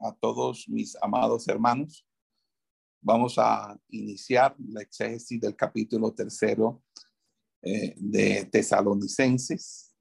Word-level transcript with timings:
a 0.00 0.14
todos 0.14 0.68
mis 0.68 0.96
amados 1.00 1.48
hermanos. 1.48 2.06
Vamos 3.00 3.34
a 3.38 3.78
iniciar 3.88 4.56
la 4.58 4.82
exégesis 4.82 5.40
del 5.40 5.54
capítulo 5.54 6.12
tercero 6.12 6.82
eh, 7.62 7.94
de 7.96 8.44
Tesalonicenses. 8.46 9.94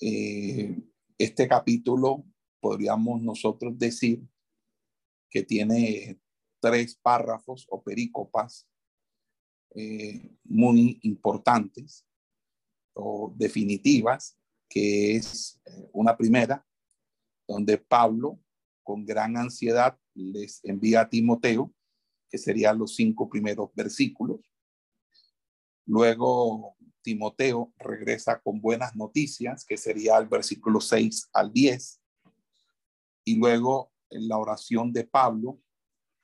Eh, 0.00 0.76
este 1.18 1.46
capítulo 1.48 2.24
podríamos 2.60 3.22
nosotros 3.22 3.78
decir 3.78 4.22
que 5.30 5.42
tiene 5.42 6.20
tres 6.60 6.96
párrafos 6.96 7.66
o 7.68 7.82
perícopas 7.82 8.68
muy 10.44 11.00
importantes 11.02 12.06
o 12.94 13.34
definitivas 13.36 14.38
que 14.74 15.14
es 15.14 15.60
eh, 15.66 15.88
una 15.92 16.16
primera, 16.16 16.66
donde 17.46 17.78
Pablo, 17.78 18.40
con 18.84 19.04
gran 19.04 19.36
ansiedad, 19.36 19.98
les 20.14 20.60
envía 20.62 21.00
a 21.00 21.08
Timoteo, 21.08 21.72
que 22.30 22.38
serían 22.38 22.78
los 22.78 22.94
cinco 22.94 23.28
primeros 23.28 23.70
versículos. 23.74 24.40
Luego 25.86 26.76
Timoteo 27.02 27.72
regresa 27.78 28.40
con 28.40 28.60
buenas 28.60 28.94
noticias, 28.94 29.64
que 29.64 29.76
sería 29.76 30.16
el 30.18 30.26
versículo 30.26 30.80
6 30.80 31.30
al 31.32 31.52
10. 31.52 32.00
Y 33.24 33.36
luego 33.36 33.92
en 34.10 34.28
la 34.28 34.38
oración 34.38 34.92
de 34.92 35.04
Pablo 35.04 35.60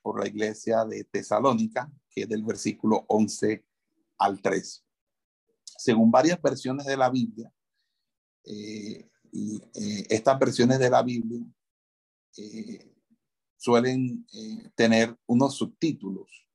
por 0.02 0.20
la 0.20 0.28
iglesia 0.28 0.84
de 0.84 1.04
Tesalónica, 1.04 1.90
que 2.10 2.22
es 2.22 2.28
del 2.28 2.42
versículo 2.42 3.04
11 3.08 3.64
al 4.18 4.40
13. 4.40 4.82
Según 5.64 6.10
varias 6.10 6.40
versiones 6.40 6.86
de 6.86 6.96
la 6.96 7.10
Biblia, 7.10 7.52
eh, 8.44 9.08
eh, 9.32 10.06
estas 10.08 10.38
versiones 10.38 10.78
de 10.78 10.90
la 10.90 11.02
Biblia 11.02 11.40
eh, 12.36 12.94
suelen 13.56 14.26
tener 14.74 15.14
unos 15.26 15.56
subtítulos 15.56 16.46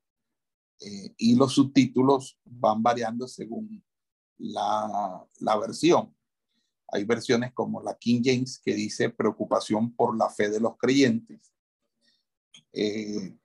y 1.18 1.36
los 1.36 1.54
subtítulos 1.54 2.40
van 2.44 2.82
variando 2.82 3.28
según 3.28 3.84
la, 4.38 5.24
la 5.40 5.58
versión. 5.58 6.16
Hay 6.88 7.04
versiones 7.04 7.54
como 7.54 7.82
la 7.82 7.96
King 7.96 8.22
James 8.24 8.60
que 8.60 8.74
dice 8.74 9.12
preocupación 9.12 9.96
por 9.96 10.18
la 10.18 10.30
fe 10.30 10.50
de 10.50 10.60
los 10.60 10.78
creyentes. 10.78 11.54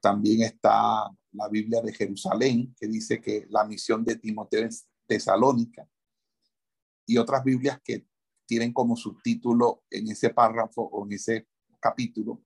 también 0.00 0.42
está 0.42 1.10
la 1.32 1.48
Biblia 1.48 1.80
de 1.80 1.92
Jerusalén 1.92 2.74
que 2.78 2.88
dice 2.88 3.20
que 3.20 3.46
la 3.50 3.64
misión 3.64 4.04
de 4.04 4.16
Timoteo 4.16 4.66
es 4.66 4.88
tesalónica 5.06 5.88
y 7.06 7.18
otras 7.18 7.42
Biblias 7.44 7.80
que 7.82 8.06
tienen 8.46 8.72
como 8.72 8.96
subtítulo 8.96 9.84
en 9.90 10.08
ese 10.10 10.30
párrafo 10.30 10.82
o 10.82 11.04
en 11.04 11.12
ese 11.12 11.48
capítulo 11.80 12.42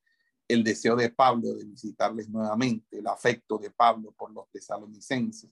el 0.46 0.62
deseo 0.62 0.94
de 0.96 1.10
Pablo 1.10 1.54
de 1.54 1.64
visitarles 1.64 2.28
nuevamente, 2.28 2.98
el 2.98 3.06
afecto 3.06 3.58
de 3.58 3.70
Pablo 3.70 4.12
por 4.12 4.32
los 4.32 4.50
tesalonicenses, 4.50 5.50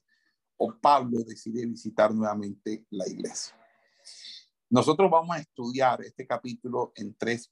o 0.57 0.75
Pablo 0.79 1.25
decide 1.25 1.65
visitar 1.67 2.15
nuevamente 2.15 2.87
la 2.91 3.09
iglesia. 3.09 3.57
Nosotros 4.71 5.11
vamos 5.11 5.37
a 5.37 5.41
estudiar 5.41 6.03
este 6.03 6.27
capítulo 6.27 6.93
en 6.95 7.15
tres 7.15 7.51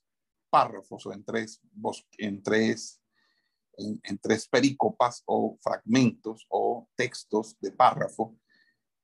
párrafos 0.49 1.05
o 1.05 1.13
en 1.13 1.23
tres, 1.23 1.61
en 2.17 2.43
tres, 2.43 3.01
en, 3.77 4.17
tres 4.19 4.47
pericopas 4.47 5.23
o 5.25 5.57
fragmentos 5.61 6.45
o 6.49 6.89
textos 6.95 7.57
de 7.59 7.71
párrafo 7.71 8.37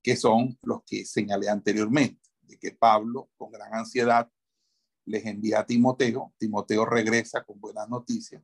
que 0.02 0.16
son 0.16 0.58
los 0.62 0.84
que 0.86 1.06
señalé 1.06 1.50
anteriormente 1.50 2.30
de 2.42 2.58
que 2.58 2.72
Pablo, 2.72 3.30
con 3.36 3.52
gran 3.52 3.74
ansiedad, 3.74 4.30
les 5.08 5.26
envía 5.26 5.60
a 5.60 5.66
Timoteo. 5.66 6.34
Timoteo 6.38 6.86
regresa 6.86 7.44
con 7.44 7.60
buenas 7.60 7.90
noticias. 7.90 8.44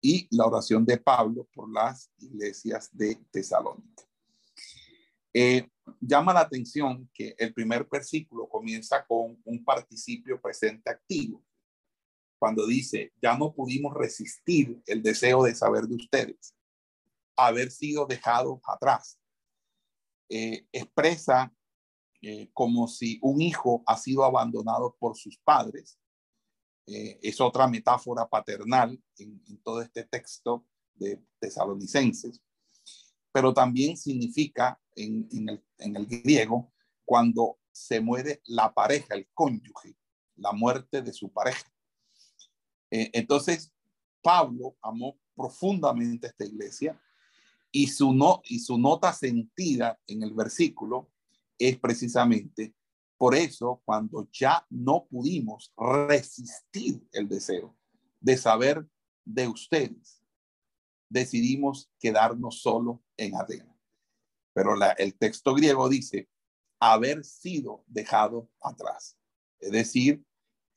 Y 0.00 0.28
la 0.30 0.46
oración 0.46 0.86
de 0.86 0.96
Pablo 0.96 1.48
por 1.52 1.70
las 1.70 2.10
iglesias 2.18 2.88
de 2.92 3.16
Tesalónica. 3.30 4.04
Eh, 5.34 5.68
llama 6.00 6.32
la 6.32 6.40
atención 6.40 7.10
que 7.12 7.34
el 7.38 7.52
primer 7.52 7.86
versículo 7.90 8.48
comienza 8.48 9.04
con 9.06 9.40
un 9.44 9.64
participio 9.64 10.40
presente 10.40 10.90
activo. 10.90 11.44
Cuando 12.38 12.66
dice, 12.66 13.12
ya 13.20 13.36
no 13.36 13.52
pudimos 13.52 13.94
resistir 13.94 14.80
el 14.86 15.02
deseo 15.02 15.42
de 15.42 15.54
saber 15.54 15.84
de 15.84 15.96
ustedes, 15.96 16.54
haber 17.36 17.70
sido 17.70 18.06
dejados 18.06 18.60
atrás. 18.64 19.18
Eh, 20.28 20.66
expresa 20.72 21.52
eh, 22.20 22.50
como 22.52 22.88
si 22.88 23.18
un 23.22 23.40
hijo 23.40 23.82
ha 23.86 23.96
sido 23.96 24.24
abandonado 24.24 24.96
por 24.98 25.16
sus 25.16 25.38
padres. 25.38 25.98
Eh, 26.86 27.18
es 27.22 27.40
otra 27.40 27.68
metáfora 27.68 28.28
paternal 28.28 29.00
en, 29.18 29.42
todo 29.62 29.82
este 29.82 30.04
texto 30.04 30.64
de 30.94 31.22
tesalonicenses, 31.38 32.42
pero 33.30 33.52
también 33.52 33.96
significa 33.96 34.80
en, 34.96 35.28
el, 35.48 35.62
en 35.78 35.96
el 35.96 36.06
griego 36.06 36.72
cuando 37.04 37.58
se 37.70 38.00
muere 38.00 38.42
la 38.46 38.74
pareja, 38.74 39.14
el 39.14 39.28
cónyuge, 39.32 39.96
la 40.36 40.52
muerte 40.52 41.02
de 41.02 41.12
su 41.12 41.30
pareja. 41.30 41.70
Eh, 42.90 43.10
entonces, 43.12 43.72
Pablo 44.22 44.76
amó 44.82 45.18
profundamente 45.36 46.26
esta 46.26 46.44
iglesia 46.44 47.00
y 47.70 47.86
su, 47.86 48.12
no, 48.12 48.40
y 48.44 48.58
su 48.58 48.78
nota 48.78 49.12
sentida 49.12 50.00
en 50.06 50.22
el 50.22 50.34
versículo 50.34 51.10
es 51.58 51.78
precisamente 51.78 52.74
por 53.18 53.34
eso 53.34 53.82
cuando 53.84 54.28
ya 54.32 54.64
no 54.70 55.06
pudimos 55.10 55.72
resistir 55.76 57.04
el 57.12 57.28
deseo 57.28 57.76
de 58.20 58.36
saber 58.36 58.86
de 59.24 59.48
ustedes, 59.48 60.22
decidimos 61.10 61.90
quedarnos 61.98 62.62
solo 62.62 63.02
en 63.16 63.34
Adena. 63.34 63.76
Pero 64.54 64.74
el 64.96 65.18
texto 65.18 65.54
griego 65.54 65.88
dice 65.88 66.28
haber 66.80 67.24
sido 67.24 67.84
dejado 67.88 68.48
atrás. 68.60 69.18
Es 69.58 69.72
decir, 69.72 70.24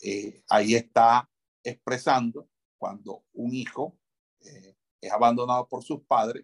eh, 0.01 0.43
ahí 0.49 0.73
está 0.73 1.29
expresando 1.63 2.49
cuando 2.79 3.23
un 3.33 3.53
hijo 3.53 3.99
eh, 4.39 4.75
es 4.99 5.11
abandonado 5.11 5.67
por 5.67 5.83
sus 5.83 6.01
padres 6.05 6.43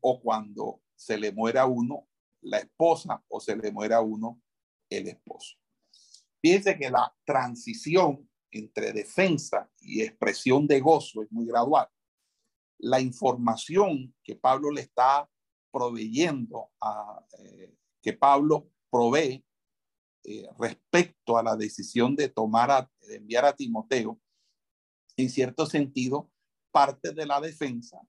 o 0.00 0.20
cuando 0.20 0.82
se 0.96 1.16
le 1.16 1.30
muere 1.30 1.60
a 1.60 1.66
uno 1.66 2.08
la 2.46 2.58
esposa 2.58 3.22
o 3.28 3.40
se 3.40 3.56
le 3.56 3.70
muera 3.72 3.96
a 3.96 4.00
uno 4.00 4.40
el 4.90 5.08
esposo. 5.08 5.56
Fíjense 6.40 6.78
que 6.78 6.90
la 6.90 7.14
transición 7.24 8.28
entre 8.50 8.92
defensa 8.92 9.70
y 9.80 10.02
expresión 10.02 10.66
de 10.66 10.80
gozo 10.80 11.22
es 11.22 11.32
muy 11.32 11.46
gradual. 11.46 11.88
La 12.78 13.00
información 13.00 14.14
que 14.22 14.36
Pablo 14.36 14.70
le 14.70 14.82
está 14.82 15.28
proveyendo, 15.72 16.70
a, 16.80 17.24
eh, 17.38 17.74
que 18.02 18.12
Pablo 18.12 18.70
provee 18.90 19.44
eh, 20.24 20.48
respecto 20.58 21.36
a 21.36 21.42
la 21.42 21.56
decisión 21.56 22.14
de 22.14 22.28
tomar, 22.28 22.88
de 23.00 23.16
enviar 23.16 23.44
a 23.44 23.54
Timoteo, 23.54 24.20
en 25.16 25.30
cierto 25.30 25.66
sentido, 25.66 26.30
parte 26.70 27.12
de 27.12 27.26
la 27.26 27.40
defensa, 27.40 28.00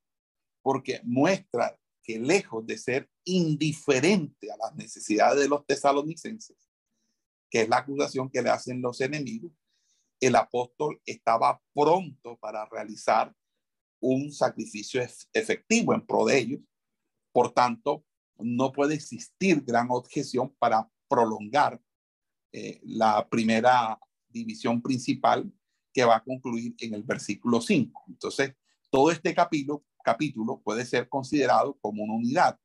porque 0.62 1.02
muestra 1.04 1.78
que 2.08 2.18
lejos 2.18 2.66
de 2.66 2.78
ser 2.78 3.10
indiferente 3.26 4.50
a 4.50 4.56
las 4.56 4.74
necesidades 4.76 5.42
de 5.42 5.50
los 5.50 5.66
tesalonicenses, 5.66 6.56
que 7.50 7.64
es 7.64 7.70
la 7.70 7.80
acusación 7.80 8.30
que 8.30 8.42
le 8.42 8.50
hacen 8.50 8.82
los 8.82 9.02
enemigos, 9.02 9.52
el 10.22 10.38
apóstol 10.38 11.02
estaba 11.06 11.62
pronto 11.74 12.38
para 12.38 12.66
realizar 12.66 13.36
un 14.00 14.32
sacrificio 14.32 15.02
efectivo 15.34 15.94
en 15.94 16.06
pro 16.06 16.26
de 16.26 16.38
ellos. 16.38 16.62
Por 17.34 17.52
tanto, 17.52 18.06
no 18.38 18.72
puede 18.72 18.96
existir 18.96 19.62
gran 19.66 19.88
objeción 19.92 20.56
para 20.58 20.90
prolongar 21.10 21.82
eh, 22.54 22.80
la 22.84 23.28
primera 23.28 24.00
división 24.30 24.82
principal 24.82 25.52
que 25.94 26.06
va 26.06 26.18
a 26.18 26.24
concluir 26.24 26.74
en 26.80 26.94
el 26.94 27.04
versículo 27.04 27.60
5. 27.60 28.06
Entonces, 28.08 28.54
todo 28.90 29.12
este 29.12 29.34
capítulo 29.36 29.84
capítulo 30.08 30.62
puede 30.64 30.86
ser 30.86 31.10
considerado 31.10 31.78
como 31.82 32.02
una 32.02 32.14
unidad, 32.14 32.58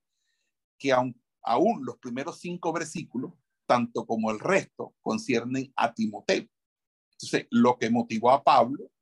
que 0.78 0.92
aun, 0.92 1.20
aún 1.42 1.84
los 1.84 1.98
primeros 1.98 2.38
cinco 2.38 2.72
versículos, 2.72 3.32
tanto 3.66 4.06
como 4.06 4.30
el 4.30 4.38
resto, 4.38 4.94
conciernen 5.00 5.72
a 5.74 5.92
Timoteo. 5.92 6.46
Entonces, 7.14 7.48
lo 7.50 7.76
que 7.78 7.90
motivó 7.90 8.30
a 8.30 8.44
Pablo 8.44 8.92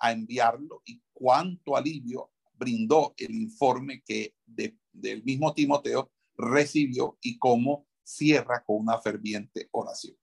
a 0.00 0.10
enviarlo 0.10 0.82
y 0.84 1.00
cuánto 1.12 1.76
alivio 1.76 2.32
brindó 2.54 3.14
el 3.18 3.36
informe 3.36 4.02
que 4.04 4.34
del 4.44 5.22
mismo 5.22 5.54
Timoteo 5.54 6.10
recibió 6.36 7.16
y 7.20 7.38
cómo 7.38 7.86
cierra 8.02 8.64
con 8.64 8.78
una 8.78 9.00
ferviente 9.00 9.68
oración. 9.70 10.16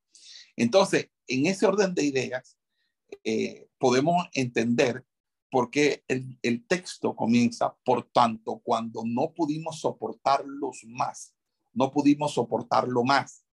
Entonces, 0.58 1.12
en 1.28 1.46
ese 1.46 1.66
orden 1.66 1.96
de 1.96 2.04
ideas, 2.04 2.58
eh, 3.24 3.70
podemos 3.78 4.28
entender 4.34 5.06
por 5.54 5.70
qué 5.70 6.04
el, 6.08 6.40
el 6.42 6.66
texto 6.66 7.16
comienza, 7.16 7.78
por 7.86 8.10
tanto, 8.12 8.60
cuando 8.64 9.04
no 9.06 9.36
pudimos 9.36 9.82
soportarlos 9.82 10.84
más, 10.88 11.36
no 11.74 11.92
pudimos 11.92 12.34
soportarlo 12.34 13.04
más. 13.04 13.46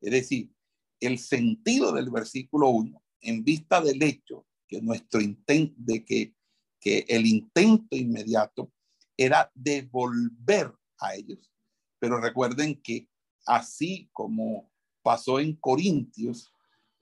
Es 0.00 0.12
decir, 0.12 0.52
el 1.00 1.18
sentido 1.18 1.90
del 1.90 2.10
versículo 2.10 2.68
1, 2.68 3.02
en 3.22 3.42
vista 3.42 3.80
del 3.80 4.00
hecho 4.04 4.46
que 4.68 4.80
nuestro 4.80 5.20
intento, 5.20 5.74
de 5.78 6.04
que, 6.04 6.36
que 6.78 7.04
el 7.08 7.26
intento 7.26 7.96
inmediato 7.96 8.70
era 9.16 9.50
devolver 9.52 10.72
a 11.00 11.16
ellos. 11.16 11.50
Pero 11.98 12.20
recuerden 12.20 12.80
que 12.80 13.08
así 13.46 14.08
como 14.12 14.70
pasó 15.02 15.40
en 15.40 15.56
Corintios, 15.56 16.52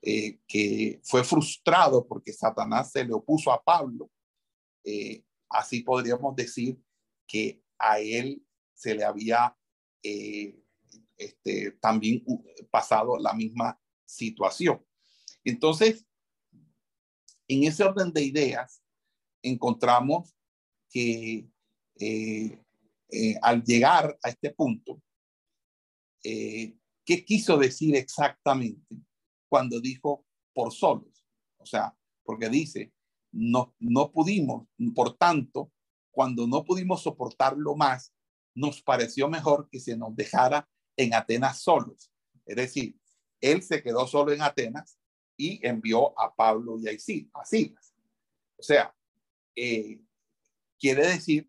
eh, 0.01 0.39
que 0.49 0.99
fue 1.05 1.23
frustrado 1.25 2.07
porque 2.07 2.33
Satanás 2.33 2.93
se 2.93 3.05
le 3.05 3.13
opuso 3.13 3.53
a 3.53 3.63
Pablo, 3.63 4.11
eh, 4.87 5.23
así 5.51 5.83
podríamos 5.83 6.35
decir 6.35 6.81
que 7.27 7.63
a 7.79 8.01
él 8.01 8.43
se 8.73 8.95
le 8.95 9.05
había 9.05 9.55
eh, 10.03 10.59
este, 11.19 11.73
también 11.73 12.25
pasado 12.71 13.19
la 13.19 13.35
misma 13.35 13.79
situación. 14.07 14.83
Entonces, 15.45 16.07
en 17.49 17.65
ese 17.65 17.85
orden 17.85 18.13
de 18.13 18.23
ideas, 18.23 18.83
encontramos 19.43 20.35
que 20.91 21.49
al 23.43 23.63
llegar 23.63 24.19
a 24.23 24.29
este 24.29 24.51
punto, 24.53 25.03
¿qué 26.23 27.25
quiso 27.25 27.57
decir 27.57 27.95
exactamente? 27.97 29.07
cuando 29.49 29.81
dijo 29.81 30.27
por 30.53 30.73
solos. 30.73 31.25
O 31.59 31.67
sea, 31.67 31.97
porque 32.25 32.49
dice, 32.49 32.93
no, 33.37 33.75
no 33.79 34.11
pudimos, 34.13 34.67
por 34.95 35.17
tanto, 35.17 35.71
cuando 36.11 36.47
no 36.47 36.65
pudimos 36.65 37.03
soportarlo 37.03 37.75
más, 37.77 38.15
nos 38.55 38.83
pareció 38.83 39.29
mejor 39.29 39.69
que 39.71 39.81
se 39.81 39.97
nos 39.97 40.17
dejara 40.17 40.69
en 40.97 41.15
Atenas 41.15 41.61
solos. 41.61 42.11
Es 42.47 42.57
decir, 42.57 42.99
él 43.41 43.63
se 43.63 43.83
quedó 43.83 44.07
solo 44.07 44.33
en 44.33 44.41
Atenas 44.41 44.99
y 45.37 45.65
envió 45.67 46.19
a 46.19 46.35
Pablo 46.35 46.79
y 46.81 46.89
a 46.89 46.99
Silas. 46.99 47.95
O 48.57 48.63
sea, 48.63 48.97
eh, 49.55 50.01
quiere 50.79 51.07
decir 51.07 51.47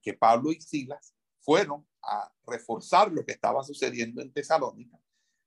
que 0.00 0.14
Pablo 0.14 0.52
y 0.52 0.60
Silas 0.60 1.14
fueron 1.40 1.84
a 2.02 2.32
reforzar 2.46 3.10
lo 3.10 3.24
que 3.24 3.32
estaba 3.32 3.64
sucediendo 3.64 4.22
en 4.22 4.32
Tesalónica 4.32 5.00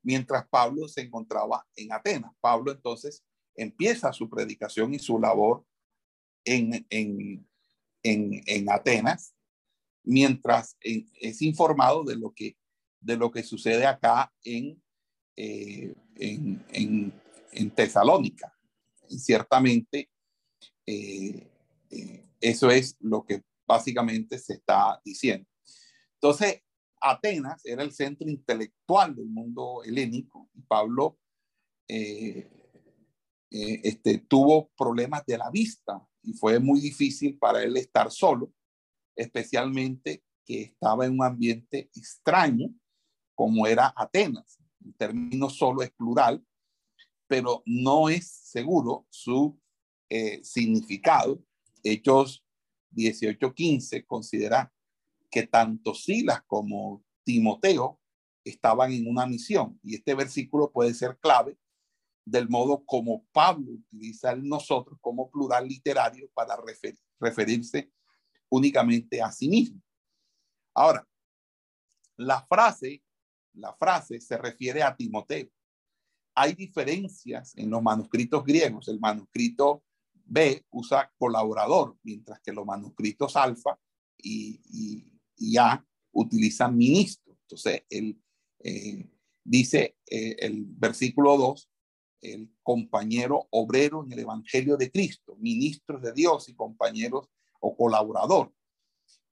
mientras 0.04 0.48
Pablo 0.48 0.88
se 0.88 1.02
encontraba 1.02 1.66
en 1.76 1.92
Atenas. 1.92 2.34
Pablo 2.40 2.72
entonces 2.72 3.26
empieza 3.56 4.14
su 4.14 4.30
predicación 4.30 4.94
y 4.94 5.00
su 5.00 5.20
labor 5.20 5.66
en, 6.48 6.86
en, 6.90 7.46
en, 8.04 8.70
Atenas, 8.72 9.36
mientras 10.04 10.78
es 10.82 11.42
informado 11.42 12.04
de 12.04 12.16
lo 12.16 12.32
que, 12.34 12.58
de 13.02 13.18
lo 13.18 13.30
que 13.32 13.44
sucede 13.44 13.86
acá 13.86 14.34
en, 14.44 14.82
eh, 15.36 15.94
en, 16.16 17.14
en, 17.52 17.72
Tesalónica. 17.72 18.54
Y 19.10 19.20
ciertamente, 19.20 20.10
eh, 20.86 21.50
eh, 21.90 22.30
eso 22.40 22.72
es 22.72 22.96
lo 23.00 23.26
que 23.26 23.42
básicamente 23.68 24.40
se 24.40 24.54
está 24.54 25.02
diciendo. 25.04 25.48
Entonces, 26.14 26.62
Atenas 27.02 27.66
era 27.66 27.84
el 27.84 27.92
centro 27.92 28.30
intelectual 28.30 29.16
del 29.16 29.28
mundo 29.28 29.84
helénico 29.84 30.50
y 30.54 30.62
Pablo 30.62 31.20
este, 33.50 34.18
tuvo 34.28 34.70
problemas 34.78 35.26
de 35.26 35.38
la 35.38 35.50
vista 35.50 36.02
y 36.28 36.34
fue 36.34 36.60
muy 36.60 36.82
difícil 36.82 37.38
para 37.38 37.64
él 37.64 37.78
estar 37.78 38.12
solo, 38.12 38.52
especialmente 39.16 40.26
que 40.46 40.62
estaba 40.64 41.06
en 41.06 41.14
un 41.14 41.24
ambiente 41.24 41.90
extraño 41.96 42.68
como 43.34 43.66
era 43.66 43.94
Atenas. 43.96 44.60
El 44.86 44.94
término 44.96 45.50
solo 45.50 45.84
es 45.84 45.92
plural, 45.92 46.46
pero 47.28 47.64
no 47.66 48.10
es 48.10 48.28
seguro 48.28 49.08
su 49.10 49.58
eh, 50.10 50.44
significado. 50.44 51.42
Hechos 51.82 52.46
18:15 52.92 54.06
considera 54.06 54.74
que 55.32 55.48
tanto 55.48 55.94
Silas 55.94 56.42
como 56.46 57.06
Timoteo 57.24 58.02
estaban 58.44 58.92
en 58.92 59.08
una 59.08 59.26
misión. 59.26 59.80
Y 59.82 59.96
este 59.96 60.14
versículo 60.14 60.74
puede 60.74 60.94
ser 60.94 61.18
clave 61.20 61.58
del 62.30 62.50
modo 62.50 62.84
como 62.86 63.24
Pablo 63.32 63.72
utiliza 63.72 64.32
el 64.32 64.46
nosotros 64.46 65.00
como 65.00 65.32
plural 65.32 65.66
literario 65.66 66.30
para 66.34 66.58
referirse 67.20 67.90
únicamente 68.50 69.22
a 69.22 69.32
sí 69.32 69.48
mismo. 69.48 69.82
Ahora, 70.74 71.08
la 72.18 72.46
frase, 72.46 73.02
la 73.54 73.74
frase 73.76 74.20
se 74.20 74.38
refiere 74.38 74.84
a 74.84 74.94
Timoteo. 74.94 75.48
Hay 76.36 76.54
diferencias 76.54 77.56
en 77.56 77.70
los 77.70 77.82
manuscritos 77.82 78.44
griegos. 78.44 78.90
El 78.90 79.00
manuscrito 79.00 79.86
B 80.26 80.66
usa 80.72 81.10
colaborador, 81.18 81.98
mientras 82.04 82.42
que 82.42 82.52
los 82.52 82.66
manuscritos 82.66 83.38
alfa 83.38 83.80
y, 84.18 85.14
ya 85.38 85.86
utiliza 86.12 86.68
ministro. 86.68 87.38
Entonces, 87.44 87.86
él 87.90 88.22
eh, 88.60 89.10
dice 89.46 89.98
eh, 90.06 90.36
el 90.40 90.66
versículo 90.66 91.38
2, 91.38 91.70
el 92.22 92.52
compañero 92.64 93.48
obrero 93.52 94.04
en 94.04 94.12
el 94.12 94.20
Evangelio 94.20 94.78
de 94.78 94.92
Cristo, 94.92 95.36
ministros 95.38 96.02
de 96.02 96.14
Dios 96.14 96.50
y 96.50 96.56
compañeros 96.56 97.30
o 97.60 97.76
colaborador. 97.76 98.54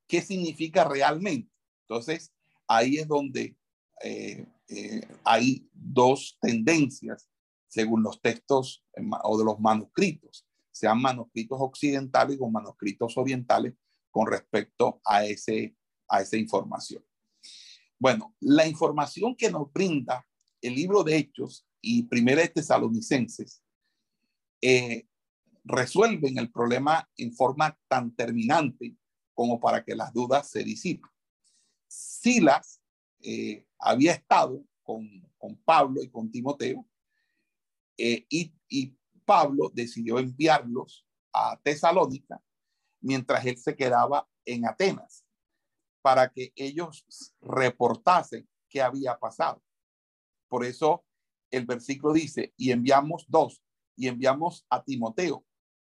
¿Qué 0.08 0.22
significa 0.22 0.84
realmente? 0.84 1.52
Entonces, 1.82 2.32
ahí 2.68 2.98
es 2.98 3.08
donde 3.08 3.56
eh, 4.04 4.46
hay 5.24 5.68
dos 5.74 6.38
tendencias 6.42 7.30
según 7.68 8.04
los 8.04 8.22
textos 8.22 8.86
o 9.24 9.38
de 9.38 9.44
los 9.44 9.60
manuscritos, 9.60 10.48
sean 10.72 11.02
manuscritos 11.02 11.58
occidentales 11.60 12.38
o 12.40 12.50
manuscritos 12.50 13.18
orientales 13.18 13.74
con 14.12 14.28
respecto 14.28 15.02
a 15.04 15.26
ese 15.26 15.76
a 16.08 16.22
esa 16.22 16.38
información. 16.38 17.04
Bueno, 17.98 18.36
la 18.40 18.68
información 18.68 19.36
que 19.36 19.50
nos 19.50 19.72
brinda 19.72 20.26
el 20.62 20.76
libro 20.76 21.04
de 21.04 21.18
Hechos 21.18 21.66
y 21.86 22.02
Primera 22.04 22.42
de 22.42 22.50
Tesalonicenses 22.50 23.62
eh, 24.60 25.08
resuelven 25.64 26.40
el 26.40 26.52
problema 26.52 27.08
en 27.16 27.32
forma 27.32 27.78
tan 27.88 28.14
terminante 28.16 28.98
como 29.36 29.60
para 29.60 29.84
que 29.84 29.96
las 29.96 30.12
dudas 30.12 30.50
se 30.50 30.64
disipen. 30.64 31.12
Silas 31.88 32.82
eh, 33.22 33.68
había 33.78 34.14
estado 34.14 34.66
con, 34.82 35.08
con, 35.38 35.56
Pablo 35.58 36.02
y 36.02 36.10
con 36.10 36.32
Timoteo 36.32 36.88
eh, 37.98 38.26
y, 38.30 38.52
y 38.68 38.98
Pablo 39.24 39.72
decidió 39.72 40.18
enviarlos 40.18 41.06
a 41.32 41.60
Tesalónica 41.62 42.42
mientras 43.00 43.46
él 43.46 43.58
se 43.58 43.76
quedaba 43.76 44.28
en 44.44 44.66
Atenas 44.66 45.24
para 46.02 46.32
que 46.32 46.52
ellos 46.56 47.06
reportasen 47.42 48.50
qué 48.70 48.82
había 48.82 49.20
pasado. 49.20 49.62
Por 50.48 50.66
eso 50.66 51.05
el 51.56 51.66
versículo 51.66 52.14
dice, 52.14 52.54
y 52.58 52.72
enviamos 52.72 53.26
dos, 53.28 53.62
y 53.96 54.08
enviamos 54.08 54.66
a 54.70 54.84
Timoteo, 54.84 55.46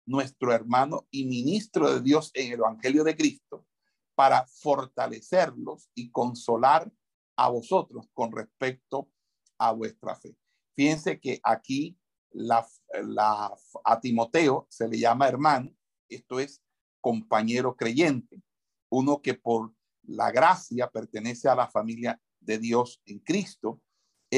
nuestro 0.06 0.52
hermano 0.52 1.06
y 1.10 1.26
ministro 1.26 1.92
de 1.92 2.00
Dios 2.00 2.30
en 2.34 2.52
el 2.52 2.60
Evangelio 2.60 3.04
de 3.04 3.16
Cristo, 3.16 3.66
para 4.14 4.46
fortalecerlos 4.46 5.90
y 5.94 6.10
consolar 6.10 6.90
a 7.36 7.48
vosotros 7.48 8.08
con 8.14 8.32
respecto 8.32 9.10
a 9.58 9.72
vuestra 9.72 10.14
fe. 10.16 10.36
Fíjense 10.74 11.20
que 11.20 11.40
aquí 11.42 11.98
la, 12.30 12.66
la, 13.02 13.52
a 13.84 14.00
Timoteo 14.00 14.66
se 14.70 14.88
le 14.88 14.98
llama 14.98 15.28
hermano, 15.28 15.74
esto 16.08 16.38
es 16.38 16.62
compañero 17.00 17.76
creyente, 17.76 18.42
uno 18.90 19.20
que 19.20 19.34
por 19.34 19.72
la 20.02 20.30
gracia 20.30 20.88
pertenece 20.88 21.48
a 21.48 21.54
la 21.54 21.68
familia 21.68 22.20
de 22.40 22.58
Dios 22.58 23.02
en 23.06 23.18
Cristo. 23.20 23.80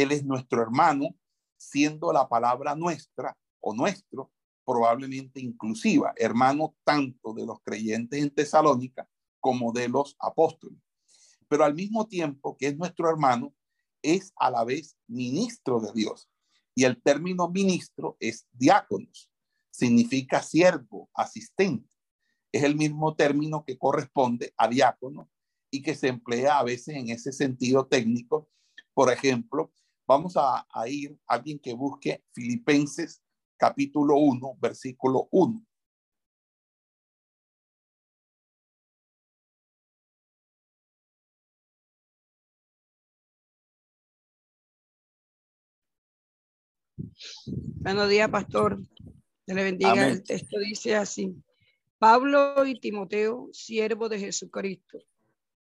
Él 0.02 0.12
es 0.12 0.24
nuestro 0.24 0.62
hermano, 0.62 1.14
siendo 1.56 2.12
la 2.12 2.28
palabra 2.28 2.74
nuestra 2.74 3.36
o 3.60 3.74
nuestro 3.74 4.30
probablemente 4.64 5.40
inclusiva, 5.40 6.12
hermano 6.16 6.76
tanto 6.84 7.32
de 7.32 7.46
los 7.46 7.58
creyentes 7.62 8.22
en 8.22 8.30
Tesalónica 8.30 9.08
como 9.40 9.72
de 9.72 9.88
los 9.88 10.14
apóstoles. 10.18 10.78
Pero 11.48 11.64
al 11.64 11.74
mismo 11.74 12.06
tiempo 12.06 12.56
que 12.56 12.66
es 12.68 12.76
nuestro 12.76 13.08
hermano, 13.08 13.54
es 14.02 14.32
a 14.36 14.50
la 14.50 14.64
vez 14.64 14.96
ministro 15.06 15.80
de 15.80 15.92
Dios. 15.92 16.28
Y 16.74 16.84
el 16.84 17.00
término 17.02 17.48
ministro 17.48 18.16
es 18.20 18.46
diáconos. 18.52 19.30
significa 19.70 20.42
siervo, 20.42 21.08
asistente. 21.14 21.94
Es 22.50 22.64
el 22.64 22.74
mismo 22.76 23.14
término 23.14 23.64
que 23.64 23.78
corresponde 23.78 24.52
a 24.56 24.66
diácono 24.66 25.30
y 25.70 25.82
que 25.82 25.94
se 25.94 26.08
emplea 26.08 26.58
a 26.58 26.64
veces 26.64 26.96
en 26.96 27.10
ese 27.10 27.32
sentido 27.32 27.86
técnico. 27.86 28.48
Por 28.92 29.12
ejemplo, 29.12 29.72
vamos 30.08 30.38
a, 30.38 30.66
a 30.70 30.88
ir 30.88 31.16
a 31.26 31.34
alguien 31.34 31.58
que 31.58 31.74
busque 31.74 32.24
Filipenses 32.32 33.22
capítulo 33.58 34.16
1, 34.16 34.56
versículo 34.58 35.28
1. 35.30 35.62
Buenos 47.82 48.08
días, 48.08 48.30
pastor. 48.30 48.80
Que 49.46 49.52
le 49.54 49.62
bendiga. 49.62 50.08
El 50.08 50.22
texto 50.22 50.58
dice 50.58 50.96
así. 50.96 51.34
Pablo 51.98 52.64
y 52.64 52.80
Timoteo, 52.80 53.50
siervo 53.52 54.08
de 54.08 54.20
Jesucristo, 54.20 54.98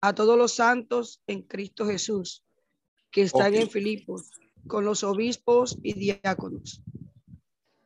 a 0.00 0.14
todos 0.14 0.38
los 0.38 0.52
santos 0.52 1.22
en 1.26 1.42
Cristo 1.42 1.86
Jesús, 1.86 2.44
que 3.10 3.22
están 3.22 3.54
en 3.54 3.68
Filipos, 3.68 4.30
con 4.66 4.84
los 4.84 5.02
obispos 5.02 5.78
y 5.82 5.94
diáconos. 5.94 6.82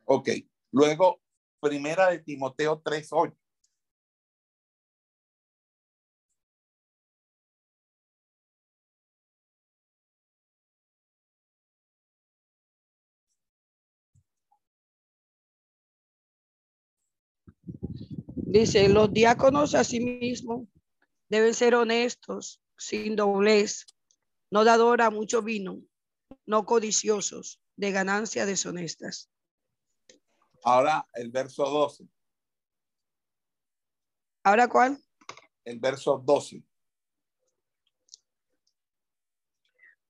Ok. 0.05 0.29
Luego, 0.71 1.21
primera 1.59 2.09
de 2.09 2.19
Timoteo 2.19 2.81
3.8. 2.81 3.35
Dice, 18.35 18.87
los 18.87 19.11
diáconos 19.11 19.73
asimismo 19.73 20.67
deben 21.27 21.55
ser 21.55 21.73
honestos, 21.73 22.61
sin 22.77 23.15
doblez, 23.15 23.87
no 24.53 24.63
dador 24.63 25.01
a 25.01 25.09
mucho 25.09 25.41
vino, 25.41 25.81
no 26.45 26.63
codiciosos, 26.63 27.59
de 27.75 27.91
ganancias 27.91 28.45
deshonestas. 28.45 29.31
Ahora 30.63 31.07
el 31.15 31.31
verso 31.31 31.65
12. 31.65 32.07
¿Ahora 34.43 34.67
cuál? 34.67 35.03
El 35.65 35.79
verso 35.79 36.21
12. 36.23 36.63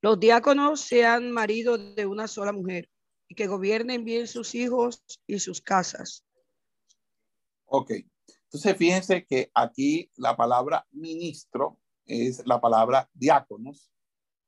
Los 0.02 0.20
diáconos 0.20 0.82
sean 0.82 1.32
maridos 1.32 1.96
de 1.96 2.06
una 2.06 2.28
sola 2.28 2.52
mujer 2.52 2.92
y 3.30 3.36
que 3.36 3.48
gobiernen 3.48 4.04
bien 4.04 4.28
sus 4.28 4.56
hijos 4.56 5.06
y 5.26 5.40
sus 5.40 5.62
casas. 5.62 6.26
Ok. 7.64 7.92
Entonces, 8.28 8.76
fíjense 8.76 9.26
que 9.26 9.50
aquí 9.54 10.12
la 10.18 10.36
palabra 10.36 10.86
ministro 10.92 11.80
es 12.06 12.46
la 12.46 12.60
palabra 12.60 13.10
diáconos, 13.14 13.93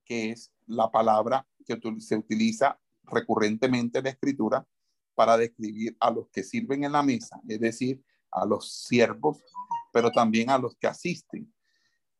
que 0.05 0.31
es 0.31 0.51
la 0.67 0.89
palabra 0.89 1.47
que 1.65 1.79
se 1.99 2.15
utiliza 2.15 2.79
recurrentemente 3.03 3.97
en 3.97 4.05
la 4.05 4.11
escritura 4.11 4.67
para 5.15 5.37
describir 5.37 5.95
a 5.99 6.11
los 6.11 6.29
que 6.29 6.43
sirven 6.43 6.83
en 6.83 6.91
la 6.91 7.03
mesa, 7.03 7.41
es 7.47 7.59
decir, 7.59 8.03
a 8.31 8.45
los 8.45 8.85
siervos, 8.85 9.41
pero 9.91 10.11
también 10.11 10.49
a 10.49 10.57
los 10.57 10.75
que 10.75 10.87
asisten. 10.87 11.51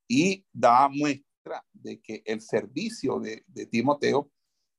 Y 0.08 0.46
da 0.52 0.88
muestra 0.88 1.66
de 1.74 2.00
que 2.02 2.24
el 2.26 2.42
servicio 2.42 3.20
de, 3.20 3.44
Timoteo 3.70 4.32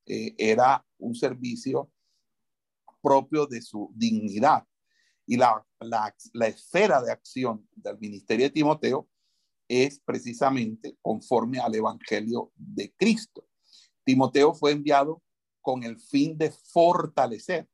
eh, 0.06 0.34
era 0.38 0.84
un 0.98 1.14
servicio 1.14 1.90
propio 3.02 3.46
de 3.46 3.60
su 3.60 3.92
dignidad 3.94 4.66
y 5.26 5.36
la, 5.36 5.64
la, 5.80 6.46
esfera 6.46 7.02
de 7.02 7.12
acción 7.12 7.68
del 7.74 7.98
ministerio 7.98 8.46
de 8.46 8.50
Timoteo 8.50 9.08
es 9.68 10.00
precisamente 10.00 10.96
conforme 11.02 11.58
al 11.58 11.74
Evangelio 11.74 12.52
de 12.54 12.92
Cristo. 12.96 13.46
Timoteo 14.04 14.54
fue 14.54 14.72
enviado 14.72 15.22
con 15.60 15.82
el 15.82 15.98
fin 15.98 16.36
de 16.38 16.50
fortalecer. 16.50 17.68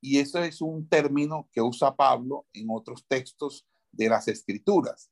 Y 0.00 0.18
eso 0.18 0.42
es 0.42 0.60
un 0.60 0.88
término 0.88 1.48
que 1.52 1.60
usa 1.60 1.96
Pablo 1.96 2.46
en 2.52 2.68
otros 2.70 3.04
textos 3.08 3.66
de 3.90 4.08
las 4.08 4.28
escrituras, 4.28 5.10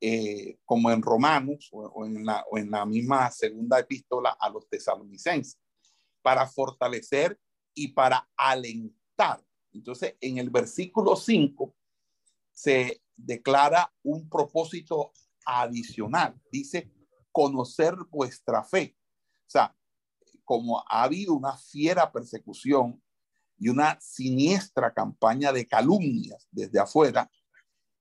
eh, 0.00 0.58
como 0.64 0.90
en 0.90 1.02
Romanos 1.02 1.68
o, 1.72 2.04
en 2.04 2.24
la, 2.24 2.86
misma 2.86 3.30
segunda 3.30 3.78
epístola 3.78 4.36
a 4.40 4.50
los 4.50 4.68
tesalonicenses, 4.68 5.58
para 6.20 6.46
fortalecer 6.48 7.38
y 7.74 7.88
para 7.88 8.28
alentar 8.36 8.98
entonces, 9.72 10.16
en 10.20 10.38
el 10.38 10.50
versículo 10.50 11.16
5 11.16 11.74
se 12.50 13.02
declara 13.16 13.92
un 14.02 14.28
propósito 14.28 15.12
adicional. 15.48 16.38
Dice, 16.52 16.92
conocer 17.32 17.94
vuestra 18.10 18.62
fe. 18.62 18.96
O 19.46 19.50
sea, 19.50 19.74
como 20.44 20.80
ha 20.88 21.02
habido 21.02 21.34
una 21.34 21.56
fiera 21.56 22.12
persecución 22.12 23.02
y 23.58 23.68
una 23.70 23.98
siniestra 24.00 24.92
campaña 24.92 25.52
de 25.52 25.66
calumnias 25.66 26.46
desde 26.50 26.78
afuera, 26.78 27.30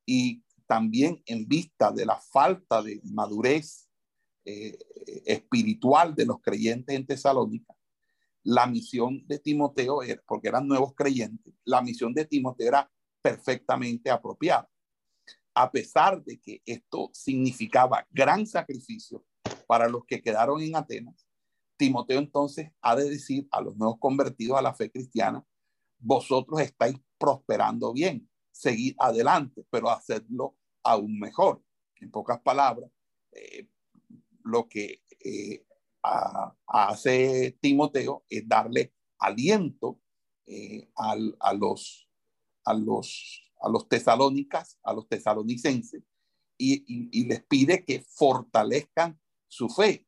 y 0.06 0.44
también 0.68 1.22
en 1.26 1.48
vista 1.48 1.92
de 1.92 2.06
la 2.06 2.20
falta 2.20 2.82
de 2.84 3.02
madurez 3.04 3.90
eh, 4.46 4.78
espiritual 5.26 6.14
de 6.16 6.26
los 6.26 6.42
creyentes 6.42 6.96
en 6.96 7.06
Tesalónica, 7.06 7.74
la 8.44 8.66
misión 8.66 9.26
de 9.28 9.40
Timoteo, 9.40 10.04
era, 10.04 10.22
porque 10.26 10.48
eran 10.48 10.68
nuevos 10.68 10.94
creyentes, 10.96 11.54
la 11.66 11.82
misión 11.82 12.14
de 12.14 12.26
Timoteo 12.26 12.68
era 12.68 12.92
perfectamente 13.22 14.10
apropiada. 14.10 14.70
A 15.60 15.72
pesar 15.72 16.24
de 16.24 16.40
que 16.40 16.62
esto 16.68 17.10
significaba 17.14 18.06
gran 18.12 18.46
sacrificio 18.46 19.26
para 19.66 19.90
los 19.90 20.06
que 20.06 20.22
quedaron 20.22 20.62
en 20.62 20.76
Atenas, 20.76 21.28
Timoteo 21.78 22.20
entonces 22.20 22.70
ha 22.80 22.96
de 22.96 23.10
decir 23.10 23.48
a 23.50 23.62
los 23.62 23.76
nuevos 23.76 23.98
convertidos 24.00 24.56
a 24.56 24.62
la 24.62 24.76
fe 24.76 24.92
cristiana, 24.92 25.44
vosotros 25.98 26.62
estáis 26.62 26.96
prosperando 27.18 27.92
bien, 27.92 28.30
seguid 28.52 28.96
adelante, 29.00 29.66
pero 29.72 29.90
hacedlo 29.90 30.56
aún 30.84 31.18
mejor. 31.20 31.64
En 31.96 32.12
pocas 32.12 32.40
palabras, 32.42 32.92
eh, 33.32 33.68
lo 34.44 34.70
que 34.70 35.02
eh, 35.20 35.66
hace 36.68 37.58
Timoteo 37.60 38.26
es 38.30 38.48
darle 38.48 38.94
aliento 39.18 40.00
eh, 40.46 40.88
a, 40.96 41.16
los, 41.56 42.08
a, 42.64 42.76
los, 42.76 43.47
a 43.60 43.70
los 43.70 43.88
tesalónicas, 43.88 44.80
a 44.84 44.94
los 44.94 45.08
tesalonicenses, 45.08 46.04
y, 46.58 47.26
les 47.28 47.44
pide 47.44 47.86
que 47.86 48.02
fortalezcan 48.02 49.20
su 49.48 49.70
fe. 49.70 50.08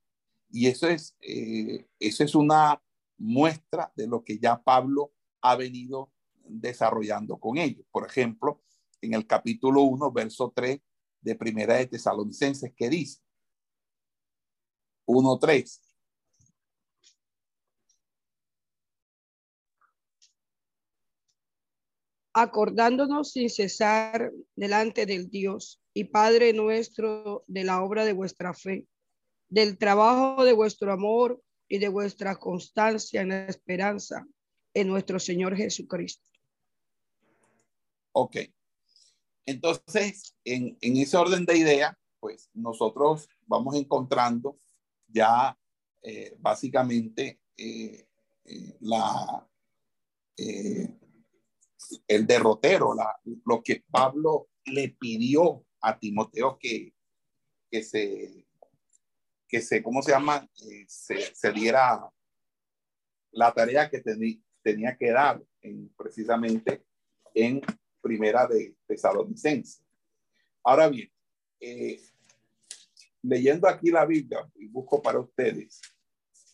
Y 0.49 0.67
eso 0.67 0.87
es, 0.87 1.15
eh, 1.21 1.87
eso 1.99 2.23
es 2.23 2.33
una 2.33 2.81
muestra 3.17 3.91
de 3.95 4.07
lo 4.07 4.23
que 4.23 4.39
ya 4.39 4.61
Pablo 4.61 5.13
ha 5.41 5.55
venido 5.55 6.11
desarrollando 6.43 7.37
con 7.37 7.57
ellos. 7.57 7.85
Por 7.91 8.07
ejemplo, 8.07 8.61
en 9.01 9.13
el 9.13 9.27
capítulo 9.27 9.83
1, 9.83 10.11
verso 10.11 10.51
3 10.55 10.79
de 11.21 11.35
Primera 11.35 11.75
de 11.75 11.87
Tesalonicenses, 11.87 12.73
que 12.75 12.89
dice, 12.89 13.21
1.3. 15.05 15.88
acordándonos 22.41 23.31
sin 23.31 23.50
cesar 23.50 24.31
delante 24.55 25.05
del 25.05 25.29
Dios 25.29 25.81
y 25.93 26.05
Padre 26.05 26.53
nuestro 26.53 27.43
de 27.48 27.63
la 27.63 27.81
obra 27.81 28.05
de 28.05 28.13
vuestra 28.13 28.53
fe, 28.53 28.88
del 29.50 29.77
trabajo 29.77 30.43
de 30.43 30.53
vuestro 30.53 30.91
amor 30.91 31.41
y 31.67 31.79
de 31.79 31.89
vuestra 31.89 32.36
constancia 32.36 33.22
en 33.22 33.29
la 33.29 33.46
esperanza 33.46 34.25
en 34.74 34.88
nuestro 34.88 35.19
Señor 35.19 35.55
Jesucristo. 35.55 36.29
Ok. 38.12 38.38
Entonces, 39.46 40.36
en, 40.43 40.77
ese 40.81 41.17
orden 41.17 41.46
de 41.46 41.58
idea, 41.58 41.98
pues 42.19 42.50
nosotros 42.53 43.27
vamos 43.48 43.75
encontrando 43.75 44.60
ya 45.08 45.58
eh, 46.01 46.36
básicamente 46.39 47.39
eh, 47.58 48.08
eh, 48.46 48.77
la, 48.81 49.48
el 52.08 52.27
derrotero, 52.27 52.93
lo 53.46 53.63
que 53.63 53.84
Pablo 53.89 54.50
le 54.65 54.89
pidió 54.89 55.65
a 55.81 55.98
Timoteo 55.98 56.58
que, 56.60 56.93
que 57.69 57.84
se, 57.84 58.46
que 59.48 59.62
se, 59.62 59.81
¿cómo 59.81 60.01
se 60.01 60.12
llama? 60.12 60.48
se, 60.88 61.51
diera 61.53 62.10
la 63.31 63.53
tarea 63.53 63.89
que 63.89 64.01
tenía 64.62 64.98
que 64.98 65.12
dar 65.12 65.41
en, 65.62 65.89
precisamente 65.98 66.86
en 67.34 67.62
primera 68.01 68.48
de 68.48 68.75
Tesalonicense. 68.88 69.81
Ahora 70.63 70.89
bien, 70.89 71.12
leyendo 73.22 73.67
aquí 73.67 73.91
la 73.91 74.05
Biblia, 74.05 74.50
y 74.55 74.67
busco 74.67 75.01
para 75.01 75.19
ustedes, 75.19 75.81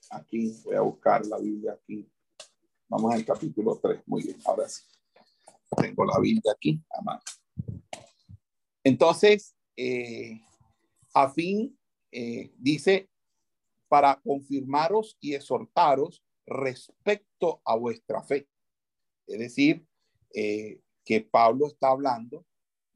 aquí 0.10 0.54
voy 0.64 0.76
a 0.76 0.82
buscar 0.82 1.26
la 1.26 1.38
Biblia 1.38 1.74
aquí. 1.74 2.10
Vamos 2.88 3.14
al 3.14 3.26
capítulo 3.26 3.80
3, 3.82 4.02
muy 4.06 4.24
bien, 4.24 4.38
ahora 4.46 4.70
sí. 4.70 4.84
Tengo 5.78 6.06
la 6.06 6.20
Biblia 6.20 6.54
aquí, 6.54 6.82
Entonces, 8.84 9.56
eh, 9.76 10.42
a 11.14 11.30
fin, 11.30 11.78
eh, 12.12 12.52
dice, 12.58 13.10
para 13.88 14.20
confirmaros 14.22 15.18
y 15.20 15.34
exhortaros 15.34 16.24
respecto 16.46 17.62
a 17.66 17.76
vuestra 17.76 18.22
fe. 18.24 18.48
Es 19.28 19.40
decir, 19.40 19.86
eh, 20.34 20.82
que 21.04 21.22
Pablo 21.22 21.68
está 21.68 21.90
hablando 21.90 22.46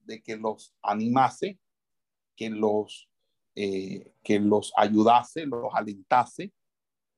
de 0.03 0.21
que 0.21 0.35
los 0.35 0.73
animase, 0.81 1.59
que 2.35 2.49
los, 2.49 3.07
que 3.55 4.39
los 4.39 4.71
ayudase, 4.77 5.45
los 5.45 5.73
alentase, 5.73 6.53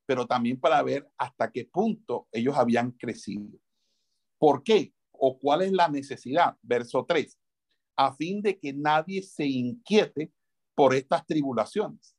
pero 0.07 0.25
también 0.25 0.59
para 0.59 0.81
ver 0.81 1.07
hasta 1.17 1.51
qué 1.51 1.65
punto 1.65 2.27
ellos 2.31 2.57
habían 2.57 2.91
crecido. 2.91 3.59
¿Por 4.39 4.63
qué? 4.63 4.91
¿O 5.23 5.37
cuál 5.37 5.61
es 5.61 5.71
la 5.71 5.87
necesidad? 5.87 6.57
Verso 6.63 7.05
3. 7.07 7.37
A 7.95 8.15
fin 8.15 8.41
de 8.41 8.57
que 8.57 8.73
nadie 8.73 9.21
se 9.21 9.45
inquiete 9.45 10.33
por 10.73 10.95
estas 10.95 11.23
tribulaciones. 11.27 12.15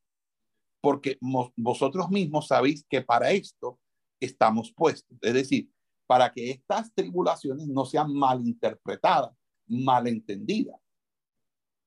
Porque 0.80 1.18
vosotros 1.56 2.08
mismos 2.10 2.46
sabéis 2.46 2.86
que 2.88 3.02
para 3.02 3.32
esto 3.32 3.80
estamos 4.20 4.72
puestos. 4.72 5.18
Es 5.20 5.34
decir, 5.34 5.68
para 6.06 6.32
que 6.32 6.52
estas 6.52 6.94
tribulaciones 6.94 7.66
no 7.66 7.84
sean 7.86 8.14
malinterpretadas, 8.14 9.36
malentendidas. 9.66 10.80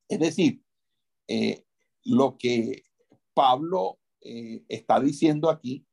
Es 0.09 0.19
decir, 0.19 0.61
eh, 1.29 1.63
lo 2.03 2.37
que 2.37 2.83
Pablo 3.33 3.99
eh, 4.19 4.65
está 4.67 4.99
diciendo 4.99 5.49
aquí, 5.49 5.85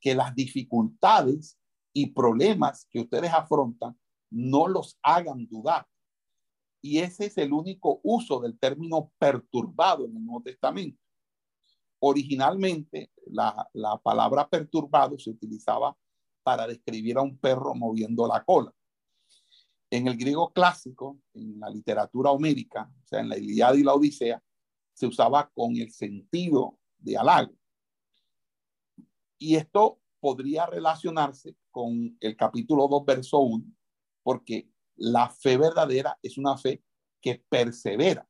que 0.00 0.16
las 0.16 0.34
dificultades 0.34 1.56
y 1.92 2.06
problemas 2.06 2.88
que 2.90 2.98
ustedes 2.98 3.32
afrontan 3.32 3.96
no 4.30 4.66
los 4.68 4.98
hagan 5.02 5.46
dudar. 5.46 5.86
Y 6.80 6.98
ese 6.98 7.26
es 7.26 7.38
el 7.38 7.52
único 7.52 8.00
uso 8.02 8.40
del 8.40 8.58
término 8.58 9.10
perturbado 9.18 10.04
en 10.04 10.16
el 10.16 10.24
Nuevo 10.24 10.42
Testamento. 10.42 11.02
Originalmente, 11.98 13.10
la, 13.26 13.68
la 13.72 13.96
palabra 13.98 14.48
perturbado 14.48 15.18
se 15.18 15.30
utilizaba 15.30 15.96
para 16.42 16.66
describir 16.66 17.18
a 17.18 17.22
un 17.22 17.38
perro 17.38 17.74
moviendo 17.74 18.26
la 18.26 18.44
cola. 18.44 18.72
En 19.90 20.06
el 20.06 20.16
griego 20.16 20.52
clásico, 20.52 21.18
en 21.34 21.58
la 21.58 21.70
literatura 21.70 22.30
homérica, 22.30 22.90
o 23.02 23.06
sea, 23.06 23.20
en 23.20 23.28
la 23.28 23.38
Ilíada 23.38 23.76
y 23.76 23.82
la 23.82 23.94
Odisea, 23.94 24.42
se 24.92 25.06
usaba 25.06 25.50
con 25.50 25.76
el 25.76 25.90
sentido 25.90 26.78
de 26.98 27.16
halago. 27.16 27.54
Y 29.38 29.56
esto 29.56 30.00
podría 30.20 30.66
relacionarse 30.66 31.56
con 31.70 32.16
el 32.20 32.36
capítulo 32.36 32.88
2, 32.88 33.04
verso 33.04 33.38
1, 33.38 33.64
porque 34.26 34.68
la 34.96 35.28
fe 35.30 35.56
verdadera 35.56 36.18
es 36.20 36.36
una 36.36 36.58
fe 36.58 36.82
que 37.20 37.44
persevera. 37.48 38.28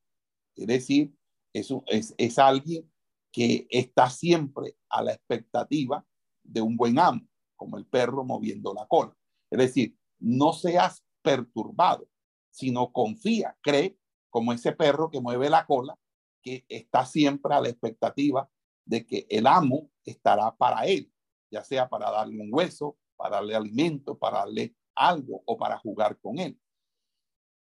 Es 0.54 0.66
decir, 0.66 1.16
es, 1.54 1.72
es, 1.86 2.14
es 2.18 2.38
alguien 2.38 2.92
que 3.32 3.66
está 3.70 4.10
siempre 4.10 4.76
a 4.90 5.02
la 5.02 5.14
expectativa 5.14 6.04
de 6.42 6.60
un 6.60 6.76
buen 6.76 6.98
amo, 6.98 7.26
como 7.56 7.78
el 7.78 7.86
perro 7.86 8.24
moviendo 8.24 8.74
la 8.74 8.86
cola. 8.86 9.16
Es 9.50 9.58
decir, 9.58 9.96
no 10.18 10.52
seas 10.52 11.02
perturbado, 11.22 12.06
sino 12.50 12.92
confía, 12.92 13.56
cree 13.62 13.98
como 14.28 14.52
ese 14.52 14.72
perro 14.72 15.10
que 15.10 15.22
mueve 15.22 15.48
la 15.48 15.64
cola, 15.64 15.98
que 16.42 16.66
está 16.68 17.06
siempre 17.06 17.54
a 17.54 17.62
la 17.62 17.70
expectativa 17.70 18.50
de 18.84 19.06
que 19.06 19.26
el 19.30 19.46
amo 19.46 19.90
estará 20.04 20.54
para 20.54 20.84
él 20.84 21.10
ya 21.50 21.64
sea 21.64 21.88
para 21.88 22.10
darle 22.10 22.40
un 22.40 22.52
hueso, 22.52 22.96
para 23.16 23.36
darle 23.36 23.54
alimento, 23.54 24.18
para 24.18 24.40
darle 24.40 24.74
algo 24.96 25.42
o 25.44 25.56
para 25.56 25.78
jugar 25.78 26.18
con 26.18 26.38
él. 26.38 26.58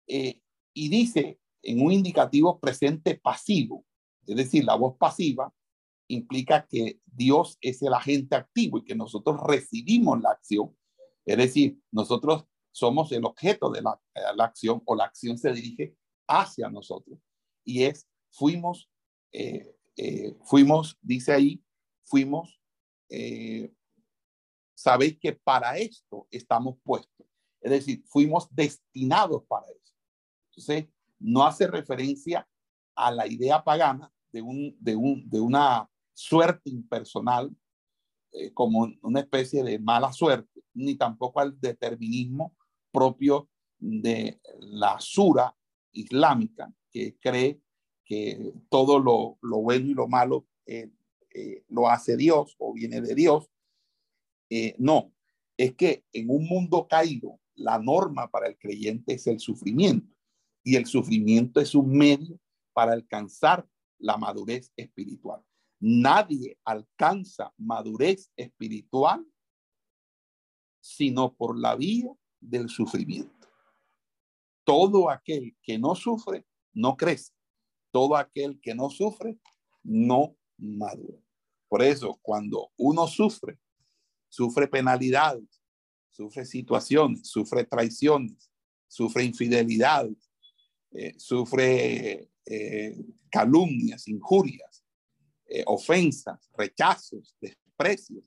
Eh, 0.07 0.41
y 0.75 0.89
dice 0.89 1.39
en 1.63 1.85
un 1.85 1.93
indicativo 1.93 2.59
presente 2.59 3.15
pasivo, 3.15 3.87
es 4.27 4.37
decir, 4.37 4.65
la 4.65 4.75
voz 4.75 4.97
pasiva 4.99 5.53
implica 6.09 6.67
que 6.67 7.01
Dios 7.07 7.59
es 7.61 7.83
el 7.83 7.95
agente 7.95 8.37
activo 8.37 8.79
y 8.79 8.85
que 8.85 8.95
nosotros 8.95 9.41
recibimos 9.47 10.21
la 10.21 10.31
acción. 10.31 10.77
Es 11.25 11.37
decir, 11.37 11.81
nosotros 11.91 12.45
somos 12.73 13.13
el 13.13 13.25
objeto 13.25 13.71
de 13.71 13.83
la, 13.83 14.01
acción 14.39 14.83
o 14.85 14.95
la 14.95 15.05
acción 15.05 15.39
se 15.39 15.53
dirige 15.53 15.97
hacia 16.27 16.69
nosotros. 16.69 17.19
Y 17.65 17.85
es, 17.85 18.09
fuimos, 18.31 18.91
eh, 19.33 19.77
eh, 19.97 20.35
fuimos, 20.45 20.99
dice 21.01 21.33
ahí, 21.33 21.63
fuimos 22.05 22.61
eh, 23.09 23.73
sabéis 24.83 25.19
que 25.19 25.33
para 25.33 25.79
esto 25.79 26.27
estamos 26.31 26.77
puestos. 26.83 27.27
Es 27.61 27.71
decir, 27.71 28.03
fuimos 28.07 28.49
destinados 28.51 29.45
para 29.49 29.67
eso. 29.67 29.95
Entonces, 30.51 30.89
no 31.21 31.45
hace 31.45 31.67
referencia 31.69 32.49
a 32.97 33.11
la 33.11 33.27
idea 33.27 33.63
pagana 33.63 34.13
de, 34.33 34.43
un, 34.43 34.77
de, 34.81 34.97
un, 34.97 35.29
de 35.31 35.41
una 35.41 35.89
suerte 36.13 36.71
impersonal 36.71 37.55
eh, 38.33 38.53
como 38.53 38.89
una 39.03 39.21
especie 39.21 39.63
de 39.63 39.79
mala 39.79 40.13
suerte, 40.13 40.65
ni 40.75 40.97
tampoco 40.97 41.41
al 41.41 41.59
determinismo 41.61 42.57
propio 42.91 43.49
de 43.79 44.41
la 44.59 44.99
sura 44.99 45.55
islámica, 45.93 46.73
que 46.91 47.17
cree 47.21 47.61
que 48.05 48.53
todo 48.69 48.99
lo, 48.99 49.39
lo 49.43 49.59
bueno 49.59 49.87
y 49.87 49.95
lo 49.95 50.09
malo 50.09 50.47
eh, 50.67 50.91
eh, 51.35 51.65
lo 51.69 51.89
hace 51.89 52.17
Dios 52.17 52.57
o 52.59 52.73
viene 52.73 53.01
de 53.01 53.15
Dios. 53.15 53.51
Eh, 54.55 54.75
no, 54.77 55.15
es 55.57 55.75
que 55.77 56.05
en 56.13 56.29
un 56.29 56.45
mundo 56.45 56.87
caído, 56.87 57.41
la 57.55 57.79
norma 57.79 58.31
para 58.31 58.49
el 58.49 58.59
creyente 58.59 59.15
es 59.15 59.27
el 59.27 59.41
sufrimiento 59.41 60.15
y 60.63 60.77
el 60.77 60.85
sufrimiento 60.85 61.59
es 61.59 61.75
un 61.75 61.91
medio 61.97 62.39
para 62.75 62.93
alcanzar 62.93 63.67
la 63.99 64.19
madurez 64.19 64.71
espiritual. 64.77 65.43
Nadie 65.81 66.59
alcanza 66.67 67.55
madurez 67.57 68.31
espiritual 68.37 69.27
sino 70.83 71.33
por 71.35 71.59
la 71.59 71.75
vía 71.75 72.13
del 72.39 72.69
sufrimiento. 72.69 73.49
Todo 74.65 75.09
aquel 75.09 75.57
que 75.63 75.79
no 75.79 75.95
sufre 75.95 76.45
no 76.75 76.99
crece. 76.99 77.33
Todo 77.91 78.17
aquel 78.17 78.61
que 78.61 78.75
no 78.75 78.91
sufre 78.91 79.39
no 79.83 80.37
madura. 80.59 81.23
Por 81.69 81.83
eso, 81.83 82.19
cuando 82.21 82.71
uno 82.77 83.07
sufre, 83.07 83.62
sufre 84.33 84.67
penalidades, 84.67 85.61
sufre 86.11 86.47
situaciones, 86.47 87.29
sufre 87.29 87.65
traiciones, 87.65 88.51
sufre 88.89 89.25
infidelidades, 89.25 90.31
eh, 90.91 91.13
sufre 91.19 92.31
eh, 92.47 92.97
calumnias, 93.31 94.09
injurias, 94.09 94.83
eh, 95.45 95.65
ofensas, 95.67 96.51
rechazos, 96.57 97.37
desprecios. 97.43 98.25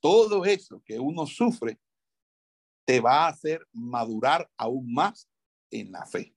Todo 0.00 0.46
eso 0.46 0.82
que 0.82 0.98
uno 0.98 1.26
sufre 1.26 1.78
te 2.86 3.00
va 3.00 3.26
a 3.26 3.28
hacer 3.28 3.60
madurar 3.72 4.50
aún 4.56 4.90
más 4.90 5.28
en 5.70 5.92
la 5.92 6.06
fe 6.06 6.34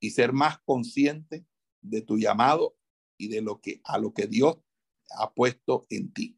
y 0.00 0.10
ser 0.10 0.32
más 0.32 0.58
consciente 0.64 1.46
de 1.80 2.02
tu 2.02 2.18
llamado 2.18 2.76
y 3.16 3.28
de 3.28 3.40
lo 3.40 3.60
que 3.60 3.80
a 3.84 3.98
lo 3.98 4.12
que 4.12 4.26
Dios 4.26 4.56
ha 5.16 5.32
puesto 5.32 5.86
en 5.90 6.12
ti. 6.12 6.36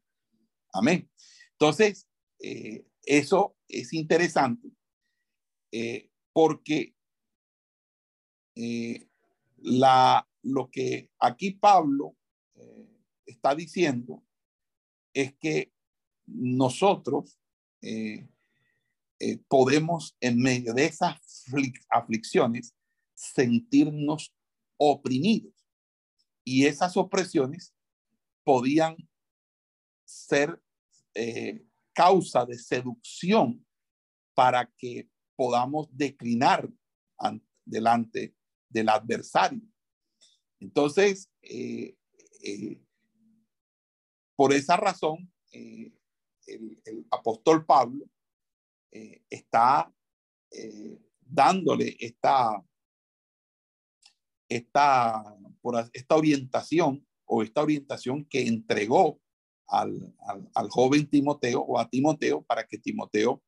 Amén. 0.71 1.09
Entonces, 1.59 2.07
eh, 2.39 2.85
eso 3.03 3.57
es 3.67 3.91
interesante 3.91 4.71
eh, 5.73 6.09
porque 6.31 6.95
eh, 8.55 9.09
la, 9.57 10.25
lo 10.41 10.69
que 10.71 11.11
aquí 11.19 11.51
Pablo 11.51 12.15
está 13.25 13.53
diciendo 13.55 14.23
es 15.13 15.33
que 15.35 15.71
nosotros 16.25 17.39
podemos 19.47 20.17
en 20.19 20.41
medio 20.41 20.73
de 20.73 20.85
esas 20.85 21.45
aflicciones 21.89 22.73
sentirnos 23.13 24.33
oprimidos. 24.77 25.53
Y 26.43 26.65
esas 26.65 26.97
opresiones 26.97 27.73
podían 28.43 28.97
ser 30.05 30.61
eh, 31.13 31.65
causa 31.93 32.45
de 32.45 32.57
seducción 32.57 33.65
para 34.33 34.65
que 34.77 35.09
podamos 35.35 35.87
declinar 35.91 36.69
delante 37.65 38.35
del 38.69 38.89
adversario. 38.89 39.61
Entonces, 40.59 41.29
eh, 41.41 41.95
eh, 42.43 42.81
por 44.35 44.53
esa 44.53 44.77
razón, 44.77 45.31
el, 45.51 45.93
el, 46.47 47.05
apóstol 47.11 47.65
Pablo 47.65 48.05
está 49.29 49.93
dándole 51.21 51.95
esta 51.99 52.63
esta, 54.49 55.23
por 55.61 55.89
esta 55.93 56.15
orientación 56.15 57.07
o 57.25 57.43
esta 57.43 57.61
orientación 57.61 58.25
que 58.25 58.47
entregó 58.47 59.21
al, 59.69 60.15
al, 60.53 60.69
joven 60.69 61.07
Timoteo 61.09 61.61
o 61.61 61.79
a 61.79 61.89
Timoteo 61.89 62.41
para 62.43 62.65
que 62.67 62.77
Timoteo 62.77 63.41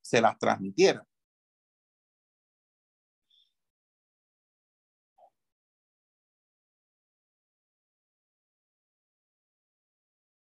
se 0.00 0.20
las 0.20 0.38
transmitiera. 0.38 1.06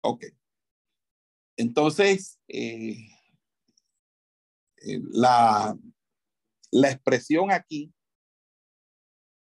Ok. 0.02 0.26
Entonces, 1.58 2.40
eh, 2.48 2.96
eh 4.78 5.00
la, 5.12 5.78
la, 6.72 6.92
expresión 6.92 7.52
aquí 7.52 7.94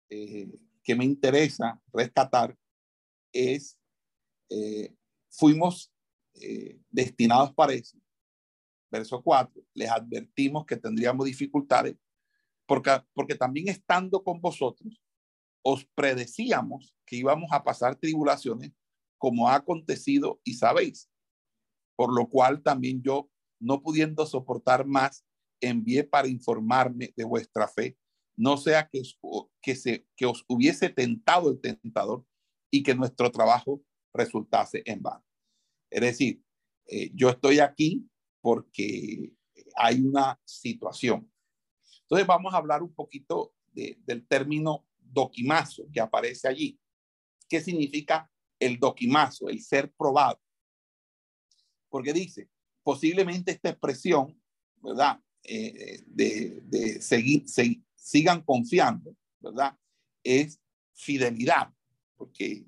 eh, 0.10 0.48
que 0.84 0.96
me 0.96 1.04
interesa 1.04 1.82
rescatar 1.92 2.56
es 3.34 3.80
eh, 4.50 4.96
fuimos 5.38 5.92
destinados 6.90 7.54
para 7.54 7.74
eso. 7.74 7.98
Verso 8.92 9.22
4, 9.22 9.64
les 9.74 9.90
advertimos 9.90 10.66
que 10.66 10.76
tendríamos 10.76 11.26
dificultades 11.26 11.98
porque, 12.66 12.92
porque 13.14 13.36
también 13.36 13.68
estando 13.68 14.24
con 14.24 14.42
vosotros, 14.42 15.02
os 15.64 15.86
predecíamos 15.96 16.96
que 17.06 17.18
íbamos 17.18 17.52
a 17.52 17.64
pasar 17.64 17.96
tribulaciones 17.96 18.72
como 19.18 19.50
ha 19.50 19.56
acontecido 19.56 20.40
y 20.44 20.56
sabéis. 20.56 21.10
Por 21.96 22.14
lo 22.14 22.28
cual 22.28 22.62
también 22.62 23.02
yo, 23.02 23.30
no 23.60 23.82
pudiendo 23.82 24.26
soportar 24.26 24.86
más, 24.86 25.26
envié 25.62 26.04
para 26.04 26.28
informarme 26.28 27.14
de 27.16 27.24
vuestra 27.24 27.68
fe, 27.68 27.98
no 28.38 28.58
sea 28.58 28.90
que, 28.90 29.02
que, 29.62 29.76
se, 29.76 30.06
que 30.16 30.26
os 30.26 30.44
hubiese 30.48 30.90
tentado 30.90 31.50
el 31.50 31.62
tentador 31.62 32.26
y 32.70 32.84
que 32.84 32.94
nuestro 32.94 33.32
trabajo 33.32 33.82
resultase 34.16 34.82
en 34.86 35.02
vano. 35.02 35.24
Es 35.90 36.02
decir, 36.02 36.42
eh, 36.88 37.12
yo 37.14 37.30
estoy 37.30 37.60
aquí 37.60 38.08
porque 38.42 39.34
hay 39.76 40.02
una 40.02 40.40
situación. 40.46 41.32
Entonces 42.02 42.28
vamos 42.28 42.54
a 42.54 42.58
hablar 42.58 42.84
un 42.84 42.94
poquito 42.94 43.54
del 43.74 44.26
término 44.28 44.88
doquimazo 44.98 45.88
que 45.92 46.00
aparece 46.00 46.48
allí. 46.48 46.80
¿Qué 47.50 47.62
significa 47.62 48.30
el 48.60 48.80
doquimazo, 48.80 49.50
el 49.50 49.62
ser 49.62 49.92
probado? 49.94 50.40
Porque 51.90 52.14
dice, 52.14 52.50
posiblemente 52.84 53.52
esta 53.52 53.70
expresión, 53.70 54.40
¿verdad? 54.82 55.20
Eh, 55.44 56.04
de, 56.06 57.02
seguir, 57.02 57.46
sigan 57.96 58.42
confiando, 58.42 59.16
¿verdad? 59.40 59.78
Es 60.24 60.60
fidelidad, 60.94 61.74
porque 62.16 62.66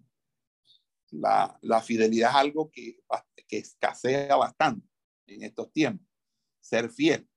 la, 1.11 1.57
la 1.61 1.81
fidelidad 1.81 2.31
es 2.31 2.35
algo 2.35 2.71
que, 2.71 2.99
que 3.47 3.57
escasea 3.57 4.35
bastante 4.35 4.87
en 5.25 5.43
estos 5.43 5.71
tiempos, 5.71 6.07
ser 6.59 6.89
fiel. 6.89 7.27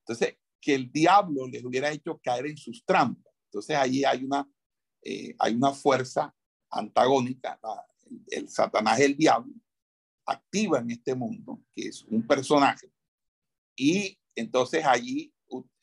Entonces, 0.00 0.36
que 0.60 0.74
el 0.74 0.90
diablo 0.90 1.46
les 1.46 1.64
hubiera 1.64 1.90
hecho 1.90 2.18
caer 2.18 2.46
en 2.46 2.56
sus 2.56 2.84
trampas. 2.84 3.32
Entonces, 3.44 3.76
ahí 3.76 4.04
hay 4.04 4.24
una, 4.24 4.48
eh, 5.02 5.34
hay 5.38 5.54
una 5.54 5.72
fuerza 5.72 6.34
antagónica, 6.70 7.58
el, 8.28 8.48
Satanás, 8.48 9.00
el 9.00 9.16
diablo, 9.16 9.52
activa 10.26 10.78
en 10.78 10.90
este 10.90 11.14
mundo, 11.14 11.62
que 11.74 11.88
es 11.88 12.02
un 12.04 12.26
personaje. 12.26 12.90
Y 13.76 14.18
entonces 14.34 14.84
allí 14.84 15.32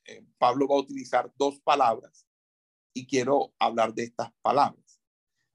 eh, 0.05 0.25
Pablo 0.37 0.67
va 0.67 0.75
a 0.75 0.79
utilizar 0.79 1.31
dos 1.35 1.59
palabras 1.61 2.27
y 2.93 3.07
quiero 3.07 3.53
hablar 3.59 3.93
de 3.93 4.03
estas 4.03 4.31
palabras. 4.41 4.84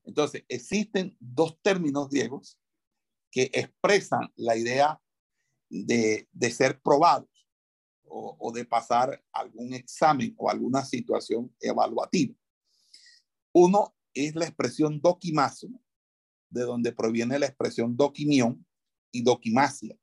Entonces, 0.05 0.45
existen 0.49 1.17
dos 1.21 1.59
términos 1.63 2.09
griegos 2.09 2.59
que 3.31 3.51
expresan 3.53 4.33
la 4.37 4.57
idea 4.57 5.01
de, 5.69 6.29
ser 6.51 6.81
probados 6.81 7.29
o, 8.05 8.37
o, 8.39 8.53
de 8.53 8.65
pasar 8.65 9.23
algún 9.33 9.73
examen 9.73 10.35
o 10.37 10.51
alguna 10.51 10.85
situación 10.85 11.55
evaluativa. 11.61 12.35
Uno 13.53 13.95
es 14.15 14.35
la 14.35 14.47
expresión 14.47 15.01
doquimazo, 15.01 15.69
de 16.49 16.63
donde 16.63 16.93
proviene 16.93 17.39
la 17.39 17.47
expresión 17.47 17.97
doquimión 17.97 18.67
y 19.13 19.23
doquimacia. 19.23 19.97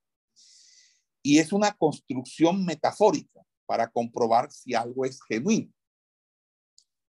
Y 1.21 1.39
es 1.39 1.51
una 1.51 1.73
construcción 1.73 2.63
metafórica 2.65 3.41
para 3.65 3.89
comprobar 3.89 4.49
si 4.51 4.73
algo 4.73 5.05
es 5.05 5.19
genuino 5.23 5.71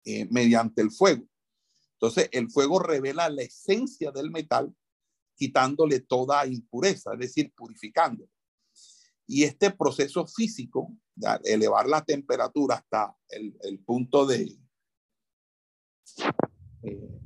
eh, 0.05 0.27
mediante 0.31 0.83
el 0.83 0.91
fuego. 0.91 1.27
Entonces, 2.03 2.29
el 2.33 2.51
fuego 2.51 2.81
revela 2.81 3.31
la 3.31 3.43
esencia 3.43 4.11
del 4.11 4.33
metal, 4.33 4.75
quitándole 5.37 6.01
toda 6.01 6.45
impureza, 6.49 7.13
es 7.13 7.21
decir, 7.21 7.53
purificándolo. 7.55 8.29
Y 9.25 9.45
este 9.45 9.71
proceso 9.71 10.27
físico, 10.27 10.97
de 11.15 11.39
elevar 11.45 11.87
la 11.87 12.05
temperatura 12.05 12.75
hasta 12.75 13.17
el, 13.29 13.57
el 13.63 13.79
punto 13.79 14.27
de, 14.27 14.59
eh, 16.83 17.21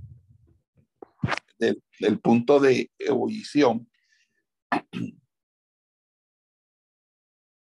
del, 1.58 2.20
punto 2.20 2.60
de 2.60 2.92
ebullición, 2.98 3.90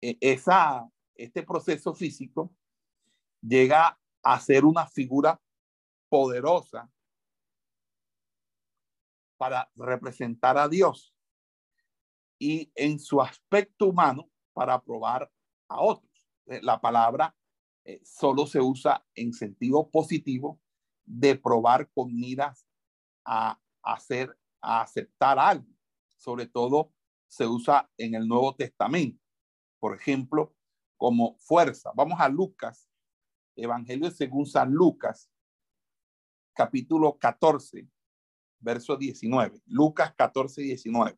e, 0.02 0.17
esa, 0.19 0.89
este 1.13 1.43
proceso 1.43 1.93
físico 1.93 2.56
llega 3.39 3.99
a 4.23 4.39
ser 4.39 4.65
una 4.65 4.88
figura 4.88 5.39
poderosa 6.10 6.89
para 9.43 9.69
representar 9.75 10.58
a 10.58 10.69
Dios 10.69 11.13
y 12.39 12.71
en 12.75 12.97
su 12.97 13.19
aspecto 13.19 13.88
humano 13.88 14.29
para 14.53 14.82
probar 14.82 15.29
a 15.67 15.82
otros. 15.82 16.29
Eh, 16.45 16.62
la 16.63 16.79
palabra 16.79 17.36
eh, 17.84 17.99
solo 18.06 18.47
se 18.47 18.62
usa 18.62 19.06
en 19.15 19.34
sentido 19.34 19.89
positivo 19.89 20.62
de 21.03 21.36
probar 21.36 21.89
con 21.91 22.15
miras 22.15 22.65
a 23.25 23.60
hacer, 23.82 24.34
a 24.62 24.79
aceptar 24.79 25.38
algo. 25.38 25.67
Sobre 26.15 26.47
todo 26.47 26.93
se 27.27 27.45
usa 27.45 27.91
en 27.97 28.15
el 28.15 28.25
Nuevo 28.25 28.56
Testamento. 28.56 29.21
Por 29.77 29.93
ejemplo, 29.93 30.56
como 30.95 31.36
fuerza. 31.39 31.91
Vamos 31.93 32.17
a 32.21 32.29
Lucas, 32.29 32.89
Evangelio 33.58 34.10
según 34.10 34.45
San 34.45 34.71
Lucas, 34.71 35.29
capítulo 36.53 37.17
14, 37.17 37.89
verso 38.63 38.95
19. 38.97 39.62
Lucas 39.67 40.13
14, 40.15 40.62
19. 40.62 41.17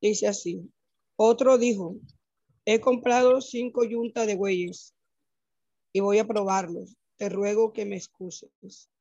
Dice 0.00 0.26
así. 0.26 0.68
Otro 1.16 1.58
dijo, 1.58 1.94
he 2.64 2.80
comprado 2.80 3.40
cinco 3.40 3.84
yuntas 3.84 4.26
de 4.26 4.34
bueyes 4.34 4.94
y 5.92 6.00
voy 6.00 6.18
a 6.18 6.26
probarlos. 6.26 6.96
Te 7.16 7.28
ruego 7.28 7.72
que 7.72 7.84
me 7.84 7.96
excuses. 7.96 8.91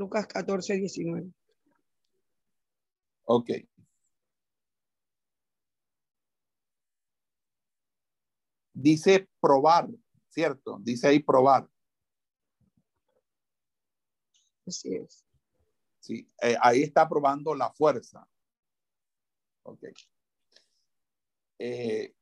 Lucas 0.00 0.26
14, 0.26 0.76
19. 0.78 1.30
Ok. 3.26 3.50
Dice 8.72 9.28
probar, 9.42 9.90
¿cierto? 10.30 10.78
Dice 10.80 11.08
ahí 11.08 11.18
probar. 11.18 11.68
Así 14.66 14.94
es. 14.94 15.26
Sí, 15.98 16.26
eh, 16.40 16.56
ahí 16.62 16.82
está 16.82 17.06
probando 17.06 17.54
la 17.54 17.70
fuerza. 17.70 18.26
Ok. 19.64 19.84
Eh, 21.58 22.14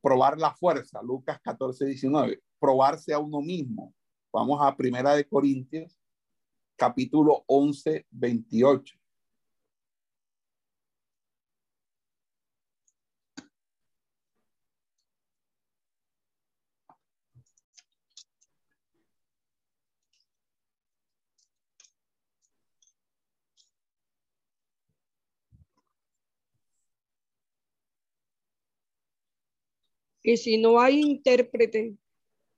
probar 0.00 0.38
la 0.38 0.54
fuerza, 0.54 1.02
Lucas 1.02 1.40
14, 1.40 1.86
19. 1.86 2.40
Probarse 2.60 3.12
a 3.12 3.18
uno 3.18 3.40
mismo. 3.40 3.92
Vamos 4.32 4.60
a 4.62 4.76
Primera 4.76 5.16
de 5.16 5.28
Corintios, 5.28 5.98
capítulo 6.76 7.44
11, 7.46 8.06
28. 8.10 8.96
Y 30.22 30.36
si 30.36 30.58
no 30.58 30.80
hay 30.80 31.00
intérprete, 31.00 31.96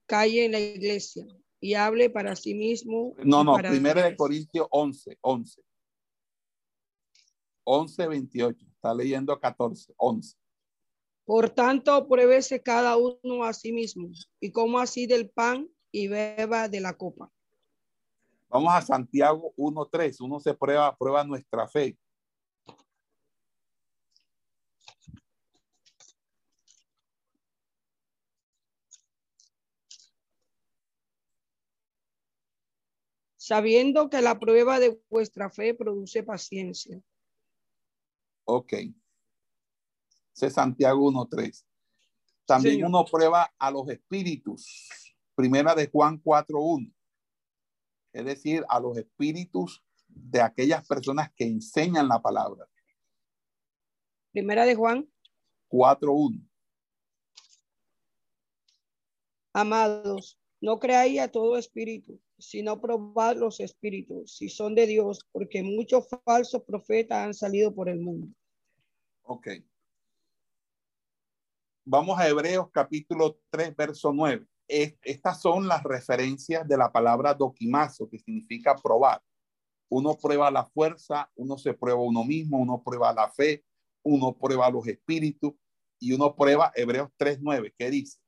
calle 0.07 0.47
en 0.47 0.53
la 0.53 0.61
iglesia 0.61 1.27
y 1.61 1.75
hable 1.75 2.11
para 2.11 2.37
sí 2.37 2.55
mismo. 2.55 3.15
No, 3.25 3.45
no, 3.45 3.57
primero 3.57 4.03
de 4.03 4.17
Corintios 4.17 4.67
11, 4.71 5.19
11. 5.21 5.63
11, 7.65 8.07
28. 8.07 8.67
Está 8.67 8.95
leyendo 8.95 9.39
14, 9.39 9.95
11. 9.97 10.37
Por 11.25 11.51
tanto, 11.51 12.09
pruébese 12.09 12.63
cada 12.63 12.97
uno 12.97 13.45
a 13.45 13.53
sí 13.53 13.73
mismo 13.73 14.09
y 14.41 14.51
coma 14.51 14.83
así 14.83 15.07
del 15.07 15.29
pan 15.29 15.69
y 15.93 16.09
beba 16.09 16.69
de 16.69 16.81
la 16.81 16.97
copa. 16.97 17.31
Vamos 18.49 18.73
a 18.73 18.81
Santiago 18.81 19.53
1.3. 19.57 20.17
Uno 20.21 20.41
se 20.41 20.55
prueba, 20.55 20.97
prueba 20.97 21.23
nuestra 21.25 21.69
fe. 21.69 21.99
Sabiendo 33.49 34.11
que 34.11 34.21
la 34.21 34.39
prueba 34.39 34.79
de 34.79 35.01
vuestra 35.09 35.49
fe 35.49 35.73
produce 35.73 36.23
paciencia. 36.23 37.01
Ok. 38.45 38.75
Ese 40.35 40.51
Santiago 40.51 41.11
1.3. 41.11 41.65
También 42.45 42.85
uno 42.85 43.07
prueba 43.11 43.51
a 43.59 43.71
los 43.71 43.89
espíritus. 43.89 45.15
Primera 45.35 45.75
de 45.75 45.89
Juan 45.89 46.23
4.1 46.23 46.93
es 48.13 48.25
decir, 48.27 48.67
a 48.69 48.81
los 48.81 48.99
espíritus 48.99 49.83
de 50.09 50.43
aquellas 50.43 50.87
personas 50.87 51.33
que 51.35 51.45
enseñan 51.45 52.07
la 52.07 52.21
palabra. 52.21 52.69
Primera 54.31 54.67
de 54.67 54.75
Juan 54.75 55.11
4.1. 55.71 56.47
Amados, 59.55 60.39
no 60.61 60.79
creáis 60.79 61.21
a 61.21 61.29
todo 61.29 61.57
espíritu, 61.57 62.21
sino 62.39 62.81
probad 62.81 63.37
los 63.37 63.61
espíritus, 63.61 64.37
si 64.37 64.49
son 64.49 64.75
de 64.75 64.87
Dios, 64.87 65.27
porque 65.33 65.63
muchos 65.63 66.07
falsos 66.25 66.63
profetas 66.65 67.19
han 67.19 67.35
salido 67.35 67.75
por 67.75 67.89
el 67.89 68.01
mundo. 68.01 68.29
Ok. 69.23 69.49
Vamos 71.85 72.19
a 72.19 72.29
Hebreos 72.29 72.69
capítulo 72.71 73.41
3, 73.51 73.75
verso 73.77 74.13
9 74.13 74.47
estas 74.69 75.41
son 75.41 75.67
las 75.67 75.83
referencias 75.83 76.69
de 76.69 76.77
la 76.77 76.93
palabra 76.93 77.35
doquimazo, 77.35 78.09
que 78.09 78.19
significa 78.19 78.77
probar. 78.77 79.23
Uno 79.91 80.17
prueba 80.19 80.51
la 80.51 80.67
fuerza, 80.67 81.31
uno 81.35 81.57
se 81.57 81.73
prueba 81.73 82.01
uno 82.01 82.23
mismo, 82.23 82.59
uno 82.59 82.83
prueba 82.85 83.13
la 83.15 83.31
fe, 83.31 83.65
uno 84.05 84.37
prueba 84.37 84.71
los 84.71 84.87
espíritus 84.87 85.55
y 85.99 86.13
uno 86.13 86.37
prueba 86.37 86.71
Hebreos 86.75 87.09
3.9. 87.19 87.73
¿Qué 87.77 87.91
dice? 87.91 88.19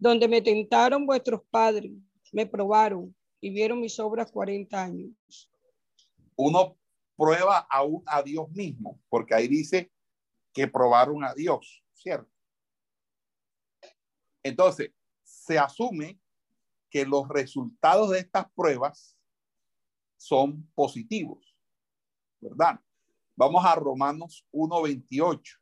Donde 0.00 0.26
me 0.26 0.40
tentaron 0.40 1.06
vuestros 1.06 1.42
padres, 1.50 1.92
me 2.32 2.46
probaron 2.46 3.14
y 3.38 3.50
vieron 3.50 3.80
mis 3.80 4.00
obras 4.00 4.32
40 4.32 4.82
años. 4.82 5.12
Uno 6.34 6.78
prueba 7.16 7.58
aún 7.70 8.02
a 8.06 8.22
Dios 8.22 8.50
mismo, 8.50 8.98
porque 9.10 9.34
ahí 9.34 9.46
dice 9.46 9.92
que 10.54 10.66
probaron 10.66 11.22
a 11.22 11.34
Dios, 11.34 11.84
¿cierto? 11.92 12.32
Entonces, 14.42 14.90
se 15.22 15.58
asume 15.58 16.18
que 16.88 17.04
los 17.04 17.28
resultados 17.28 18.10
de 18.10 18.20
estas 18.20 18.50
pruebas 18.52 19.18
son 20.16 20.66
positivos, 20.74 21.54
¿verdad? 22.40 22.80
Vamos 23.36 23.62
a 23.66 23.74
Romanos 23.74 24.46
1.28. 24.50 25.59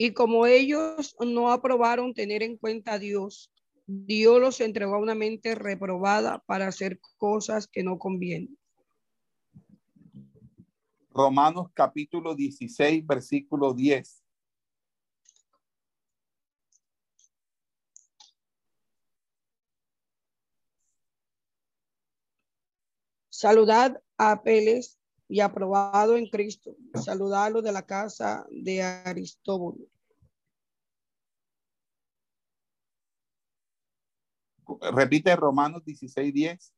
Y 0.00 0.12
como 0.12 0.46
ellos 0.46 1.16
no 1.18 1.50
aprobaron 1.50 2.14
tener 2.14 2.44
en 2.44 2.56
cuenta 2.56 2.94
a 2.94 2.98
Dios, 3.00 3.52
Dios 3.84 4.40
los 4.40 4.60
entregó 4.60 4.94
a 4.94 5.00
una 5.00 5.16
mente 5.16 5.56
reprobada 5.56 6.38
para 6.46 6.68
hacer 6.68 7.00
cosas 7.16 7.66
que 7.66 7.82
no 7.82 7.98
convienen. 7.98 8.56
Romanos 11.10 11.70
capítulo 11.74 12.36
16, 12.36 13.04
versículo 13.04 13.74
10. 13.74 14.22
Saludad 23.30 24.00
a 24.16 24.32
Apeles 24.32 24.97
y 25.28 25.40
aprobado 25.40 26.16
en 26.16 26.28
Cristo. 26.28 26.74
Saludadlo 26.94 27.60
de 27.60 27.72
la 27.72 27.84
casa 27.84 28.46
de 28.50 28.82
Aristóbulo. 28.82 29.86
Repite 34.92 35.34
Romanos 35.36 35.84
16, 35.84 36.32
10. 36.32 36.74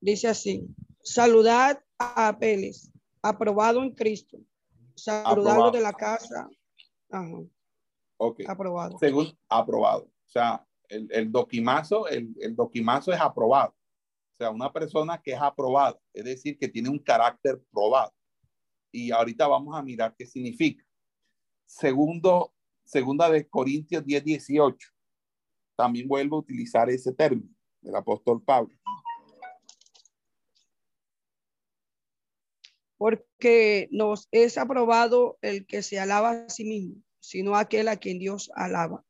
Dice 0.00 0.28
así. 0.28 0.66
Saludad 1.02 1.82
a 1.98 2.28
Apeles, 2.28 2.90
aprobado 3.22 3.82
en 3.82 3.94
Cristo. 3.94 4.38
Saludarlo 4.94 5.70
de 5.70 5.80
la 5.80 5.92
casa. 5.92 6.48
Ajá. 7.10 7.42
Ok. 8.18 8.40
Aprobado. 8.46 8.98
Según 8.98 9.36
aprobado. 9.48 10.04
O 10.04 10.30
sea, 10.30 10.64
el, 10.88 11.08
el 11.12 11.32
doquimazo, 11.32 12.08
el, 12.08 12.34
el 12.40 12.54
doquimazo 12.54 13.12
es 13.12 13.20
aprobado. 13.20 13.74
O 14.32 14.36
sea, 14.38 14.50
una 14.50 14.72
persona 14.72 15.20
que 15.20 15.32
es 15.32 15.40
aprobada, 15.40 15.98
es 16.12 16.24
decir, 16.24 16.58
que 16.58 16.68
tiene 16.68 16.88
un 16.88 16.98
carácter 16.98 17.60
probado. 17.70 18.12
Y 18.90 19.10
ahorita 19.10 19.46
vamos 19.46 19.76
a 19.76 19.82
mirar 19.82 20.14
qué 20.16 20.26
significa. 20.26 20.84
Segundo, 21.64 22.52
segunda 22.84 23.30
de 23.30 23.48
Corintios 23.48 24.04
10, 24.04 24.24
18. 24.24 24.88
También 25.76 26.08
vuelvo 26.08 26.36
a 26.36 26.40
utilizar 26.40 26.90
ese 26.90 27.12
término 27.12 27.54
del 27.80 27.96
apóstol 27.96 28.42
Pablo. 28.42 28.74
porque 33.02 33.88
nos 33.90 34.28
es 34.30 34.56
aprobado 34.58 35.36
el 35.42 35.66
que 35.66 35.82
se 35.82 35.98
alaba 35.98 36.30
a 36.30 36.48
sí 36.48 36.62
mismo, 36.62 37.02
sino 37.18 37.56
aquel 37.56 37.88
a 37.88 37.96
quien 37.96 38.20
Dios 38.20 38.52
alaba. 38.54 39.04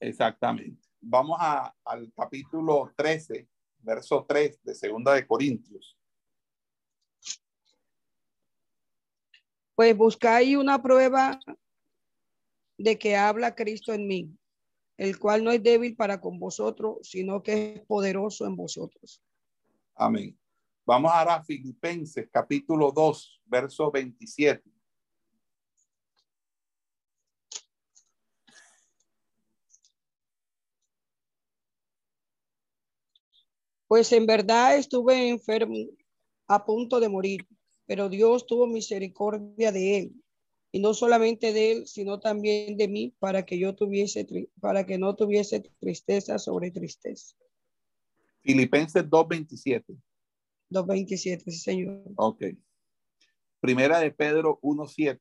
Exactamente. 0.00 0.88
Vamos 1.00 1.36
a, 1.38 1.74
al 1.84 2.12
capítulo 2.14 2.92
13, 2.96 3.48
verso 3.78 4.24
3 4.26 4.62
de 4.62 4.74
Segunda 4.74 5.14
de 5.14 5.26
Corintios. 5.26 5.96
Pues 9.74 9.96
buscáis 9.96 10.56
una 10.56 10.82
prueba 10.82 11.38
de 12.76 12.98
que 12.98 13.16
habla 13.16 13.54
Cristo 13.54 13.92
en 13.92 14.06
mí, 14.06 14.38
el 14.96 15.18
cual 15.18 15.44
no 15.44 15.50
es 15.50 15.62
débil 15.62 15.94
para 15.96 16.20
con 16.20 16.38
vosotros, 16.38 16.98
sino 17.02 17.42
que 17.42 17.74
es 17.74 17.80
poderoso 17.86 18.46
en 18.46 18.56
vosotros. 18.56 19.22
Amén. 19.94 20.38
Vamos 20.86 21.12
ahora 21.12 21.36
a 21.36 21.44
Filipenses 21.44 22.28
capítulo 22.32 22.90
2, 22.90 23.42
verso 23.46 23.90
27. 23.90 24.62
Pues 33.90 34.12
en 34.12 34.24
verdad 34.24 34.76
estuve 34.76 35.30
enfermo 35.30 35.74
a 36.46 36.64
punto 36.64 37.00
de 37.00 37.08
morir, 37.08 37.44
pero 37.86 38.08
Dios 38.08 38.46
tuvo 38.46 38.68
misericordia 38.68 39.72
de 39.72 39.98
él 39.98 40.22
y 40.70 40.78
no 40.78 40.94
solamente 40.94 41.52
de 41.52 41.72
él, 41.72 41.86
sino 41.88 42.20
también 42.20 42.76
de 42.76 42.86
mí, 42.86 43.16
para 43.18 43.44
que 43.44 43.58
yo 43.58 43.74
tuviese, 43.74 44.24
para 44.60 44.86
que 44.86 44.96
no 44.96 45.16
tuviese 45.16 45.58
tristeza 45.80 46.38
sobre 46.38 46.70
tristeza. 46.70 47.34
Filipenses 48.42 49.02
2.27. 49.06 50.00
2.27, 50.70 51.42
sí, 51.46 51.58
señor. 51.58 52.04
Ok. 52.14 52.44
Primera 53.58 53.98
de 53.98 54.12
Pedro 54.12 54.60
1.7. 54.62 55.18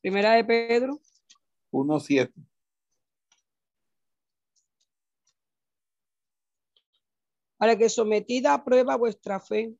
Primera 0.00 0.34
de 0.34 0.44
Pedro. 0.44 1.00
1.7. 1.70 2.32
para 7.58 7.76
que 7.76 7.88
sometida 7.88 8.54
a 8.54 8.64
prueba 8.64 8.96
vuestra 8.96 9.40
fe, 9.40 9.74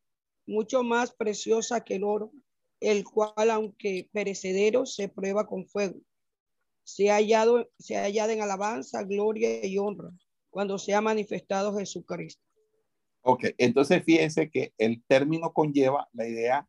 mucho 0.46 0.82
más 0.82 1.12
preciosa 1.12 1.84
que 1.84 1.94
el 1.94 2.04
oro, 2.04 2.32
el 2.80 3.04
cual, 3.04 3.50
aunque 3.50 4.10
perecedero, 4.12 4.84
se 4.84 5.08
prueba 5.08 5.46
con 5.46 5.66
fuego, 5.66 6.00
se 6.84 7.10
ha 7.10 7.14
hallado, 7.14 7.70
se 7.78 7.96
ha 7.96 8.02
hallado 8.02 8.32
en 8.32 8.42
alabanza, 8.42 9.04
gloria 9.04 9.64
y 9.64 9.78
honra 9.78 10.10
cuando 10.50 10.78
se 10.78 10.94
ha 10.94 11.00
manifestado 11.00 11.76
Jesucristo. 11.76 12.42
Ok, 13.22 13.44
entonces 13.58 14.02
fíjense 14.04 14.50
que 14.50 14.72
el 14.78 15.02
término 15.04 15.52
conlleva 15.52 16.08
la 16.12 16.26
idea 16.26 16.66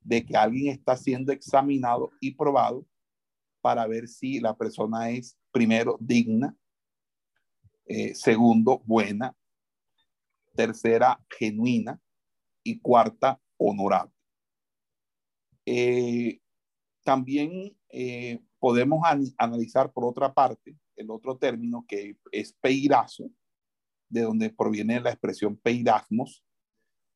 de 0.00 0.24
que 0.24 0.36
alguien 0.36 0.72
está 0.72 0.96
siendo 0.96 1.32
examinado 1.32 2.10
y 2.20 2.34
probado 2.34 2.86
para 3.60 3.86
ver 3.86 4.08
si 4.08 4.40
la 4.40 4.56
persona 4.56 5.10
es, 5.10 5.38
primero, 5.52 5.96
digna, 6.00 6.56
eh, 7.86 8.14
segundo, 8.14 8.82
buena, 8.86 9.36
tercera 10.54 11.20
genuina 11.28 12.00
y 12.62 12.78
cuarta 12.80 13.40
honorable. 13.56 14.12
Eh, 15.66 16.40
también 17.04 17.76
eh, 17.88 18.40
podemos 18.58 19.02
analizar 19.36 19.92
por 19.92 20.04
otra 20.04 20.32
parte 20.32 20.76
el 20.96 21.10
otro 21.10 21.36
término 21.36 21.84
que 21.88 22.16
es 22.30 22.52
peirazo, 22.52 23.30
de 24.08 24.22
donde 24.22 24.50
proviene 24.50 25.00
la 25.00 25.10
expresión 25.10 25.56
peirasmos, 25.56 26.44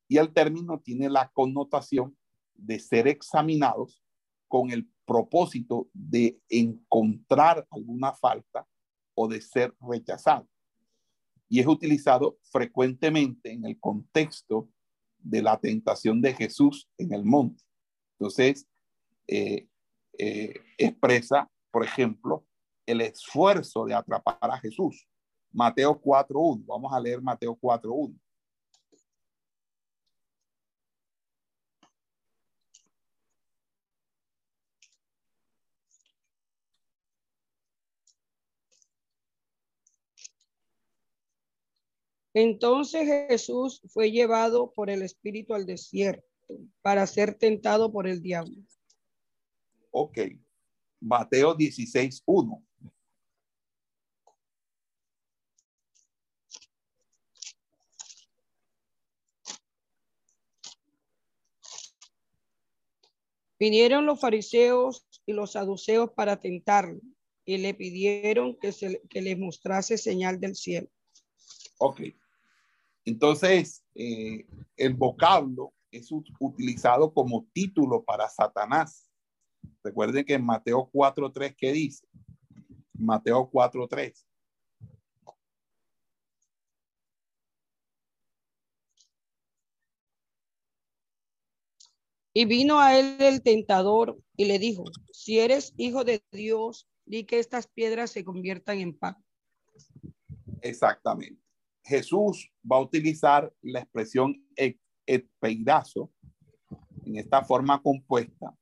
y 0.09 0.19
el 0.19 0.33
término 0.33 0.81
tiene 0.81 1.09
la 1.09 1.29
connotación 1.31 2.17
de 2.55 2.79
ser 2.79 3.09
examinados 3.09 4.03
con 4.49 4.71
el 4.71 4.89
propósito 5.05 5.89
de 5.93 6.39
encontrar 6.49 7.67
alguna 7.71 8.13
falta 8.15 8.67
o 9.15 9.29
de 9.29 9.41
ser 9.41 9.75
rechazado. 9.81 10.49
Y 11.49 11.61
es 11.61 11.67
utilizado 11.67 12.39
frecuentemente 12.51 13.53
en 13.53 13.65
el 13.65 13.79
contexto 13.79 14.69
de 15.19 15.43
la 15.43 15.59
tentación 15.59 16.21
de 16.21 16.35
Jesús 16.35 16.89
en 16.99 17.13
el 17.13 17.25
monte. 17.25 17.63
Entonces, 18.19 18.67
eh, 19.27 19.69
eh, 20.19 20.55
expresa, 20.79 21.51
por 21.71 21.85
ejemplo, 21.85 22.47
el 22.87 23.01
esfuerzo 23.01 23.85
de 23.87 23.95
atrapar 23.95 24.39
a 24.43 24.59
Jesús. 24.59 25.07
Mateo 25.53 26.01
4.1. 26.01 26.65
Vamos 26.67 26.93
a 26.93 27.01
leer 27.01 27.23
Mateo 27.23 27.57
4.1. 27.57 28.19
Entonces 42.35 43.07
Jesús 43.29 43.81
fue 43.89 44.11
llevado 44.11 44.73
por 44.73 44.91
el 44.91 45.03
Espíritu 45.03 45.55
al 45.55 45.67
desierto 45.67 46.27
para 46.83 47.07
ser 47.07 47.35
tentado 47.35 47.93
por 47.93 48.09
el 48.09 48.21
diablo. 48.21 48.57
Ok. 49.93 50.19
Mateo 51.01 51.55
16, 51.55 52.23
1. 52.27 52.65
Vinieron 63.61 64.05
los 64.05 64.21
fariseos 64.21 65.07
y 65.25 65.33
los 65.33 65.53
saduceos 65.53 66.11
para 66.11 66.41
tentarlo 66.41 67.01
y 67.45 67.59
le 67.59 67.75
pidieron 67.75 68.59
que, 68.59 68.73
se, 68.73 69.01
que 69.09 69.23
les 69.23 69.39
mostrase 69.39 69.97
señal 69.97 70.41
del 70.41 70.57
cielo. 70.57 70.89
Ok. 71.79 72.01
Entonces, 73.05 73.85
eh, 73.95 74.47
el 74.77 74.95
vocablo 74.95 75.73
es 75.91 76.11
utilizado 76.41 77.13
como 77.13 77.47
título 77.53 78.03
para 78.03 78.29
Satanás. 78.29 79.11
Recuerden 79.83 80.25
que 80.25 80.35
en 80.35 80.45
Mateo 80.45 80.91
4.3, 80.93 81.55
¿qué 81.57 81.73
dice? 81.73 82.07
Mateo 82.95 83.51
4.3. 83.51 84.25
Y 92.37 92.47
vino 92.47 92.81
a 92.81 92.99
él 92.99 93.17
el 93.21 93.43
tentador 93.43 94.19
y 94.37 94.47
le 94.47 94.59
dijo, 94.59 94.85
si 95.13 95.39
eres 95.39 95.73
hijo 95.77 96.03
de 96.03 96.21
Dios, 96.33 96.89
di 97.05 97.25
que 97.25 97.39
estas 97.39 97.69
piedras 97.69 98.11
se 98.11 98.25
conviertan 98.25 98.81
en 98.81 98.99
pan. 98.99 99.17
Exactamente. 100.61 101.44
Jesús 101.85 102.51
va 102.71 102.77
a 102.77 102.81
utilizar 102.81 103.53
la 103.63 103.81
expresión 103.81 104.43
peirazo 105.39 106.11
en 107.05 107.17
esta 107.17 107.45
forma 107.45 107.83
compuesta 107.83 108.57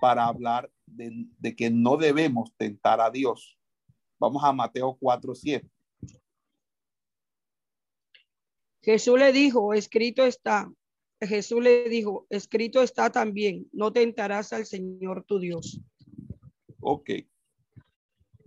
para 0.00 0.26
hablar 0.26 0.70
de, 0.86 1.56
que 1.56 1.70
no 1.70 1.96
debemos 1.96 2.52
tentar 2.56 3.00
a 3.00 3.10
Dios. 3.10 3.58
Vamos 4.18 4.42
a 4.44 4.52
Mateo 4.52 4.96
4, 5.00 5.34
7. 5.34 5.68
Jesús 8.82 9.18
le 9.18 9.32
dijo, 9.32 9.74
escrito 9.74 10.26
está. 10.26 10.70
Jesús 11.20 11.62
le 11.62 11.88
dijo, 11.88 12.26
escrito 12.30 12.82
está 12.82 13.10
también, 13.10 13.68
no 13.72 13.92
tentarás 13.92 14.52
al 14.52 14.66
Señor 14.66 15.24
tu 15.24 15.38
Dios. 15.38 15.80
Ok. 16.80 17.10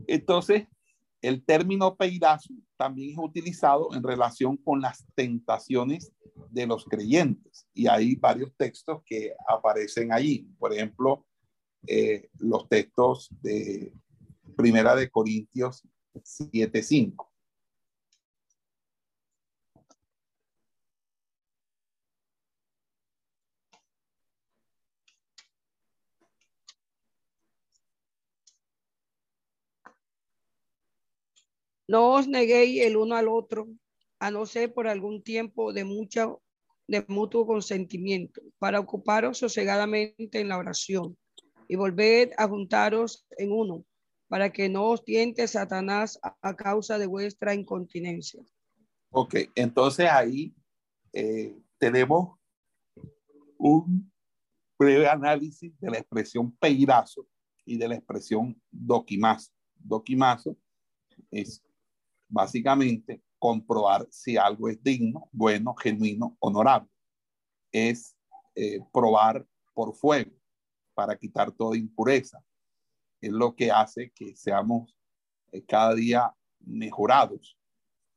Entonces, 0.08 0.68
el 1.22 1.46
término 1.46 1.96
peirazo 1.96 2.54
también 2.78 3.12
es 3.12 3.18
utilizado 3.18 3.94
en 3.94 4.04
relación 4.04 4.58
con 4.58 4.82
las 4.82 5.06
tentaciones 5.16 6.12
de 6.50 6.68
los 6.68 6.86
creyentes. 6.86 7.68
Y 7.74 7.88
hay 7.88 8.16
varios 8.16 8.54
textos 8.58 9.02
que 9.06 9.34
aparecen 9.48 10.12
allí. 10.12 10.48
Por 10.60 10.74
ejemplo, 10.74 11.26
eh, 11.88 12.30
los 12.40 12.68
textos 12.68 13.30
de 13.42 13.94
Primera 14.56 14.96
de 14.96 15.10
Corintios 15.10 15.84
7.5. 16.14 17.35
No 31.88 32.14
os 32.14 32.28
neguéis 32.28 32.82
el 32.82 32.98
uno 32.98 33.16
al 33.16 33.28
otro, 33.28 33.68
a 34.20 34.32
no 34.32 34.46
ser 34.46 34.74
por 34.74 34.88
algún 34.88 35.22
tiempo 35.24 35.74
de 35.74 35.84
mucha 35.84 36.28
de 36.88 37.04
mutuo 37.08 37.48
consentimiento, 37.48 38.42
para 38.60 38.80
ocuparos 38.80 39.40
sosegadamente 39.40 40.40
en 40.40 40.50
la 40.50 40.58
oración 40.58 41.18
y 41.68 41.76
volved 41.76 42.32
a 42.38 42.48
juntaros 42.48 43.26
en 43.38 43.52
uno, 43.52 43.84
para 44.28 44.52
que 44.52 44.70
no 44.70 44.90
os 44.90 45.04
tiente 45.04 45.48
Satanás 45.48 46.20
a, 46.22 46.56
causa 46.56 47.00
de 47.00 47.08
vuestra 47.08 47.56
incontinencia. 47.56 48.44
Ok, 49.10 49.36
entonces 49.56 50.08
ahí 50.10 50.54
eh, 51.14 51.58
tenemos 51.80 52.38
un 53.58 54.12
breve 54.78 55.08
análisis 55.08 55.72
de 55.80 55.90
la 55.90 55.98
expresión 55.98 56.52
peirazo 56.58 57.28
y 57.66 57.78
de 57.78 57.88
la 57.88 57.96
expresión 57.96 58.62
doquimazo. 58.70 59.52
Doquimazo 59.76 60.56
es 61.32 61.65
básicamente 62.36 63.24
comprobar 63.40 64.06
si 64.12 64.36
algo 64.36 64.68
es 64.68 64.84
digno, 64.84 65.30
bueno, 65.32 65.74
genuino, 65.74 66.36
honorable. 66.40 66.90
Es 67.72 68.14
eh, 68.56 68.82
probar 68.92 69.48
por 69.74 69.96
fuego 69.96 70.32
para 70.94 71.18
quitar 71.18 71.54
toda 71.54 71.78
impureza. 71.78 72.44
Es 73.22 73.32
lo 73.32 73.56
que 73.56 73.72
hace 73.72 74.12
que 74.12 74.36
seamos 74.36 74.94
eh, 75.54 75.64
cada 75.64 75.96
día 75.96 76.36
mejorados, 76.60 77.58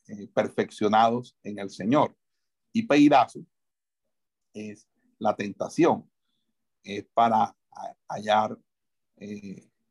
eh, 0.08 0.26
perfeccionados 0.34 1.36
en 1.44 1.60
el 1.60 1.70
Señor. 1.70 2.16
Y 2.72 2.88
peirazo 2.88 3.46
es 4.52 4.88
la 5.20 5.36
tentación, 5.36 6.10
es 6.82 7.06
para 7.14 7.56
hallar 8.08 8.58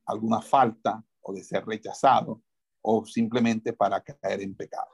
alguna 0.06 0.42
falta 0.42 1.02
o 1.22 1.34
de 1.34 1.44
ser 1.44 1.66
rechazado 1.66 2.42
o 2.90 3.06
simplemente 3.06 3.74
para 3.74 4.02
caer 4.02 4.42
en 4.42 4.56
pecado. 4.56 4.88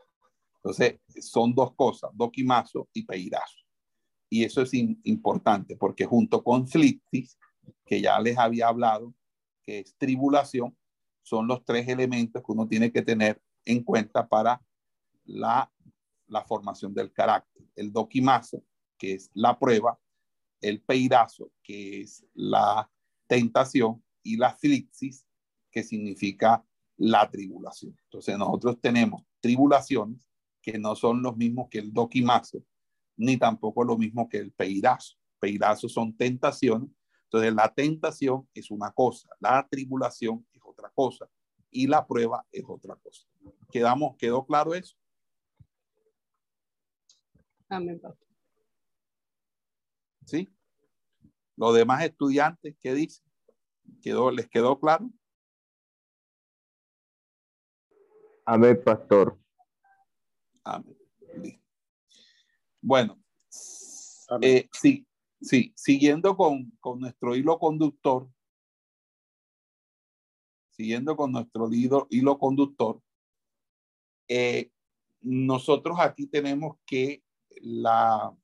Entonces, 0.56 1.00
son 1.20 1.54
dos 1.54 1.76
cosas, 1.76 2.10
doquimazo 2.16 2.90
y 2.92 3.06
peirazo. 3.06 3.60
Y 4.32 4.44
eso 4.44 4.64
es 4.64 4.74
importante 4.74 5.76
porque 5.76 6.06
junto 6.06 6.44
con 6.44 6.68
flitis, 6.68 7.38
que 7.86 8.02
ya 8.02 8.20
les 8.20 8.36
había 8.40 8.70
hablado, 8.70 9.14
que 9.62 9.80
es 9.80 9.96
tribulación, 9.96 10.76
son 11.22 11.48
los 11.48 11.64
tres 11.64 11.88
elementos 11.88 12.42
que 12.42 12.52
uno 12.52 12.68
tiene 12.68 12.92
que 12.92 13.04
tener 13.04 13.40
en 13.64 13.84
cuenta 13.84 14.28
para 14.28 14.60
la, 15.26 15.72
la 16.26 16.44
formación 16.46 16.96
del 16.96 17.14
carácter. 17.14 17.64
El 17.76 17.94
doquimazo, 17.94 18.64
que 18.98 19.14
es 19.14 19.30
la 19.36 19.60
prueba, 19.60 20.00
el 20.62 20.82
peirazo, 20.82 21.52
que 21.62 22.02
es 22.02 22.26
la 22.34 22.90
tentación, 23.28 24.04
y 24.24 24.38
la 24.38 24.56
flixis, 24.56 25.28
que 25.70 25.84
significa 25.84 26.66
la 27.04 27.30
tribulación. 27.30 27.98
Entonces 28.06 28.38
nosotros 28.38 28.80
tenemos 28.80 29.24
tribulaciones 29.42 30.18
que 30.62 30.80
no 30.80 30.96
son 30.96 31.22
los 31.22 31.36
mismos 31.36 31.68
que 31.70 31.80
el 31.80 31.92
doquimazo, 31.92 32.64
ni 33.18 33.36
tampoco 33.36 33.84
lo 33.84 33.98
mismo 33.98 34.30
que 34.30 34.38
el 34.38 34.54
peirazo. 34.54 35.18
Peirazo 35.38 35.90
son 35.90 36.16
tentaciones. 36.16 36.90
Entonces 37.26 37.54
la 37.54 37.74
tentación 37.74 38.48
es 38.54 38.72
una 38.72 38.92
cosa, 38.92 39.28
la 39.42 39.68
tribulación 39.70 40.48
es 40.54 40.62
otra 40.64 40.90
cosa 40.96 41.28
y 41.70 41.88
la 41.88 42.08
prueba 42.08 42.46
es 42.52 42.64
otra 42.66 42.96
cosa. 42.96 43.28
¿Quedamos, 43.70 44.16
¿Quedó 44.18 44.46
claro 44.46 44.74
eso? 44.74 44.96
Amén, 47.68 48.00
¿Sí? 50.26 50.48
Los 51.58 51.76
demás 51.76 52.04
estudiantes, 52.06 52.78
¿qué 52.80 52.94
dicen? 52.94 53.26
¿Quedó, 54.02 54.32
¿Les 54.32 54.48
quedó 54.48 54.80
claro? 54.80 55.10
Amén, 58.46 58.82
pastor. 58.84 59.40
Amén. 60.64 60.98
Bueno, 62.82 63.18
eh, 64.42 64.68
sí, 64.74 65.08
sí, 65.42 65.72
siguiendo 65.76 66.36
con, 66.36 66.72
con 66.82 67.00
nuestro 67.00 67.36
hilo 67.36 67.58
conductor, 67.58 68.30
siguiendo 70.72 71.16
con 71.16 71.32
nuestro 71.32 71.72
hilo, 71.72 72.08
hilo 72.10 72.38
conductor, 72.38 73.02
eh, 74.28 74.72
nosotros 75.22 75.98
aquí 76.00 76.28
tenemos 76.28 76.78
que 76.86 77.24
la 77.62 78.36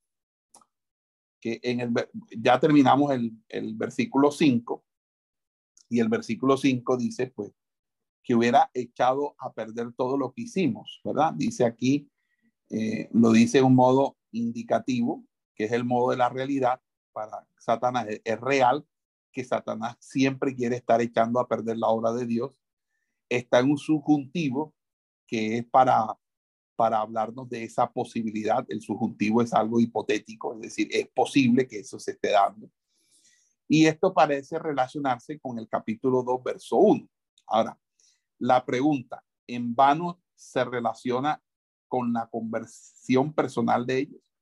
que 1.42 1.60
en 1.64 1.80
el 1.80 1.94
ya 2.38 2.60
terminamos 2.60 3.12
el, 3.12 3.32
el 3.48 3.74
versículo 3.76 4.32
5 4.32 4.84
y 5.90 6.00
el 6.00 6.10
versículo 6.10 6.58
5 6.58 6.98
dice 6.98 7.28
pues 7.28 7.54
que 8.24 8.36
hubiera 8.36 8.70
echado 8.74 9.36
a 9.40 9.54
perder 9.54 9.94
todo 9.94 10.18
lo 10.18 10.32
que 10.32 10.44
hicimos, 10.44 11.02
¿verdad? 11.04 11.34
Dice 11.36 11.66
aquí, 11.66 12.10
eh, 12.70 13.10
lo 13.14 13.32
dice 13.32 13.62
un 13.62 13.76
modo 13.76 14.18
indicativo, 14.32 15.26
que 15.56 15.66
es 15.66 15.72
el 15.72 15.84
modo 15.84 16.12
de 16.12 16.18
la 16.18 16.30
realidad 16.30 16.82
para 17.12 17.48
Satanás. 17.58 18.08
Es 18.24 18.40
real 18.40 18.86
que 19.32 19.44
Satanás 19.44 19.98
siempre 20.00 20.56
quiere 20.56 20.76
estar 20.76 21.02
echando 21.02 21.40
a 21.40 21.48
perder 21.48 21.78
la 21.78 21.88
obra 21.88 22.14
de 22.14 22.26
Dios. 22.26 22.52
Está 23.28 23.60
en 23.60 23.72
un 23.72 23.78
subjuntivo 23.78 24.74
que 25.28 25.58
es 25.58 25.66
para, 25.66 26.18
para 26.76 27.02
hablarnos 27.02 27.50
de 27.50 27.64
esa 27.64 27.92
posibilidad. 27.92 28.66
El 28.70 28.82
subjuntivo 28.82 29.42
es 29.42 29.54
algo 29.54 29.80
hipotético, 29.80 30.54
es 30.56 30.62
decir, 30.62 30.88
es 30.92 31.08
posible 31.10 31.68
que 31.68 31.80
eso 31.80 32.00
se 32.00 32.12
esté 32.12 32.32
dando. 32.32 32.70
Y 33.68 33.86
esto 33.86 34.14
parece 34.14 34.58
relacionarse 34.58 35.40
con 35.40 35.60
el 35.60 35.70
capítulo 35.70 36.24
2, 36.24 36.44
verso 36.44 36.78
1. 36.78 37.08
Ahora, 37.46 37.80
la 38.40 38.66
pregunta, 38.66 39.24
¿en 39.48 39.76
vano 39.76 40.22
se 40.36 40.64
relaciona 40.64 41.42
con 41.88 42.14
la 42.14 42.28
conversión 42.30 43.34
personal 43.34 43.86
de 43.86 44.00
ellos? 44.00 44.34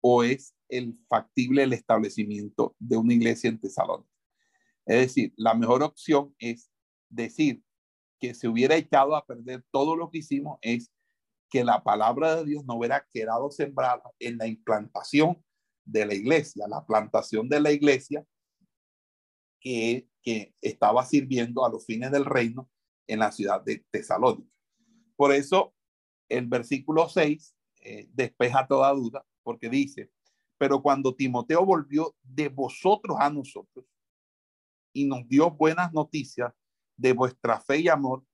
¿O 0.00 0.22
es 0.22 0.54
el 0.68 0.98
factible 1.08 1.62
el 1.62 1.72
establecimiento 1.72 2.74
de 2.78 2.96
una 2.96 3.14
iglesia 3.14 3.48
en 3.48 3.60
Tesalónica? 3.60 4.10
Es 4.84 4.98
decir, 4.98 5.32
la 5.36 5.54
mejor 5.54 5.82
opción 5.82 6.34
es 6.38 6.70
decir 7.08 7.62
que 8.20 8.34
se 8.34 8.48
hubiera 8.48 8.74
echado 8.76 9.16
a 9.16 9.24
perder 9.24 9.64
todo 9.70 9.96
lo 9.96 10.10
que 10.10 10.18
hicimos 10.18 10.58
es 10.60 10.90
que 11.48 11.64
la 11.64 11.82
palabra 11.82 12.36
de 12.36 12.44
Dios 12.44 12.64
no 12.66 12.74
hubiera 12.74 13.06
quedado 13.12 13.50
sembrada 13.50 14.02
en 14.18 14.38
la 14.38 14.46
implantación 14.46 15.42
de 15.84 16.04
la 16.04 16.14
iglesia, 16.14 16.66
la 16.66 16.84
plantación 16.84 17.48
de 17.48 17.60
la 17.60 17.70
iglesia 17.70 18.26
que, 19.60 20.08
que 20.22 20.54
estaba 20.60 21.04
sirviendo 21.04 21.64
a 21.64 21.70
los 21.70 21.86
fines 21.86 22.10
del 22.10 22.24
reino 22.24 22.68
en 23.06 23.18
la 23.18 23.32
ciudad 23.32 23.62
de 23.62 23.84
Tesalónica. 23.90 24.50
Por 25.16 25.32
eso 25.32 25.74
el 26.28 26.46
versículo 26.46 27.08
6 27.08 27.54
eh, 27.80 28.08
despeja 28.12 28.66
toda 28.66 28.92
duda 28.92 29.24
porque 29.42 29.68
dice, 29.68 30.10
pero 30.58 30.82
cuando 30.82 31.14
Timoteo 31.14 31.64
volvió 31.64 32.16
de 32.22 32.48
vosotros 32.48 33.16
a 33.20 33.30
nosotros 33.30 33.84
y 34.92 35.04
nos 35.04 35.28
dio 35.28 35.50
buenas 35.50 35.92
noticias 35.92 36.52
de 36.96 37.12
vuestra 37.12 37.60
fe 37.60 37.80
y 37.80 37.88
amor 37.88 38.24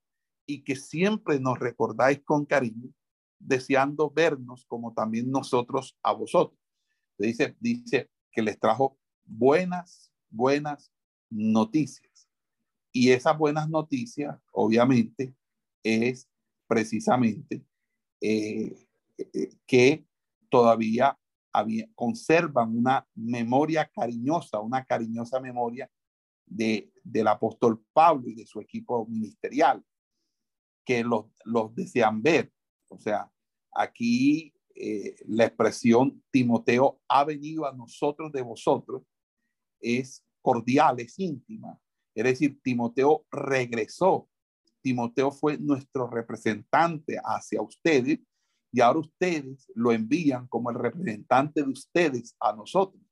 y 0.47 0.63
que 0.63 0.77
siempre 0.77 1.41
nos 1.41 1.59
recordáis 1.59 2.23
con 2.25 2.45
cariño, 2.45 2.91
deseando 3.39 4.11
vernos 4.11 4.65
como 4.67 4.93
también 4.93 5.31
nosotros 5.31 5.97
a 6.03 6.13
vosotros. 6.13 6.59
Dice, 7.19 7.57
dice 7.61 8.11
que 8.31 8.43
les 8.43 8.59
trajo 8.59 8.99
buenas, 9.25 10.13
buenas 10.29 10.93
noticias. 11.31 12.10
Y 12.93 13.11
esas 13.11 13.37
buenas 13.39 13.69
noticias, 13.69 14.37
obviamente, 14.53 15.35
es 15.83 16.29
precisamente 16.67 17.65
eh, 18.21 18.87
eh, 19.17 19.57
que 19.67 20.07
todavía 20.49 21.19
había, 21.53 21.89
conservan 21.95 22.77
una 22.77 23.07
memoria 23.15 23.87
cariñosa, 23.87 24.61
una 24.61 24.85
cariñosa 24.85 25.41
memoria 25.41 25.91
de, 26.47 26.93
del 27.03 27.29
apóstol 27.29 27.85
Pablo 27.93 28.29
y 28.29 28.35
de 28.35 28.47
su 28.47 28.61
equipo 28.61 29.07
ministerial, 29.07 29.85
que 30.85 31.05
los, 31.05 31.27
los 31.45 31.75
desean 31.75 32.23
ver. 32.23 32.53
O 32.89 32.99
sea, 32.99 33.31
aquí 33.73 34.53
eh, 34.75 35.17
la 35.27 35.45
expresión 35.45 36.23
Timoteo 36.31 37.01
ha 37.09 37.25
venido 37.25 37.67
a 37.67 37.73
nosotros 37.73 38.33
de 38.33 38.43
vosotros 38.43 39.03
es 39.81 40.25
cordial, 40.43 41.01
es 41.01 41.19
íntima. 41.19 41.79
Es 42.15 42.25
decir, 42.25 42.61
Timoteo 42.63 43.25
regresó. 43.31 44.29
Timoteo 44.83 45.31
fue 45.31 45.59
nuestro 45.59 46.09
representante 46.09 47.21
hacia 47.23 47.61
ustedes 47.63 48.21
y 48.73 48.81
ahora 48.81 49.01
ustedes 49.01 49.71
lo 49.75 49.93
envían 49.93 50.47
como 50.47 50.71
el 50.71 50.77
representante 50.79 51.63
de 51.63 51.71
ustedes 51.71 52.37
a 52.41 52.53
nosotros. 52.53 53.03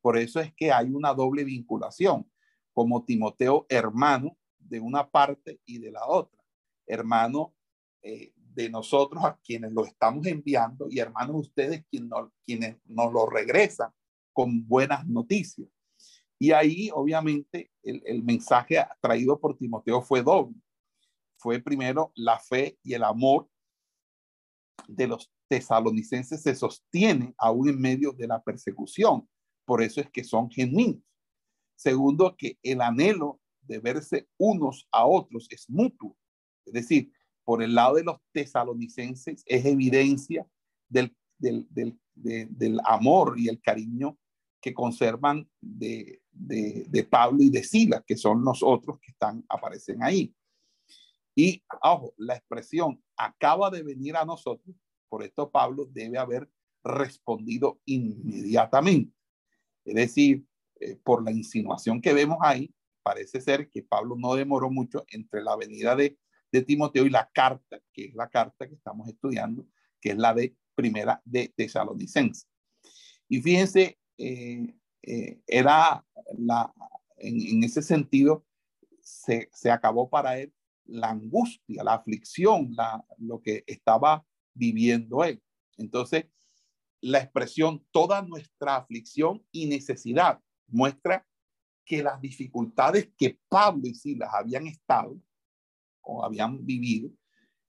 Por 0.00 0.18
eso 0.18 0.40
es 0.40 0.52
que 0.54 0.72
hay 0.72 0.90
una 0.90 1.14
doble 1.14 1.44
vinculación 1.44 2.28
como 2.72 3.04
Timoteo 3.04 3.66
hermano 3.68 4.36
de 4.58 4.80
una 4.80 5.08
parte 5.08 5.60
y 5.66 5.78
de 5.78 5.92
la 5.92 6.06
otra, 6.06 6.42
hermano 6.86 7.54
eh, 8.02 8.32
de 8.34 8.68
nosotros 8.68 9.24
a 9.24 9.38
quienes 9.44 9.72
lo 9.72 9.84
estamos 9.84 10.26
enviando 10.26 10.86
y 10.90 10.98
hermanos 10.98 11.34
de 11.34 11.40
ustedes 11.40 11.84
quienes 12.44 12.76
nos 12.84 13.12
lo 13.12 13.26
regresan 13.26 13.90
con 14.32 14.66
buenas 14.66 15.06
noticias. 15.06 15.68
Y 16.42 16.50
ahí, 16.50 16.90
obviamente, 16.92 17.70
el, 17.84 18.02
el 18.04 18.24
mensaje 18.24 18.84
traído 19.00 19.38
por 19.38 19.56
Timoteo 19.56 20.02
fue 20.02 20.24
doble. 20.24 20.60
Fue 21.36 21.60
primero 21.60 22.10
la 22.16 22.36
fe 22.40 22.76
y 22.82 22.94
el 22.94 23.04
amor 23.04 23.48
de 24.88 25.06
los 25.06 25.32
tesalonicenses 25.46 26.42
se 26.42 26.56
sostiene 26.56 27.32
aún 27.38 27.68
en 27.68 27.80
medio 27.80 28.10
de 28.10 28.26
la 28.26 28.42
persecución. 28.42 29.28
Por 29.64 29.84
eso 29.84 30.00
es 30.00 30.10
que 30.10 30.24
son 30.24 30.50
genuinos. 30.50 31.04
Segundo, 31.76 32.34
que 32.36 32.58
el 32.64 32.80
anhelo 32.80 33.40
de 33.60 33.78
verse 33.78 34.28
unos 34.36 34.88
a 34.90 35.06
otros 35.06 35.46
es 35.48 35.70
mutuo. 35.70 36.16
Es 36.66 36.72
decir, 36.72 37.12
por 37.44 37.62
el 37.62 37.72
lado 37.76 37.94
de 37.94 38.02
los 38.02 38.18
tesalonicenses 38.32 39.44
es 39.46 39.64
evidencia 39.64 40.44
del, 40.88 41.16
del, 41.38 41.68
del, 41.70 41.96
del 42.14 42.80
amor 42.84 43.38
y 43.38 43.46
el 43.46 43.60
cariño 43.60 44.18
que 44.62 44.72
conservan 44.72 45.46
de, 45.60 46.22
de, 46.30 47.04
Pablo 47.10 47.42
y 47.42 47.50
de 47.50 47.64
Silas, 47.64 48.04
que 48.06 48.16
son 48.16 48.44
los 48.44 48.62
otros 48.62 49.00
que 49.00 49.10
están, 49.10 49.44
aparecen 49.48 50.02
ahí. 50.02 50.32
Y, 51.34 51.64
ojo, 51.82 52.14
la 52.16 52.36
expresión 52.36 53.02
acaba 53.16 53.70
de 53.70 53.82
venir 53.82 54.16
a 54.16 54.24
nosotros, 54.24 54.74
por 55.08 55.24
esto 55.24 55.50
Pablo 55.50 55.86
debe 55.90 56.16
haber 56.16 56.48
respondido 56.84 57.80
inmediatamente. 57.86 59.12
Es 59.84 59.94
decir, 59.94 60.46
eh, 60.78 60.96
por 61.02 61.24
la 61.24 61.32
insinuación 61.32 62.00
que 62.00 62.14
vemos 62.14 62.38
ahí, 62.40 62.72
parece 63.02 63.40
ser 63.40 63.68
que 63.68 63.82
Pablo 63.82 64.14
no 64.16 64.34
demoró 64.36 64.70
mucho 64.70 65.04
entre 65.08 65.42
la 65.42 65.56
venida 65.56 65.96
de, 65.96 66.18
de 66.52 66.62
Timoteo 66.62 67.04
y 67.04 67.10
la 67.10 67.28
carta, 67.34 67.80
que 67.92 68.06
es 68.06 68.14
la 68.14 68.28
carta 68.28 68.68
que 68.68 68.76
estamos 68.76 69.08
estudiando, 69.08 69.66
que 70.00 70.10
es 70.10 70.16
la 70.16 70.32
de 70.34 70.54
primera 70.76 71.20
de 71.24 71.52
Tesalonicense. 71.56 72.46
Y 73.28 73.40
fíjense, 73.40 73.98
eh, 74.18 74.74
eh, 75.02 75.40
era 75.46 76.04
la, 76.38 76.72
en, 77.16 77.64
ese 77.64 77.82
sentido, 77.82 78.44
se, 79.00 79.48
se 79.52 79.70
acabó 79.70 80.08
para 80.08 80.38
él 80.38 80.52
la 80.84 81.10
angustia, 81.10 81.84
la 81.84 81.94
aflicción, 81.94 82.74
lo 83.18 83.40
que 83.40 83.64
estaba 83.66 84.24
viviendo 84.54 85.24
él. 85.24 85.42
Entonces, 85.76 86.26
la 87.00 87.18
expresión 87.18 87.84
toda 87.90 88.22
nuestra 88.22 88.76
aflicción 88.76 89.44
y 89.50 89.66
necesidad 89.66 90.40
muestra 90.68 91.26
que 91.84 92.02
las 92.02 92.20
dificultades 92.20 93.10
que 93.16 93.38
Pablo 93.48 93.82
y 93.88 93.94
Silas 93.94 94.30
habían 94.32 94.66
estado 94.66 95.20
o 96.00 96.24
habían 96.24 96.64
vivido, 96.64 97.10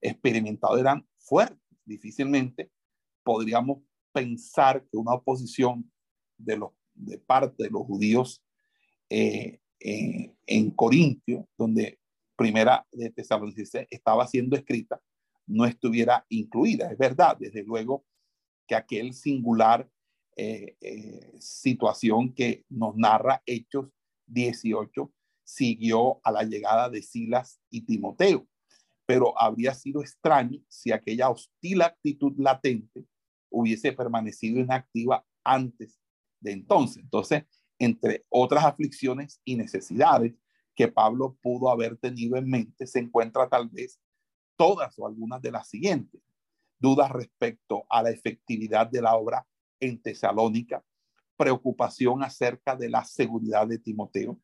experimentado, 0.01 0.77
eran 0.77 1.07
fuertes. 1.17 1.59
Difícilmente 1.85 2.71
podríamos 3.23 3.79
pensar 4.11 4.85
que 4.87 4.97
una 4.97 5.13
oposición 5.13 5.91
de, 6.43 6.57
los, 6.57 6.71
de 6.93 7.17
parte 7.19 7.63
de 7.63 7.69
los 7.69 7.83
judíos 7.83 8.43
eh, 9.09 9.59
en 9.79 10.71
Corintio, 10.71 11.47
donde 11.57 11.99
primera 12.35 12.85
de 12.91 13.09
Tesalonicenses 13.09 13.87
estaba 13.89 14.27
siendo 14.27 14.55
escrita, 14.55 15.01
no 15.45 15.65
estuviera 15.65 16.25
incluida. 16.29 16.91
Es 16.91 16.97
verdad, 16.97 17.37
desde 17.39 17.63
luego 17.63 18.05
que 18.67 18.75
aquel 18.75 19.13
singular 19.13 19.89
eh, 20.35 20.77
eh, 20.81 21.35
situación 21.39 22.33
que 22.33 22.65
nos 22.69 22.95
narra 22.95 23.43
Hechos 23.45 23.89
18 24.27 25.11
siguió 25.43 26.19
a 26.23 26.31
la 26.31 26.43
llegada 26.43 26.89
de 26.89 27.01
Silas 27.01 27.59
y 27.69 27.81
Timoteo. 27.81 28.47
Pero 29.05 29.39
habría 29.39 29.73
sido 29.73 30.01
extraño 30.01 30.59
si 30.69 30.91
aquella 30.91 31.29
hostil 31.29 31.81
actitud 31.81 32.33
latente 32.37 33.05
hubiese 33.49 33.91
permanecido 33.91 34.59
inactiva 34.59 35.25
antes 35.43 35.99
de 36.43 36.51
entonces. 36.51 37.03
Entonces, 37.03 37.45
entre 37.79 38.25
otras 38.29 38.65
aflicciones 38.65 39.41
y 39.43 39.55
necesidades 39.55 40.33
que 40.75 40.87
Pablo 40.87 41.37
pudo 41.41 41.69
haber 41.69 41.97
tenido 41.97 42.37
en 42.37 42.49
mente, 42.49 42.87
se 42.87 42.99
encuentra 42.99 43.47
tal 43.47 43.69
vez 43.69 43.99
todas 44.55 44.97
o 44.99 45.07
algunas 45.07 45.41
de 45.41 45.51
las 45.51 45.69
siguientes. 45.69 46.21
Dudas 46.79 47.11
respecto 47.11 47.85
a 47.89 48.03
la 48.03 48.09
efectividad 48.09 48.87
de 48.87 49.01
la 49.01 49.15
obra 49.15 49.45
en 49.79 50.01
Tesalónica, 50.01 50.83
preocupación 51.37 52.23
acerca 52.23 52.75
de 52.75 52.89
la 52.89 53.03
seguridad 53.05 53.67
de 53.67 53.79
Timoteo, 53.79 54.39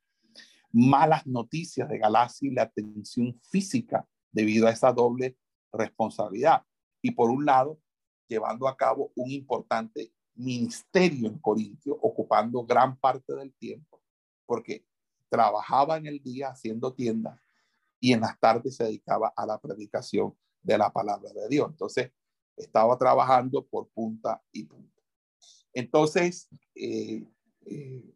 malas 0.71 1.25
noticias 1.25 1.89
de 1.89 1.97
Galacia 1.97 2.49
y 2.49 2.53
la 2.53 2.63
atención 2.63 3.39
física 3.41 4.07
debido 4.31 4.67
a 4.67 4.71
esa 4.71 4.91
doble 4.91 5.37
responsabilidad. 5.71 6.63
Y 7.01 7.11
por 7.11 7.29
un 7.29 7.45
lado, 7.45 7.79
llevando 8.27 8.67
a 8.67 8.77
cabo 8.77 9.11
un 9.15 9.31
importante 9.31 10.13
ministerio 10.39 11.27
en 11.27 11.37
Corintio, 11.37 11.97
ocupando 12.01 12.63
gran 12.65 12.97
parte 12.97 13.35
del 13.35 13.53
tiempo, 13.53 14.01
porque 14.45 14.85
trabajaba 15.27 15.97
en 15.97 16.07
el 16.07 16.23
día 16.23 16.49
haciendo 16.49 16.93
tiendas 16.93 17.39
y 17.99 18.13
en 18.13 18.21
las 18.21 18.39
tardes 18.39 18.77
se 18.77 18.85
dedicaba 18.85 19.33
a 19.35 19.45
la 19.45 19.59
predicación 19.59 20.33
de 20.63 20.77
la 20.77 20.91
palabra 20.91 21.29
de 21.33 21.47
Dios. 21.49 21.69
Entonces, 21.69 22.11
estaba 22.55 22.97
trabajando 22.97 23.65
por 23.65 23.89
punta 23.89 24.41
y 24.51 24.63
punta. 24.63 25.01
Entonces, 25.73 26.47
eh, 26.73 27.25
eh, 27.65 28.15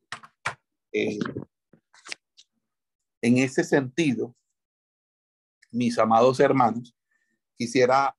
eh, 0.94 1.20
en 3.22 3.38
ese 3.38 3.66
sentido, 3.66 4.34
mis 5.72 5.98
amados 6.00 6.40
hermanos, 6.40 6.96
quisiera 7.56 8.18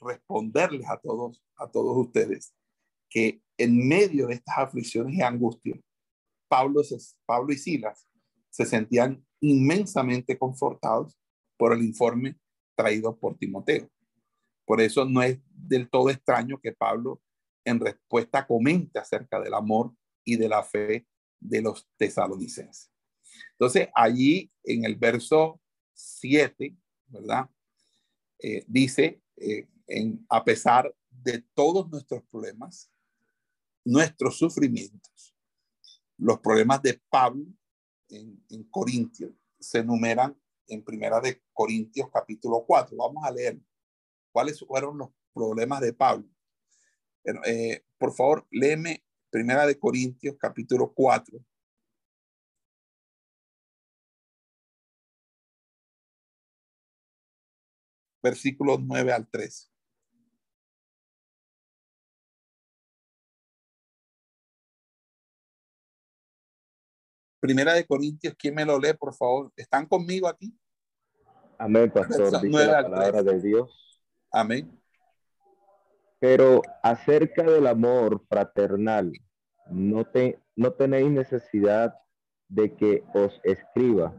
responderles 0.00 0.88
a 0.88 0.96
todos, 0.96 1.42
a 1.56 1.68
todos 1.68 1.96
ustedes 1.96 2.54
que 3.10 3.42
en 3.58 3.86
medio 3.86 4.28
de 4.28 4.34
estas 4.34 4.56
aflicciones 4.56 5.14
y 5.14 5.20
angustias, 5.20 5.78
Pablo, 6.48 6.82
y 7.52 7.58
Silas 7.58 8.08
se 8.48 8.64
sentían 8.64 9.24
inmensamente 9.40 10.38
confortados 10.38 11.16
por 11.56 11.72
el 11.72 11.82
informe 11.82 12.38
traído 12.74 13.16
por 13.18 13.36
Timoteo. 13.36 13.88
Por 14.64 14.80
eso 14.80 15.04
no 15.04 15.22
es 15.22 15.38
del 15.52 15.90
todo 15.90 16.10
extraño 16.10 16.58
que 16.60 16.72
Pablo 16.72 17.20
en 17.64 17.78
respuesta 17.78 18.46
comente 18.46 18.98
acerca 18.98 19.40
del 19.40 19.54
amor 19.54 19.92
y 20.24 20.36
de 20.36 20.48
la 20.48 20.62
fe 20.62 21.06
de 21.38 21.62
los 21.62 21.88
tesalonicenses. 21.96 22.90
Entonces, 23.52 23.88
allí 23.94 24.50
en 24.64 24.84
el 24.84 24.96
verso 24.96 25.60
7, 25.92 26.76
¿verdad? 27.08 27.48
Eh, 28.38 28.64
dice, 28.66 29.22
eh, 29.36 29.68
a 30.28 30.44
pesar 30.44 30.94
de 31.10 31.44
todos 31.54 31.90
nuestros 31.90 32.22
problemas, 32.24 32.90
nuestros 33.84 34.38
sufrimientos, 34.38 35.34
los 36.18 36.40
problemas 36.40 36.82
de 36.82 37.00
Pablo 37.08 37.46
en, 38.08 38.64
Corintios 38.70 39.32
se 39.58 39.78
enumeran 39.78 40.38
en 40.66 40.84
Primera 40.84 41.20
de 41.20 41.42
Corintios 41.52 42.08
capítulo 42.12 42.64
4. 42.66 42.96
Vamos 42.96 43.24
a 43.24 43.30
leer 43.30 43.58
cuáles 44.32 44.60
fueron 44.60 44.98
los 44.98 45.10
problemas 45.32 45.80
de 45.80 45.92
Pablo. 45.92 46.28
Eh, 47.46 47.84
por 47.98 48.12
favor, 48.12 48.46
léeme 48.50 49.04
Primera 49.30 49.66
de 49.66 49.78
Corintios 49.78 50.36
capítulo 50.38 50.92
4. 50.92 51.38
Versículos 58.22 58.80
9 58.82 59.12
al 59.12 59.28
13. 59.28 59.68
Primera 67.40 67.72
de 67.72 67.86
Corintios, 67.86 68.34
¿quién 68.38 68.54
me 68.54 68.66
lo 68.66 68.78
lee, 68.78 68.92
por 68.92 69.14
favor? 69.14 69.50
¿Están 69.56 69.86
conmigo 69.86 70.28
aquí? 70.28 70.54
Amén, 71.58 71.90
pastor. 71.90 72.40
Dice 72.42 72.66
la 72.66 72.82
palabra 72.82 73.22
de 73.22 73.40
Dios. 73.40 73.70
Amén. 74.30 74.78
Pero 76.18 76.60
acerca 76.82 77.42
del 77.42 77.66
amor 77.66 78.22
fraternal, 78.28 79.10
no, 79.70 80.04
te, 80.04 80.38
no 80.54 80.74
tenéis 80.74 81.10
necesidad 81.10 81.94
de 82.48 82.76
que 82.76 83.04
os 83.14 83.40
escriba, 83.42 84.14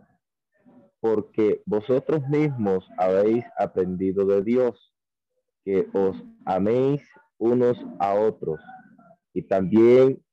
porque 1.00 1.62
vosotros 1.66 2.28
mismos 2.28 2.90
habéis 2.98 3.46
aprendido 3.56 4.26
de 4.26 4.42
Dios, 4.42 4.96
que 5.64 5.88
os 5.94 6.18
améis 6.46 7.04
unos 7.38 7.78
a 8.00 8.16
otros, 8.16 8.60
y 9.32 9.44
también 9.44 10.24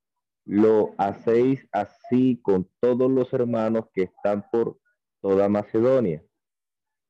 lo 0.48 0.94
hacéis 0.96 1.68
así 1.72 2.40
con 2.42 2.66
todos 2.80 3.10
los 3.10 3.30
hermanos 3.34 3.84
que 3.92 4.04
están 4.04 4.46
por 4.50 4.78
toda 5.20 5.46
Macedonia. 5.50 6.24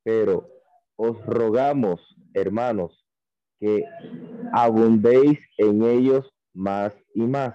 Pero 0.03 0.51
os 0.97 1.25
rogamos, 1.25 2.01
hermanos, 2.35 3.07
que 3.61 3.85
abundéis 4.53 5.39
en 5.57 5.85
ellos 5.85 6.29
más 6.53 6.93
y 7.15 7.23
más, 7.23 7.55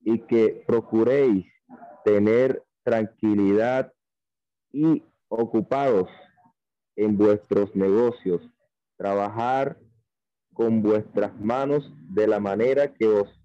y 0.00 0.18
que 0.18 0.62
procuréis 0.66 1.46
tener 2.04 2.62
tranquilidad 2.82 3.94
y 4.70 5.02
ocupados 5.28 6.10
en 6.96 7.16
vuestros 7.16 7.74
negocios, 7.74 8.42
trabajar 8.98 9.78
con 10.52 10.82
vuestras 10.82 11.34
manos 11.40 11.90
de 12.10 12.26
la 12.26 12.38
manera 12.38 12.92
que 12.92 13.08
os 13.08 13.39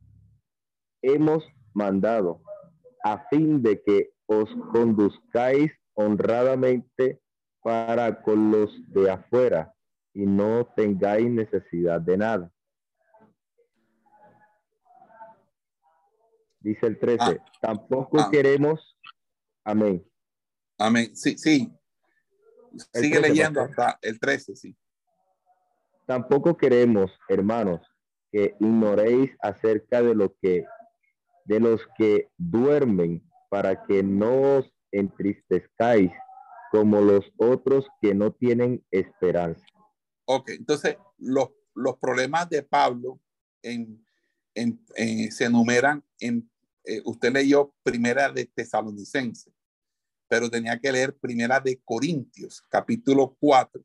hemos 1.05 1.43
mandado 1.73 2.41
a 3.03 3.27
fin 3.29 3.61
de 3.61 3.81
que 3.83 4.11
os 4.25 4.49
conduzcáis 4.71 5.71
honradamente 5.93 7.21
para 7.61 8.21
con 8.21 8.51
los 8.51 8.71
de 8.91 9.11
afuera 9.11 9.73
y 10.13 10.25
no 10.25 10.65
tengáis 10.75 11.29
necesidad 11.29 12.01
de 12.01 12.17
nada. 12.17 12.51
Dice 16.59 16.87
el 16.87 16.97
13, 16.97 17.23
ah. 17.23 17.45
tampoco 17.61 18.19
ah. 18.19 18.29
queremos, 18.31 18.97
amén. 19.63 20.03
Amén, 20.79 21.15
sí, 21.15 21.37
sí. 21.37 21.71
Sigue 22.93 23.19
leyendo 23.19 23.61
hasta 23.61 23.99
el 24.01 24.19
13, 24.19 24.55
sí. 24.55 24.75
Tampoco 26.07 26.57
queremos, 26.57 27.11
hermanos, 27.29 27.81
que 28.31 28.55
ignoréis 28.59 29.31
acerca 29.39 30.01
de 30.01 30.15
lo 30.15 30.35
que 30.41 30.65
de 31.45 31.59
los 31.59 31.81
que 31.97 32.29
duermen 32.37 33.23
para 33.49 33.85
que 33.85 34.03
no 34.03 34.57
os 34.57 34.71
entristezcáis 34.91 36.11
como 36.71 36.99
los 36.99 37.31
otros 37.37 37.87
que 38.01 38.13
no 38.13 38.33
tienen 38.33 38.83
esperanza. 38.91 39.65
Ok, 40.25 40.49
entonces 40.49 40.97
los, 41.17 41.51
los 41.73 41.97
problemas 41.97 42.49
de 42.49 42.63
Pablo 42.63 43.21
en, 43.61 44.03
se 45.31 45.45
enumeran 45.45 46.03
en, 46.19 46.49
eh, 46.83 47.01
usted 47.05 47.31
leyó 47.31 47.73
primera 47.83 48.31
de 48.31 48.45
Tesalonicense, 48.45 49.51
pero 50.27 50.49
tenía 50.49 50.79
que 50.79 50.91
leer 50.91 51.15
primera 51.15 51.59
de 51.59 51.79
Corintios, 51.83 52.61
capítulo 52.69 53.37
4, 53.39 53.83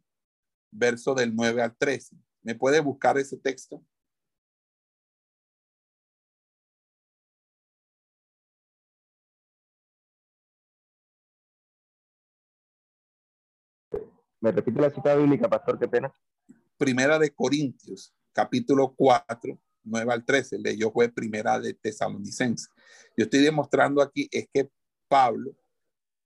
verso 0.70 1.14
del 1.14 1.34
9 1.34 1.62
al 1.62 1.76
13. 1.76 2.16
¿Me 2.42 2.54
puede 2.54 2.80
buscar 2.80 3.18
ese 3.18 3.36
texto? 3.36 3.84
¿Me 14.40 14.52
repite 14.52 14.80
la 14.80 14.88
cita 14.88 15.14
bíblica, 15.14 15.50
pastor? 15.50 15.78
Qué 15.78 15.86
pena. 15.86 16.10
Primera 16.78 17.18
de 17.18 17.30
Corintios, 17.30 18.14
capítulo 18.32 18.94
4, 18.96 19.60
9 19.84 20.12
al 20.14 20.24
13. 20.24 20.58
Leyó 20.58 20.90
fue 20.90 21.10
primera 21.10 21.60
de 21.60 21.74
Tesalonicense. 21.74 22.68
Yo 23.18 23.24
estoy 23.24 23.40
demostrando 23.40 24.00
aquí 24.00 24.30
es 24.32 24.48
que 24.50 24.70
Pablo, 25.08 25.54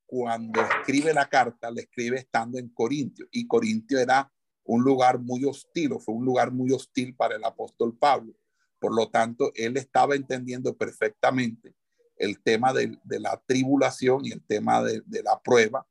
cuando 0.06 0.60
escribe 0.60 1.12
la 1.12 1.28
carta, 1.28 1.72
le 1.72 1.82
escribe 1.82 2.18
estando 2.18 2.56
en 2.56 2.68
Corintio. 2.68 3.26
Y 3.32 3.48
Corintio 3.48 3.98
era 3.98 4.32
un 4.62 4.84
lugar 4.84 5.18
muy 5.18 5.44
hostil, 5.44 5.94
o 5.94 5.98
fue 5.98 6.14
un 6.14 6.24
lugar 6.24 6.52
muy 6.52 6.70
hostil 6.70 7.16
para 7.16 7.34
el 7.34 7.44
apóstol 7.44 7.98
Pablo. 7.98 8.32
Por 8.78 8.94
lo 8.94 9.10
tanto, 9.10 9.50
él 9.56 9.76
estaba 9.76 10.14
entendiendo 10.14 10.76
perfectamente 10.76 11.74
el 12.16 12.40
tema 12.40 12.72
de, 12.72 12.96
la 13.08 13.42
tribulación 13.44 14.24
y 14.24 14.30
el 14.30 14.42
tema 14.46 14.84
de, 14.84 15.02
de 15.04 15.24
la 15.24 15.40
prueba 15.42 15.84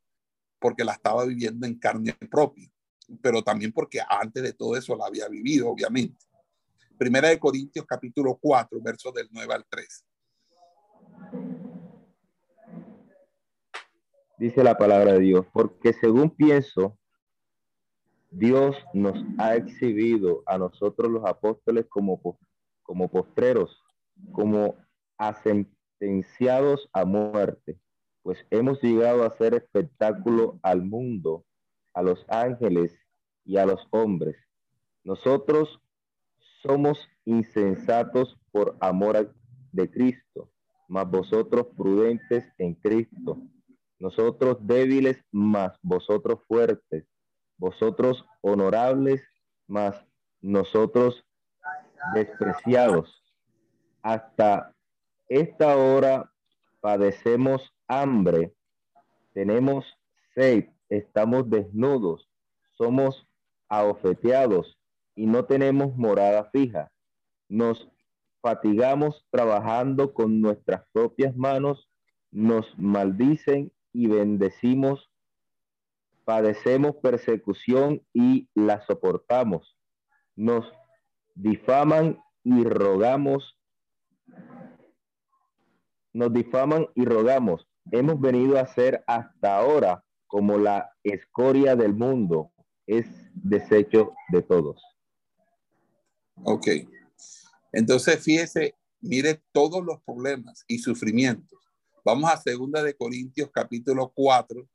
porque 0.63 0.85
la 0.85 0.93
estaba 0.93 1.25
viviendo 1.25 1.67
en 1.67 1.77
carne 1.77 2.15
propia, 2.31 2.71
pero 3.21 3.43
también 3.43 3.73
porque 3.73 3.99
antes 4.07 4.41
de 4.41 4.53
todo 4.53 4.77
eso 4.77 4.95
la 4.95 5.07
había 5.07 5.27
vivido, 5.27 5.69
obviamente. 5.69 6.25
Primera 6.97 7.27
de 7.27 7.37
Corintios 7.37 7.85
capítulo 7.85 8.39
4, 8.41 8.79
versos 8.81 9.13
del 9.13 9.27
9 9.29 9.53
al 9.53 9.65
3. 9.67 10.05
Dice 14.37 14.63
la 14.63 14.77
palabra 14.77 15.11
de 15.15 15.19
Dios, 15.19 15.45
porque 15.51 15.91
según 15.91 16.29
pienso, 16.29 16.97
Dios 18.31 18.77
nos 18.93 19.21
ha 19.39 19.55
exhibido 19.55 20.43
a 20.45 20.57
nosotros 20.57 21.11
los 21.11 21.25
apóstoles 21.25 21.87
como, 21.89 22.39
como 22.83 23.09
postreros, 23.09 23.83
como 24.31 24.77
sentenciados 25.43 26.89
a 26.93 27.03
muerte 27.03 27.82
pues 28.23 28.45
hemos 28.49 28.81
llegado 28.81 29.23
a 29.23 29.27
hacer 29.27 29.53
espectáculo 29.53 30.59
al 30.63 30.83
mundo, 30.83 31.45
a 31.93 32.01
los 32.01 32.25
ángeles 32.29 32.97
y 33.45 33.57
a 33.57 33.65
los 33.65 33.85
hombres. 33.91 34.37
Nosotros 35.03 35.81
somos 36.61 36.97
insensatos 37.25 38.39
por 38.51 38.77
amor 38.79 39.35
de 39.73 39.91
Cristo, 39.91 40.49
mas 40.87 41.09
vosotros 41.09 41.67
prudentes 41.77 42.45
en 42.57 42.73
Cristo. 42.75 43.41
nosotros 43.99 44.57
débiles, 44.59 45.23
más 45.31 45.77
vosotros 45.81 46.41
fuertes, 46.45 47.05
vosotros 47.57 48.25
honorables, 48.41 49.23
más 49.65 50.05
nosotros 50.41 51.23
despreciados. 52.13 53.23
Hasta 54.01 54.75
esta 55.29 55.77
hora 55.77 56.29
padecemos 56.81 57.73
hambre, 58.01 58.53
tenemos 59.33 59.85
sed, 60.35 60.69
estamos 60.89 61.49
desnudos, 61.49 62.29
somos 62.77 63.27
aofeteados 63.69 64.77
y 65.15 65.25
no 65.25 65.45
tenemos 65.45 65.95
morada 65.95 66.49
fija. 66.51 66.91
Nos 67.49 67.89
fatigamos 68.41 69.25
trabajando 69.31 70.13
con 70.13 70.41
nuestras 70.41 70.83
propias 70.91 71.35
manos, 71.35 71.89
nos 72.31 72.77
maldicen 72.77 73.71
y 73.93 74.07
bendecimos, 74.07 75.09
padecemos 76.25 76.95
persecución 76.97 78.01
y 78.13 78.49
la 78.53 78.85
soportamos. 78.85 79.77
Nos 80.35 80.65
difaman 81.35 82.19
y 82.43 82.63
rogamos, 82.63 83.57
nos 86.11 86.33
difaman 86.33 86.87
y 86.95 87.05
rogamos. 87.05 87.67
Hemos 87.91 88.19
venido 88.19 88.57
a 88.57 88.67
ser 88.67 89.03
hasta 89.07 89.57
ahora 89.57 90.03
como 90.27 90.57
la 90.57 90.89
escoria 91.03 91.75
del 91.75 91.93
mundo, 91.93 92.51
es 92.87 93.05
desecho 93.33 94.13
de 94.29 94.41
todos. 94.41 94.81
Ok. 96.43 96.67
Entonces, 97.71 98.19
fíjese, 98.23 98.75
mire 98.99 99.43
todos 99.51 99.83
los 99.83 100.01
problemas 100.01 100.63
y 100.67 100.79
sufrimientos. 100.79 101.59
Vamos 102.03 102.31
a 102.31 102.37
segunda 102.37 102.83
de 102.83 102.95
Corintios 102.95 103.49
capítulo 103.51 104.11
4, 104.13 104.67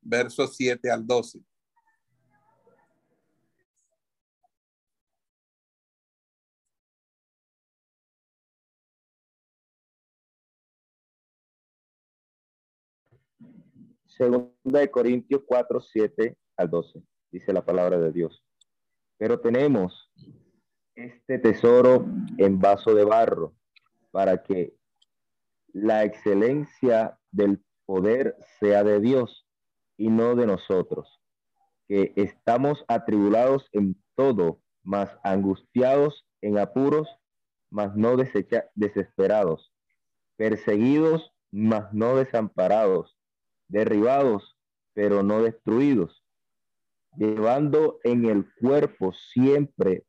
versos 0.00 0.56
7 0.56 0.90
al 0.90 1.06
12. 1.06 1.40
Segunda 14.18 14.80
de 14.80 14.90
Corintios 14.90 15.42
4, 15.46 15.80
7 15.80 16.36
al 16.56 16.68
12, 16.68 17.02
dice 17.30 17.52
la 17.52 17.64
palabra 17.64 18.00
de 18.00 18.10
Dios. 18.10 18.44
Pero 19.16 19.38
tenemos 19.38 20.10
este 20.96 21.38
tesoro 21.38 22.04
en 22.36 22.58
vaso 22.58 22.94
de 22.94 23.04
barro 23.04 23.54
para 24.10 24.42
que 24.42 24.74
la 25.72 26.02
excelencia 26.02 27.16
del 27.30 27.62
poder 27.86 28.36
sea 28.58 28.82
de 28.82 28.98
Dios 29.00 29.46
y 29.96 30.08
no 30.08 30.34
de 30.34 30.46
nosotros, 30.46 31.20
que 31.86 32.12
estamos 32.16 32.84
atribulados 32.88 33.68
en 33.72 34.02
todo, 34.16 34.60
más 34.82 35.16
angustiados 35.22 36.26
en 36.40 36.58
apuros, 36.58 37.08
mas 37.70 37.94
no 37.94 38.16
desesperados, 38.16 39.72
perseguidos, 40.36 41.32
mas 41.52 41.92
no 41.92 42.16
desamparados, 42.16 43.17
derribados, 43.68 44.56
pero 44.94 45.22
no 45.22 45.42
destruidos, 45.42 46.24
llevando 47.16 48.00
en 48.04 48.24
el 48.24 48.46
cuerpo 48.60 49.12
siempre 49.12 50.04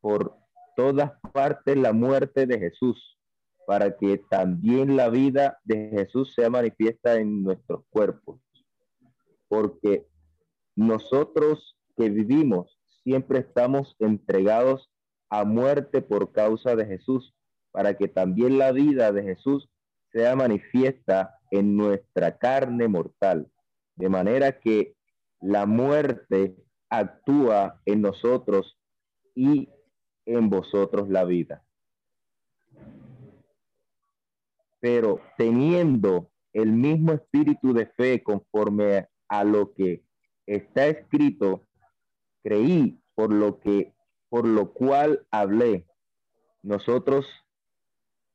por 0.00 0.36
todas 0.76 1.12
partes 1.32 1.76
la 1.76 1.92
muerte 1.92 2.46
de 2.46 2.58
Jesús, 2.58 3.18
para 3.66 3.96
que 3.96 4.18
también 4.30 4.96
la 4.96 5.08
vida 5.08 5.58
de 5.64 5.88
Jesús 5.90 6.34
sea 6.34 6.50
manifiesta 6.50 7.16
en 7.16 7.42
nuestros 7.42 7.84
cuerpos. 7.90 8.40
Porque 9.48 10.06
nosotros 10.76 11.76
que 11.96 12.10
vivimos 12.10 12.78
siempre 13.02 13.40
estamos 13.40 13.96
entregados 13.98 14.90
a 15.30 15.44
muerte 15.44 16.02
por 16.02 16.32
causa 16.32 16.76
de 16.76 16.86
Jesús, 16.86 17.34
para 17.72 17.96
que 17.96 18.08
también 18.08 18.58
la 18.58 18.72
vida 18.72 19.12
de 19.12 19.22
Jesús 19.22 19.68
sea 20.16 20.34
manifiesta 20.34 21.38
en 21.50 21.76
nuestra 21.76 22.38
carne 22.38 22.88
mortal, 22.88 23.52
de 23.96 24.08
manera 24.08 24.58
que 24.58 24.96
la 25.42 25.66
muerte 25.66 26.56
actúa 26.88 27.82
en 27.84 28.00
nosotros 28.00 28.78
y 29.34 29.68
en 30.24 30.48
vosotros 30.48 31.10
la 31.10 31.24
vida. 31.24 31.66
Pero 34.80 35.20
teniendo 35.36 36.30
el 36.54 36.72
mismo 36.72 37.12
espíritu 37.12 37.74
de 37.74 37.84
fe 37.84 38.22
conforme 38.22 39.06
a 39.28 39.44
lo 39.44 39.74
que 39.74 40.02
está 40.46 40.86
escrito, 40.86 41.66
creí 42.42 42.98
por 43.14 43.30
lo 43.30 43.60
que 43.60 43.92
por 44.30 44.46
lo 44.46 44.72
cual 44.72 45.26
hablé. 45.30 45.86
Nosotros 46.62 47.26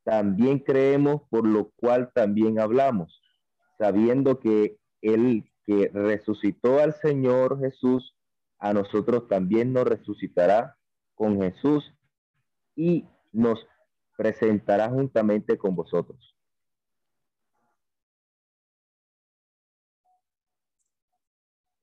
también 0.03 0.59
creemos 0.59 1.21
por 1.29 1.47
lo 1.47 1.71
cual 1.71 2.11
también 2.13 2.59
hablamos, 2.59 3.21
sabiendo 3.77 4.39
que 4.39 4.77
el 5.01 5.49
que 5.65 5.89
resucitó 5.93 6.79
al 6.79 6.93
Señor 6.93 7.59
Jesús, 7.59 8.15
a 8.57 8.73
nosotros 8.73 9.27
también 9.27 9.73
nos 9.73 9.85
resucitará 9.85 10.77
con 11.15 11.41
Jesús 11.41 11.93
y 12.75 13.05
nos 13.31 13.65
presentará 14.17 14.89
juntamente 14.89 15.57
con 15.57 15.75
vosotros. 15.75 16.35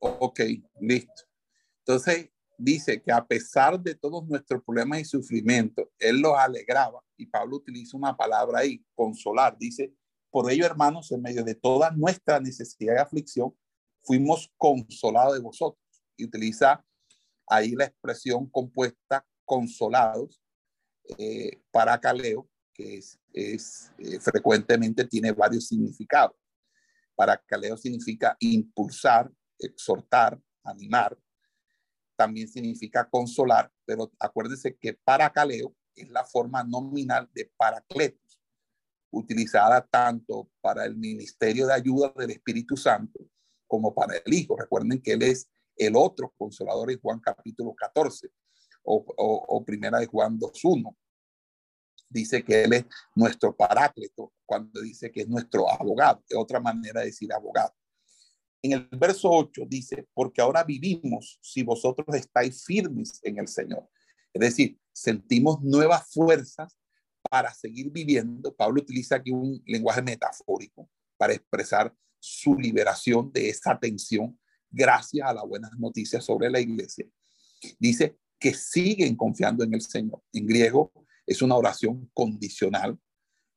Ok, 0.00 0.40
listo. 0.80 1.22
Entonces 1.80 2.30
dice 2.58 3.00
que 3.00 3.12
a 3.12 3.24
pesar 3.24 3.80
de 3.80 3.94
todos 3.94 4.26
nuestros 4.26 4.62
problemas 4.64 5.00
y 5.00 5.04
sufrimientos, 5.04 5.86
Él 5.98 6.20
los 6.20 6.36
alegraba. 6.36 7.00
Y 7.16 7.26
Pablo 7.26 7.56
utiliza 7.56 7.96
una 7.96 8.16
palabra 8.16 8.60
ahí, 8.60 8.84
consolar. 8.94 9.56
Dice, 9.56 9.94
por 10.30 10.50
ello, 10.50 10.66
hermanos, 10.66 11.10
en 11.12 11.22
medio 11.22 11.44
de 11.44 11.54
toda 11.54 11.90
nuestra 11.92 12.40
necesidad 12.40 12.94
y 12.96 12.98
aflicción, 12.98 13.56
fuimos 14.02 14.52
consolados 14.56 15.34
de 15.34 15.40
vosotros. 15.40 15.82
Y 16.16 16.24
utiliza 16.24 16.84
ahí 17.46 17.70
la 17.72 17.84
expresión 17.84 18.48
compuesta 18.50 19.24
consolados 19.44 20.42
eh, 21.16 21.62
para 21.70 21.98
caleo, 21.98 22.50
que 22.74 22.98
es, 22.98 23.18
eh, 23.32 24.20
frecuentemente 24.20 25.04
tiene 25.04 25.32
varios 25.32 25.68
significados. 25.68 26.36
Para 27.14 27.36
caleo 27.36 27.76
significa 27.76 28.36
impulsar, 28.40 29.30
exhortar, 29.58 30.40
animar. 30.64 31.16
También 32.18 32.48
significa 32.48 33.08
consolar, 33.08 33.70
pero 33.84 34.10
acuérdense 34.18 34.76
que 34.76 34.92
para 34.92 35.30
caleo 35.30 35.72
es 35.94 36.08
la 36.10 36.24
forma 36.24 36.64
nominal 36.64 37.30
de 37.32 37.48
paracletos, 37.56 38.40
utilizada 39.12 39.86
tanto 39.86 40.50
para 40.60 40.84
el 40.84 40.96
ministerio 40.96 41.68
de 41.68 41.74
ayuda 41.74 42.12
del 42.16 42.32
Espíritu 42.32 42.76
Santo 42.76 43.20
como 43.68 43.94
para 43.94 44.16
el 44.16 44.34
Hijo. 44.34 44.56
Recuerden 44.56 45.00
que 45.00 45.12
Él 45.12 45.22
es 45.22 45.48
el 45.76 45.94
otro 45.94 46.34
consolador 46.36 46.90
en 46.90 47.00
Juan 47.00 47.20
capítulo 47.20 47.72
14 47.76 48.28
o, 48.82 49.64
primera 49.64 50.00
de 50.00 50.06
Juan 50.06 50.40
2.1. 50.40 50.96
Dice 52.08 52.42
que 52.42 52.64
Él 52.64 52.72
es 52.72 52.86
nuestro 53.14 53.54
paráclito 53.54 54.32
cuando 54.44 54.80
dice 54.80 55.12
que 55.12 55.20
es 55.20 55.28
nuestro 55.28 55.70
abogado, 55.70 56.24
de 56.28 56.36
otra 56.36 56.58
manera 56.58 56.98
de 56.98 57.06
decir 57.06 57.32
abogado. 57.32 57.72
En 58.62 58.72
el 58.72 58.88
verso 58.92 59.30
8 59.30 59.62
dice, 59.68 60.06
porque 60.14 60.40
ahora 60.40 60.64
vivimos 60.64 61.38
si 61.40 61.62
vosotros 61.62 62.08
estáis 62.16 62.64
firmes 62.64 63.20
en 63.22 63.38
el 63.38 63.46
Señor. 63.46 63.88
Es 64.32 64.40
decir, 64.40 64.78
sentimos 64.92 65.62
nuevas 65.62 66.10
fuerzas 66.10 66.76
para 67.30 67.52
seguir 67.54 67.90
viviendo. 67.90 68.54
Pablo 68.54 68.82
utiliza 68.82 69.16
aquí 69.16 69.30
un 69.30 69.62
lenguaje 69.66 70.02
metafórico 70.02 70.90
para 71.16 71.34
expresar 71.34 71.94
su 72.18 72.54
liberación 72.54 73.30
de 73.32 73.48
esa 73.48 73.78
tensión 73.78 74.38
gracias 74.70 75.28
a 75.28 75.34
las 75.34 75.44
buenas 75.44 75.70
noticias 75.78 76.24
sobre 76.24 76.50
la 76.50 76.60
iglesia. 76.60 77.06
Dice 77.78 78.18
que 78.38 78.54
siguen 78.54 79.16
confiando 79.16 79.64
en 79.64 79.74
el 79.74 79.80
Señor. 79.80 80.22
En 80.32 80.46
griego 80.46 80.92
es 81.26 81.42
una 81.42 81.56
oración 81.56 82.10
condicional 82.12 82.98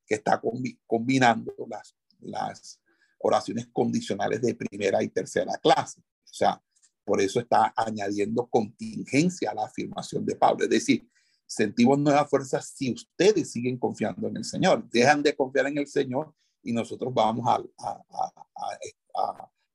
que 0.05 0.15
está 0.15 0.41
combinando 0.87 1.53
las, 1.69 1.95
las 2.19 2.81
oraciones 3.23 3.67
condicionales 3.71 4.41
de 4.41 4.55
primera 4.55 5.01
y 5.03 5.09
tercera 5.09 5.57
clase. 5.57 6.01
O 6.01 6.33
sea, 6.33 6.61
por 7.03 7.21
eso 7.21 7.39
está 7.39 7.73
añadiendo 7.75 8.47
contingencia 8.47 9.51
a 9.51 9.55
la 9.55 9.65
afirmación 9.65 10.25
de 10.25 10.35
Pablo. 10.35 10.63
Es 10.63 10.69
decir, 10.69 11.09
sentimos 11.45 11.99
nuevas 11.99 12.29
fuerzas 12.29 12.73
si 12.75 12.93
ustedes 12.93 13.51
siguen 13.51 13.77
confiando 13.77 14.27
en 14.27 14.37
el 14.37 14.45
Señor. 14.45 14.89
Dejan 14.89 15.21
de 15.21 15.35
confiar 15.35 15.67
en 15.67 15.77
el 15.77 15.87
Señor 15.87 16.33
y 16.63 16.71
nosotros 16.71 17.13
vamos 17.13 17.45
a, 17.47 17.61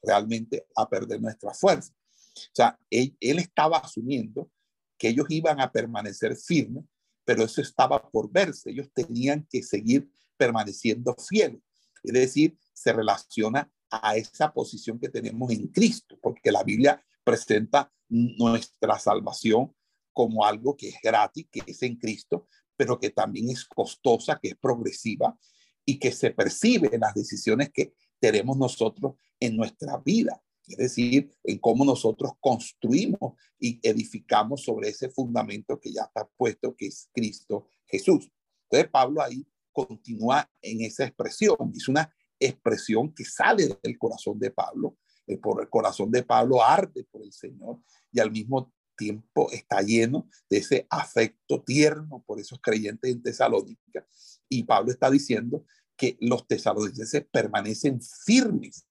realmente 0.03 0.67
a 0.75 0.89
perder 0.89 1.21
nuestra 1.21 1.53
fuerza. 1.53 1.93
O 1.93 2.55
sea, 2.55 2.79
él, 2.91 3.15
estaba 3.21 3.79
asumiendo 3.79 4.51
que 4.99 5.09
ellos 5.09 5.27
iban 5.29 5.61
a 5.61 5.71
permanecer 5.71 6.37
firmes, 6.37 6.85
pero 7.25 7.45
eso 7.45 7.61
estaba 7.61 8.01
por 8.11 8.31
verse. 8.31 8.71
Ellos 8.71 8.89
tenían 8.95 9.47
que 9.51 9.63
seguir 9.63 10.11
permaneciendo 10.37 11.15
fieles. 11.15 11.61
Es 12.07 12.13
decir, 12.13 12.57
se 12.73 12.93
relaciona 12.93 13.71
a 13.91 14.17
esa 14.17 14.53
posición 14.53 14.99
que 14.99 15.09
tenemos 15.09 15.51
en 15.51 15.69
Cristo, 15.69 16.19
porque 16.23 16.51
la 16.51 16.63
Biblia 16.63 17.05
presenta 17.25 17.93
nuestra 18.09 18.99
salvación 18.99 19.75
como 20.13 20.45
algo 20.45 20.77
que 20.77 20.89
es 20.89 20.97
gratis, 21.03 21.47
que 21.51 21.63
es 21.67 21.83
en 21.83 21.97
Cristo, 21.97 22.49
pero 22.77 22.99
que 22.99 23.11
también 23.11 23.51
es 23.51 23.65
costosa, 23.65 24.39
que 24.41 24.49
es 24.49 24.57
progresiva 24.57 25.39
y 25.85 25.99
que 25.99 26.13
se 26.13 26.31
percibe 26.31 26.91
en 26.93 27.01
las 27.01 27.15
decisiones 27.15 27.71
que 27.73 27.95
tenemos 28.19 28.57
nosotros 28.57 29.15
en 29.41 29.57
nuestra 29.57 29.99
vida. 29.99 30.43
Es 30.67 30.79
decir, 30.79 31.31
en 31.45 31.59
cómo 31.59 31.85
nosotros 31.85 32.33
construimos 32.41 33.35
y 33.59 33.79
edificamos 33.87 34.65
sobre 34.65 34.89
ese 34.89 35.11
fundamento 35.11 35.79
que 35.79 35.93
ya 35.93 36.03
está 36.03 36.29
puesto, 36.37 36.75
que 36.75 36.87
es 36.87 37.09
Cristo 37.13 37.69
Jesús. 37.87 38.31
Entonces 38.65 38.91
Pablo 38.91 39.23
ahí 39.23 39.47
continúa 39.77 40.51
en 40.63 40.81
esa 40.81 41.05
expresión. 41.05 41.57
Es 41.75 41.87
una 41.89 42.11
expresión 42.39 43.13
que 43.15 43.25
sale 43.25 43.79
del 43.83 43.99
corazón 43.99 44.39
de 44.39 44.51
Pablo. 44.51 44.97
El, 45.27 45.39
por 45.39 45.61
el 45.61 45.69
corazón 45.69 46.11
de 46.11 46.23
Pablo 46.23 46.63
arde 46.63 47.05
por 47.11 47.23
el 47.23 47.33
Señor 47.33 47.81
y 48.13 48.21
al 48.21 48.31
mismo 48.31 48.73
tiempo 48.97 49.51
está 49.51 49.83
lleno 49.83 50.29
de 50.49 50.59
ese 50.59 50.87
afecto 50.89 51.63
tierno 51.63 52.25
por 52.27 52.41
esos 52.41 52.59
creyentes 52.61 53.11
en 53.11 53.23
Tesalónica. 53.23 54.07
Y 54.49 54.63
Pablo 54.63 54.93
está 54.93 55.11
diciendo 55.11 55.67
que 55.97 56.17
los 56.21 56.47
tesalonicenses 56.47 57.27
permanecen 57.31 58.01
firmes 58.01 58.87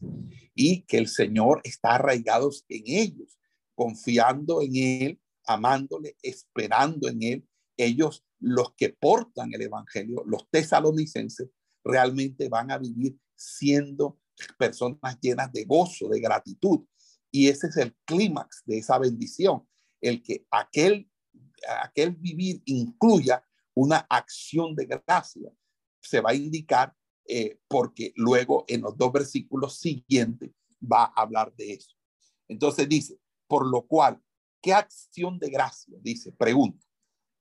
y 0.53 0.81
que 0.83 0.97
el 0.97 1.07
Señor 1.07 1.61
está 1.63 1.95
arraigados 1.95 2.65
en 2.69 2.83
ellos, 2.85 3.39
confiando 3.73 4.61
en 4.61 4.75
Él, 4.75 5.21
amándole, 5.45 6.15
esperando 6.21 7.07
en 7.07 7.23
Él. 7.23 7.47
Ellos, 7.77 8.23
los 8.45 8.75
que 8.75 8.89
portan 8.89 9.51
el 9.53 9.63
Evangelio, 9.63 10.23
los 10.27 10.47
tesalonicenses, 10.51 11.49
realmente 11.83 12.47
van 12.47 12.69
a 12.69 12.77
vivir 12.77 13.17
siendo 13.33 14.19
personas 14.55 15.19
llenas 15.19 15.51
de 15.51 15.65
gozo, 15.65 16.07
de 16.09 16.19
gratitud. 16.19 16.85
Y 17.31 17.47
ese 17.47 17.67
es 17.67 17.77
el 17.77 17.95
clímax 18.05 18.61
de 18.65 18.77
esa 18.77 18.99
bendición, 18.99 19.67
el 19.99 20.21
que 20.21 20.45
aquel, 20.51 21.09
aquel 21.81 22.11
vivir 22.11 22.61
incluya 22.65 23.43
una 23.73 24.05
acción 24.09 24.75
de 24.75 24.85
gracia 24.85 25.51
se 25.99 26.21
va 26.21 26.29
a 26.29 26.35
indicar 26.35 26.95
eh, 27.27 27.59
porque 27.67 28.13
luego 28.15 28.63
en 28.67 28.81
los 28.81 28.95
dos 28.95 29.11
versículos 29.11 29.79
siguientes 29.79 30.51
va 30.79 31.05
a 31.05 31.23
hablar 31.23 31.51
de 31.55 31.73
eso. 31.73 31.95
Entonces 32.47 32.87
dice, 32.87 33.19
por 33.47 33.65
lo 33.67 33.87
cual, 33.87 34.21
¿qué 34.61 34.71
acción 34.71 35.39
de 35.39 35.49
gracia? 35.49 35.97
Dice, 35.99 36.31
pregunta, 36.31 36.85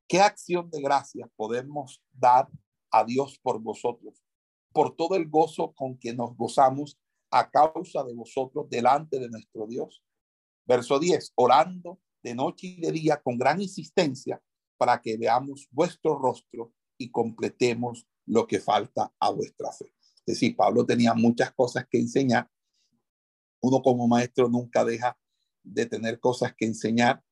¿qué 0.09 0.21
acción 0.21 0.71
de 0.71 0.81
gracia 0.81 1.31
podemos 1.37 2.03
dar 2.13 2.49
a 2.91 3.05
Dios 3.05 3.39
por 3.43 3.61
vosotros? 3.61 4.23
Por 4.73 4.97
todo 4.97 5.17
el 5.17 5.29
gozo 5.29 5.73
con 5.73 5.99
que 5.99 6.13
nos 6.15 6.37
gozamos 6.37 6.99
a 7.31 7.51
causa 7.51 8.05
de 8.05 8.15
vosotros 8.15 8.69
delante 8.69 9.19
de 9.19 9.29
nuestro 9.29 9.67
Dios. 9.67 10.03
Verso 10.67 10.99
10, 10.99 11.33
orando 11.35 12.01
de 12.23 12.35
noche 12.35 12.69
y 12.69 12.81
de 12.81 12.93
día 12.93 13.21
con 13.23 13.39
gran 13.39 13.61
insistencia 13.61 14.41
para 14.77 15.01
que 15.01 15.17
veamos 15.17 15.69
vuestro 15.71 16.19
rostro 16.19 16.73
y 16.99 17.11
completemos 17.11 18.07
lo 18.27 18.47
que 18.47 18.61
falta 18.61 19.13
a 19.19 19.31
vuestra 19.31 19.73
fe. 19.73 19.95
Es 20.27 20.35
decir, 20.35 20.57
Pablo 20.57 20.87
tenía 20.87 21.13
muchas 21.13 21.53
cosas 21.53 21.87
que 21.91 21.99
enseñar. 21.99 22.51
Uno 23.61 23.83
como 23.83 24.09
maestro 24.09 24.49
nunca 24.49 24.85
deja 24.85 25.19
de 25.63 25.87
tener 25.87 26.21
cosas 26.21 26.55
que 26.55 26.67
enseñar. 26.67 27.23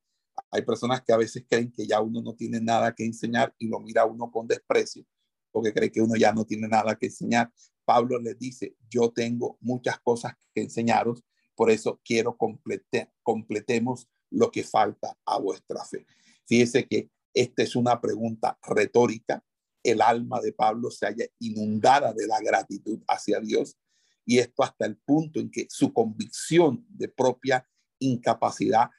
Hay 0.51 0.62
personas 0.62 1.03
que 1.03 1.12
a 1.12 1.16
veces 1.16 1.45
creen 1.49 1.72
que 1.72 1.87
ya 1.87 2.01
uno 2.01 2.22
no 2.22 2.35
tiene 2.35 2.61
nada 2.61 2.95
que 2.95 3.05
enseñar 3.05 3.55
y 3.59 3.68
lo 3.68 3.80
mira 3.80 4.05
uno 4.05 4.30
con 4.30 4.47
desprecio 4.47 5.05
porque 5.51 5.72
cree 5.72 5.93
que 5.93 6.01
uno 6.01 6.16
ya 6.16 6.33
no 6.33 6.47
tiene 6.47 6.66
nada 6.66 6.97
que 6.97 7.07
enseñar. 7.07 7.53
Pablo 7.85 8.18
les 8.18 8.39
dice, 8.39 8.74
yo 8.89 9.11
tengo 9.11 9.59
muchas 9.61 10.01
cosas 10.01 10.33
que 10.55 10.62
enseñaros, 10.62 11.22
por 11.55 11.70
eso 11.70 12.01
quiero 12.03 12.37
complete, 12.37 13.12
completemos 13.22 14.09
lo 14.30 14.51
que 14.51 14.64
falta 14.64 15.16
a 15.26 15.39
vuestra 15.39 15.85
fe. 15.85 16.07
Fíjese 16.47 16.89
que 16.89 17.11
esta 17.35 17.62
es 17.62 17.76
una 17.76 18.01
pregunta 18.01 18.59
retórica 18.62 19.45
el 19.83 20.01
alma 20.01 20.41
de 20.41 20.53
Pablo 20.53 20.91
se 20.91 21.07
haya 21.07 21.26
inundada 21.39 22.12
de 22.12 22.26
la 22.26 22.41
gratitud 22.41 23.01
hacia 23.09 23.41
Dios 23.41 23.76
y 24.24 24.39
esto 24.39 24.62
hasta 24.62 24.87
el 24.87 24.97
punto 24.97 25.41
en 25.41 25.51
que 25.51 25.66
su 25.68 25.93
convicción 25.93 26.87
de 26.89 27.09
propia 27.09 27.66
incapacidad 27.99 28.91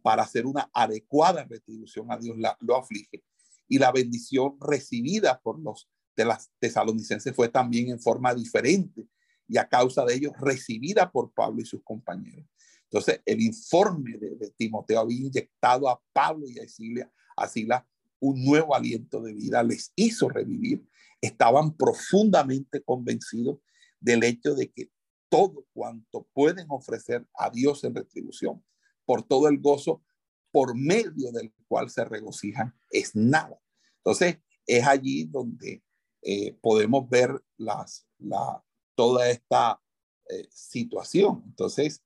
para 0.00 0.22
hacer 0.22 0.46
una 0.46 0.70
adecuada 0.72 1.44
retribución 1.44 2.10
a 2.10 2.16
Dios 2.16 2.36
lo 2.60 2.76
aflige 2.76 3.24
y 3.68 3.78
la 3.78 3.92
bendición 3.92 4.56
recibida 4.60 5.40
por 5.40 5.60
los 5.60 5.88
de 6.16 6.24
las 6.24 6.50
tesalonicenses 6.58 7.34
fue 7.34 7.48
también 7.48 7.88
en 7.88 8.00
forma 8.00 8.34
diferente 8.34 9.06
y 9.48 9.56
a 9.56 9.68
causa 9.68 10.04
de 10.04 10.14
ello 10.14 10.32
recibida 10.38 11.10
por 11.10 11.32
Pablo 11.32 11.62
y 11.62 11.64
sus 11.64 11.82
compañeros. 11.82 12.46
Entonces, 12.84 13.22
el 13.24 13.40
informe 13.40 14.18
de, 14.18 14.50
Timoteo 14.56 15.00
había 15.00 15.18
inyectado 15.18 15.88
a 15.88 16.00
Pablo 16.12 16.46
y 16.48 16.58
a 16.58 16.68
Silas, 16.68 17.08
a 17.36 17.48
Silas 17.48 17.84
un 18.18 18.44
nuevo 18.44 18.74
aliento 18.74 19.22
de 19.22 19.32
vida, 19.32 19.62
les 19.62 19.92
hizo 19.96 20.28
revivir, 20.28 20.86
estaban 21.20 21.74
profundamente 21.74 22.82
convencidos 22.82 23.60
del 23.98 24.24
hecho 24.24 24.54
de 24.54 24.70
que 24.70 24.90
todo 25.28 25.64
cuanto 25.72 26.28
pueden 26.34 26.66
ofrecer 26.68 27.26
a 27.34 27.48
Dios 27.50 27.82
en 27.84 27.94
retribución 27.94 28.62
por 29.10 29.24
todo 29.24 29.48
el 29.48 29.58
gozo 29.58 30.04
por 30.52 30.76
medio 30.76 31.32
del 31.32 31.52
cual 31.66 31.90
se 31.90 32.04
regocijan 32.04 32.72
es 32.92 33.16
nada. 33.16 33.60
Entonces, 33.96 34.38
es 34.64 34.86
allí 34.86 35.24
donde 35.24 35.82
eh, 36.22 36.52
podemos 36.60 37.10
ver 37.10 37.32
las, 37.56 38.06
la, 38.18 38.64
toda 38.94 39.28
esta 39.28 39.82
eh, 40.28 40.46
situación. 40.48 41.42
Entonces, 41.44 42.04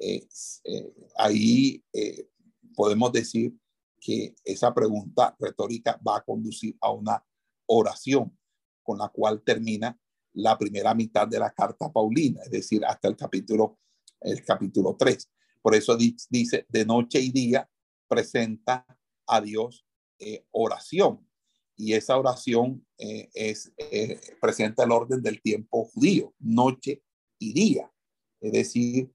eh, 0.00 0.28
ahí 1.16 1.82
podemos 2.76 3.10
decir 3.10 3.52
que 4.00 4.36
esa 4.44 4.72
pregunta 4.72 5.34
retórica 5.40 6.00
va 6.06 6.18
a 6.18 6.24
conducir 6.24 6.76
a 6.80 6.92
una 6.92 7.26
oración 7.66 8.38
con 8.84 8.98
la 8.98 9.08
cual 9.08 9.42
termina 9.42 9.98
la 10.34 10.56
primera 10.56 10.94
mitad 10.94 11.26
de 11.26 11.40
la 11.40 11.50
carta 11.50 11.92
paulina, 11.92 12.42
es 12.44 12.50
decir, 12.52 12.84
hasta 12.84 13.08
el 13.08 13.16
capítulo, 13.16 13.80
el 14.20 14.44
capítulo 14.44 14.94
3. 14.96 15.33
Por 15.64 15.74
eso 15.74 15.96
dice, 15.96 16.66
de 16.68 16.84
noche 16.84 17.18
y 17.20 17.30
día 17.30 17.66
presenta 18.06 18.86
a 19.26 19.40
Dios 19.40 19.86
eh, 20.18 20.44
oración. 20.50 21.26
Y 21.74 21.94
esa 21.94 22.18
oración 22.18 22.86
eh, 22.98 23.30
es, 23.32 23.72
eh, 23.78 24.20
presenta 24.42 24.84
el 24.84 24.92
orden 24.92 25.22
del 25.22 25.40
tiempo 25.40 25.86
judío, 25.86 26.34
noche 26.38 27.02
y 27.38 27.54
día. 27.54 27.90
Es 28.42 28.52
decir, 28.52 29.10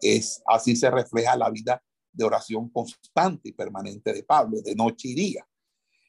es, 0.00 0.42
así 0.46 0.74
se 0.74 0.90
refleja 0.90 1.36
la 1.36 1.50
vida 1.50 1.84
de 2.10 2.24
oración 2.24 2.70
constante 2.70 3.50
y 3.50 3.52
permanente 3.52 4.10
de 4.14 4.22
Pablo, 4.22 4.62
de 4.62 4.74
noche 4.74 5.08
y 5.08 5.14
día. 5.14 5.46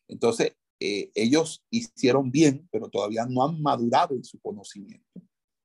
Entonces, 0.07 0.53
ellos 0.79 1.65
hicieron 1.69 2.31
bien, 2.31 2.65
pero 2.71 2.87
todavía 2.87 3.25
no 3.25 3.43
han 3.43 3.61
madurado 3.61 4.15
en 4.15 4.23
su 4.23 4.39
conocimiento, 4.39 5.21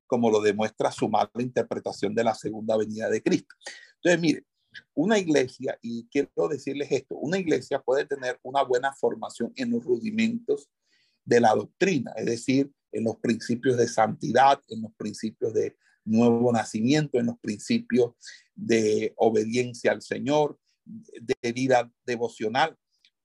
como 0.09 0.31
lo 0.31 0.41
demuestra 0.41 0.91
su 0.91 1.07
mala 1.07 1.29
interpretación 1.37 2.15
de 2.15 2.23
la 2.23 2.33
segunda 2.33 2.75
venida 2.75 3.09
de 3.09 3.21
Cristo. 3.21 3.55
Entonces, 3.97 4.19
mire, 4.19 4.45
una 4.95 5.19
iglesia, 5.19 5.77
y 5.83 6.07
quiero 6.07 6.47
decirles 6.49 6.91
esto, 6.91 7.15
una 7.15 7.37
iglesia 7.37 7.79
puede 7.79 8.05
tener 8.05 8.39
una 8.41 8.63
buena 8.63 8.91
formación 8.93 9.53
en 9.55 9.69
los 9.69 9.83
rudimentos 9.83 10.67
de 11.23 11.39
la 11.39 11.53
doctrina, 11.53 12.11
es 12.15 12.25
decir, 12.25 12.71
en 12.91 13.03
los 13.03 13.17
principios 13.17 13.77
de 13.77 13.87
santidad, 13.87 14.59
en 14.67 14.81
los 14.81 14.91
principios 14.95 15.53
de 15.53 15.77
nuevo 16.05 16.51
nacimiento, 16.51 17.19
en 17.19 17.27
los 17.27 17.37
principios 17.37 18.13
de 18.55 19.13
obediencia 19.15 19.91
al 19.91 20.01
Señor, 20.01 20.59
de 20.85 21.51
vida 21.53 21.91
devocional. 22.03 22.75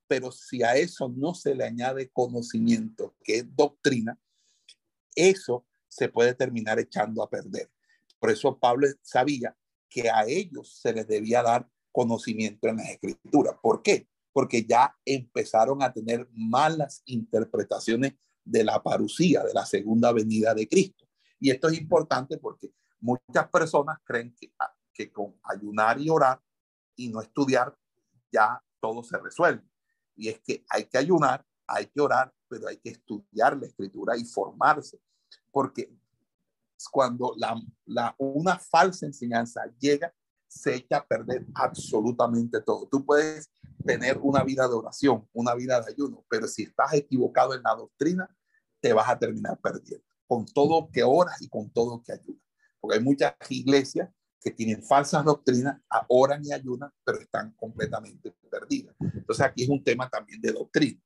Pero 0.07 0.31
si 0.31 0.61
a 0.61 0.75
eso 0.75 1.09
no 1.09 1.33
se 1.33 1.55
le 1.55 1.63
añade 1.63 2.11
conocimiento, 2.11 3.15
que 3.23 3.37
es 3.37 3.55
doctrina, 3.55 4.19
eso 5.15 5.65
se 5.95 6.09
puede 6.09 6.33
terminar 6.33 6.77
echando 6.77 7.23
a 7.23 7.29
perder. 7.29 7.71
Por 8.19 8.29
eso 8.29 8.59
Pablo 8.59 8.87
sabía 9.01 9.55
que 9.89 10.09
a 10.09 10.25
ellos 10.27 10.79
se 10.81 10.91
les 10.91 11.07
debía 11.07 11.41
dar 11.41 11.69
conocimiento 11.91 12.67
en 12.67 12.77
las 12.77 12.89
escrituras. 12.89 13.55
¿Por 13.61 13.81
qué? 13.81 14.09
Porque 14.33 14.65
ya 14.65 14.93
empezaron 15.05 15.81
a 15.81 15.93
tener 15.93 16.27
malas 16.33 17.01
interpretaciones 17.05 18.13
de 18.43 18.65
la 18.65 18.83
parucía, 18.83 19.43
de 19.43 19.53
la 19.53 19.65
segunda 19.65 20.11
venida 20.11 20.53
de 20.53 20.67
Cristo. 20.67 21.07
Y 21.39 21.49
esto 21.49 21.69
es 21.69 21.79
importante 21.79 22.37
porque 22.37 22.73
muchas 22.99 23.47
personas 23.49 23.99
creen 24.03 24.35
que, 24.37 24.51
ah, 24.59 24.75
que 24.93 25.13
con 25.13 25.39
ayunar 25.43 26.01
y 26.01 26.09
orar 26.09 26.41
y 26.97 27.07
no 27.07 27.21
estudiar 27.21 27.73
ya 28.31 28.61
todo 28.81 29.01
se 29.01 29.17
resuelve. 29.17 29.63
Y 30.17 30.27
es 30.27 30.41
que 30.41 30.65
hay 30.69 30.85
que 30.85 30.97
ayunar, 30.97 31.45
hay 31.67 31.85
que 31.85 32.01
orar, 32.01 32.33
pero 32.49 32.67
hay 32.67 32.77
que 32.77 32.89
estudiar 32.89 33.55
la 33.57 33.67
escritura 33.67 34.17
y 34.17 34.25
formarse. 34.25 34.99
Porque 35.55 35.89
cuando 36.91 37.33
la, 37.37 37.55
la, 37.85 38.13
una 38.17 38.59
falsa 38.59 39.05
enseñanza 39.05 39.61
llega, 39.79 40.13
se 40.49 40.75
echa 40.75 40.97
a 40.97 41.07
perder 41.07 41.45
absolutamente 41.53 42.59
todo. 42.59 42.89
Tú 42.89 43.05
puedes 43.05 43.49
tener 43.85 44.17
una 44.17 44.43
vida 44.43 44.67
de 44.67 44.73
oración, 44.73 45.25
una 45.31 45.55
vida 45.55 45.79
de 45.79 45.93
ayuno, 45.93 46.25
pero 46.29 46.45
si 46.49 46.63
estás 46.63 46.93
equivocado 46.95 47.53
en 47.53 47.63
la 47.63 47.73
doctrina, 47.73 48.29
te 48.81 48.91
vas 48.91 49.07
a 49.07 49.17
terminar 49.17 49.57
perdiendo. 49.61 50.05
con 50.27 50.45
todo 50.45 50.89
que 50.91 51.03
oras 51.03 51.41
y 51.41 51.47
con 51.47 51.69
todo 51.69 52.03
que 52.03 52.11
ayuda. 52.11 52.41
Porque 52.81 52.97
hay 52.97 53.03
muchas 53.03 53.33
iglesias 53.47 54.09
que 54.41 54.51
tienen 54.51 54.83
falsas 54.83 55.23
doctrinas, 55.23 55.79
oran 56.09 56.43
y 56.43 56.51
ayunan, 56.51 56.91
pero 57.05 57.17
están 57.21 57.53
completamente 57.53 58.35
perdidas. 58.51 58.93
Entonces 58.99 59.45
aquí 59.45 59.63
es 59.63 59.69
un 59.69 59.81
tema 59.81 60.09
también 60.09 60.41
de 60.41 60.51
doctrina. 60.51 61.01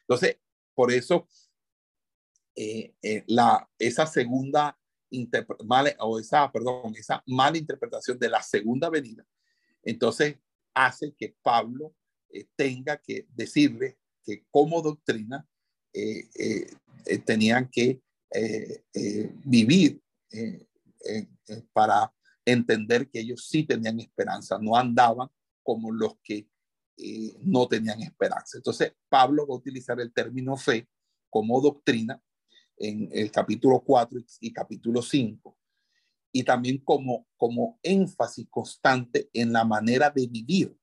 Entonces, 0.00 0.38
por 0.74 0.90
eso, 0.90 1.28
eh, 2.54 2.94
eh, 3.02 3.24
la, 3.28 3.68
esa 3.78 4.06
segunda 4.06 4.78
mal, 5.64 5.94
o 6.00 6.18
esa, 6.18 6.50
perdón, 6.50 6.94
esa 6.96 7.22
mala 7.26 7.58
interpretación 7.58 8.18
de 8.18 8.30
la 8.30 8.42
segunda 8.42 8.88
venida, 8.90 9.26
entonces 9.82 10.36
hace 10.74 11.14
que 11.14 11.36
Pablo 11.42 11.94
eh, 12.30 12.46
tenga 12.56 12.96
que 12.96 13.26
decirle 13.34 13.98
que 14.24 14.44
como 14.50 14.80
doctrina 14.80 15.46
tenían 17.26 17.68
que 17.68 18.00
vivir 19.44 20.00
para 21.74 22.14
entender 22.46 23.10
que 23.10 23.20
ellos 23.20 23.46
sí 23.46 23.64
tenían 23.64 24.00
esperanza, 24.00 24.58
no 24.58 24.74
andaban 24.74 25.28
como 25.62 25.90
los 25.90 26.18
que 26.22 26.48
no 27.42 27.68
tenían 27.68 28.00
esperanza. 28.00 28.56
Entonces, 28.56 28.94
Pablo 29.10 29.46
va 29.46 29.54
a 29.54 29.58
utilizar 29.58 30.00
el 30.00 30.14
término 30.14 30.56
fe 30.56 30.88
como 31.28 31.60
doctrina 31.60 32.22
en 32.82 33.08
el 33.12 33.30
capítulo 33.30 33.80
4 33.80 34.18
y 34.40 34.52
capítulo 34.52 35.02
5, 35.02 35.56
y 36.32 36.42
también 36.42 36.78
como, 36.78 37.28
como 37.36 37.78
énfasis 37.82 38.48
constante 38.50 39.30
en 39.32 39.52
la 39.52 39.64
manera 39.64 40.10
de 40.10 40.26
vivir, 40.26 40.76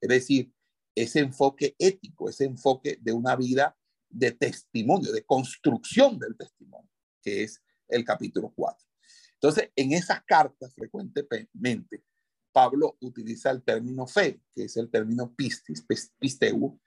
es 0.00 0.08
decir, 0.08 0.52
ese 0.94 1.20
enfoque 1.20 1.74
ético, 1.78 2.28
ese 2.28 2.44
enfoque 2.44 2.98
de 3.00 3.12
una 3.12 3.34
vida 3.34 3.76
de 4.10 4.32
testimonio, 4.32 5.10
de 5.10 5.24
construcción 5.24 6.18
del 6.18 6.36
testimonio, 6.36 6.90
que 7.22 7.44
es 7.44 7.62
el 7.88 8.04
capítulo 8.04 8.52
4. 8.54 8.86
Entonces, 9.34 9.70
en 9.74 9.92
esas 9.92 10.22
cartas 10.24 10.74
frecuentemente 10.74 12.02
Pablo 12.52 12.98
utiliza 13.00 13.50
el 13.50 13.62
término 13.62 14.06
fe, 14.06 14.42
que 14.54 14.64
es 14.64 14.76
el 14.76 14.90
término 14.90 15.32
pistis, 15.34 15.86
pisteu, 16.18 16.78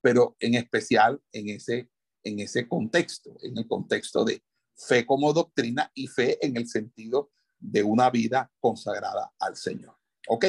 pero 0.00 0.36
en 0.40 0.54
especial 0.54 1.22
en 1.32 1.50
ese, 1.50 1.90
en 2.28 2.40
ese 2.40 2.68
contexto, 2.68 3.36
en 3.42 3.58
el 3.58 3.66
contexto 3.66 4.24
de 4.24 4.42
fe 4.74 5.04
como 5.04 5.32
doctrina 5.32 5.90
y 5.94 6.06
fe 6.06 6.38
en 6.44 6.56
el 6.56 6.68
sentido 6.68 7.30
de 7.58 7.82
una 7.82 8.10
vida 8.10 8.50
consagrada 8.60 9.32
al 9.38 9.56
Señor. 9.56 9.96
¿Ok? 10.28 10.46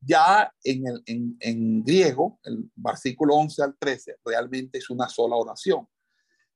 Ya 0.00 0.52
en, 0.62 0.86
el, 0.86 1.02
en, 1.06 1.36
en 1.40 1.84
griego, 1.84 2.38
el 2.44 2.70
versículo 2.74 3.34
11 3.34 3.62
al 3.62 3.76
13 3.76 4.16
realmente 4.24 4.78
es 4.78 4.88
una 4.90 5.08
sola 5.08 5.36
oración 5.36 5.86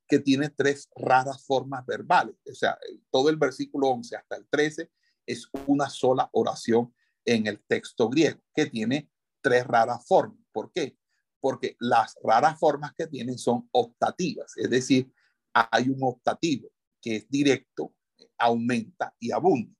que 0.08 0.18
tiene 0.18 0.50
tres 0.50 0.88
raras 0.94 1.44
formas 1.44 1.84
verbales. 1.86 2.36
O 2.50 2.54
sea, 2.54 2.78
todo 3.10 3.28
el 3.30 3.36
versículo 3.36 3.88
11 3.88 4.16
hasta 4.16 4.36
el 4.36 4.46
13 4.48 4.90
es 5.26 5.48
una 5.66 5.88
sola 5.88 6.28
oración 6.32 6.94
en 7.24 7.46
el 7.46 7.62
texto 7.64 8.08
griego, 8.08 8.40
que 8.54 8.66
tiene 8.66 9.08
tres 9.40 9.66
raras 9.66 10.06
formas. 10.06 10.38
¿Por 10.52 10.72
qué? 10.72 10.96
Porque 11.42 11.74
las 11.80 12.16
raras 12.22 12.56
formas 12.56 12.94
que 12.94 13.08
tienen 13.08 13.36
son 13.36 13.68
optativas, 13.72 14.56
es 14.56 14.70
decir, 14.70 15.12
hay 15.52 15.88
un 15.88 15.98
optativo 16.02 16.68
que 17.00 17.16
es 17.16 17.28
directo, 17.28 17.92
aumenta 18.38 19.12
y 19.18 19.32
abunda. 19.32 19.74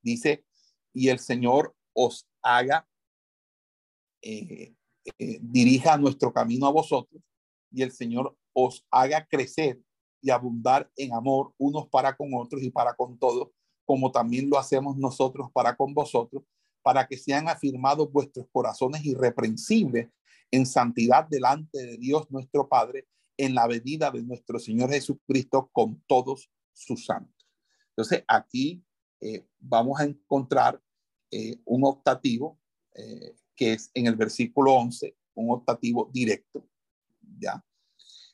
Dice, 0.00 0.44
y 0.92 1.08
el 1.08 1.18
Señor 1.18 1.74
os 1.92 2.28
haga, 2.40 2.88
eh, 4.22 4.72
eh, 5.18 5.38
dirija 5.42 5.98
nuestro 5.98 6.32
camino 6.32 6.68
a 6.68 6.70
vosotros, 6.70 7.20
y 7.72 7.82
el 7.82 7.90
Señor 7.90 8.36
os 8.52 8.86
haga 8.88 9.26
crecer 9.26 9.82
y 10.22 10.30
abundar 10.30 10.88
en 10.96 11.12
amor 11.12 11.52
unos 11.58 11.88
para 11.88 12.16
con 12.16 12.32
otros 12.34 12.62
y 12.62 12.70
para 12.70 12.94
con 12.94 13.18
todos, 13.18 13.48
como 13.84 14.12
también 14.12 14.48
lo 14.48 14.60
hacemos 14.60 14.96
nosotros 14.96 15.50
para 15.52 15.74
con 15.76 15.92
vosotros, 15.92 16.44
para 16.82 17.08
que 17.08 17.18
sean 17.18 17.48
afirmados 17.48 18.12
vuestros 18.12 18.46
corazones 18.52 19.04
irreprensibles 19.04 20.08
en 20.50 20.66
santidad 20.66 21.26
delante 21.28 21.78
de 21.78 21.96
Dios 21.96 22.30
nuestro 22.30 22.68
Padre, 22.68 23.06
en 23.36 23.54
la 23.54 23.66
venida 23.66 24.10
de 24.10 24.22
nuestro 24.22 24.58
Señor 24.58 24.90
Jesucristo 24.90 25.70
con 25.72 26.02
todos 26.06 26.50
sus 26.72 27.06
santos. 27.06 27.48
Entonces, 27.90 28.24
aquí 28.28 28.84
eh, 29.20 29.46
vamos 29.58 30.00
a 30.00 30.04
encontrar 30.04 30.80
eh, 31.30 31.60
un 31.64 31.84
optativo 31.84 32.58
eh, 32.94 33.36
que 33.54 33.74
es 33.74 33.90
en 33.94 34.06
el 34.06 34.16
versículo 34.16 34.74
11, 34.74 35.16
un 35.34 35.54
optativo 35.54 36.10
directo, 36.12 36.66
¿ya? 37.38 37.64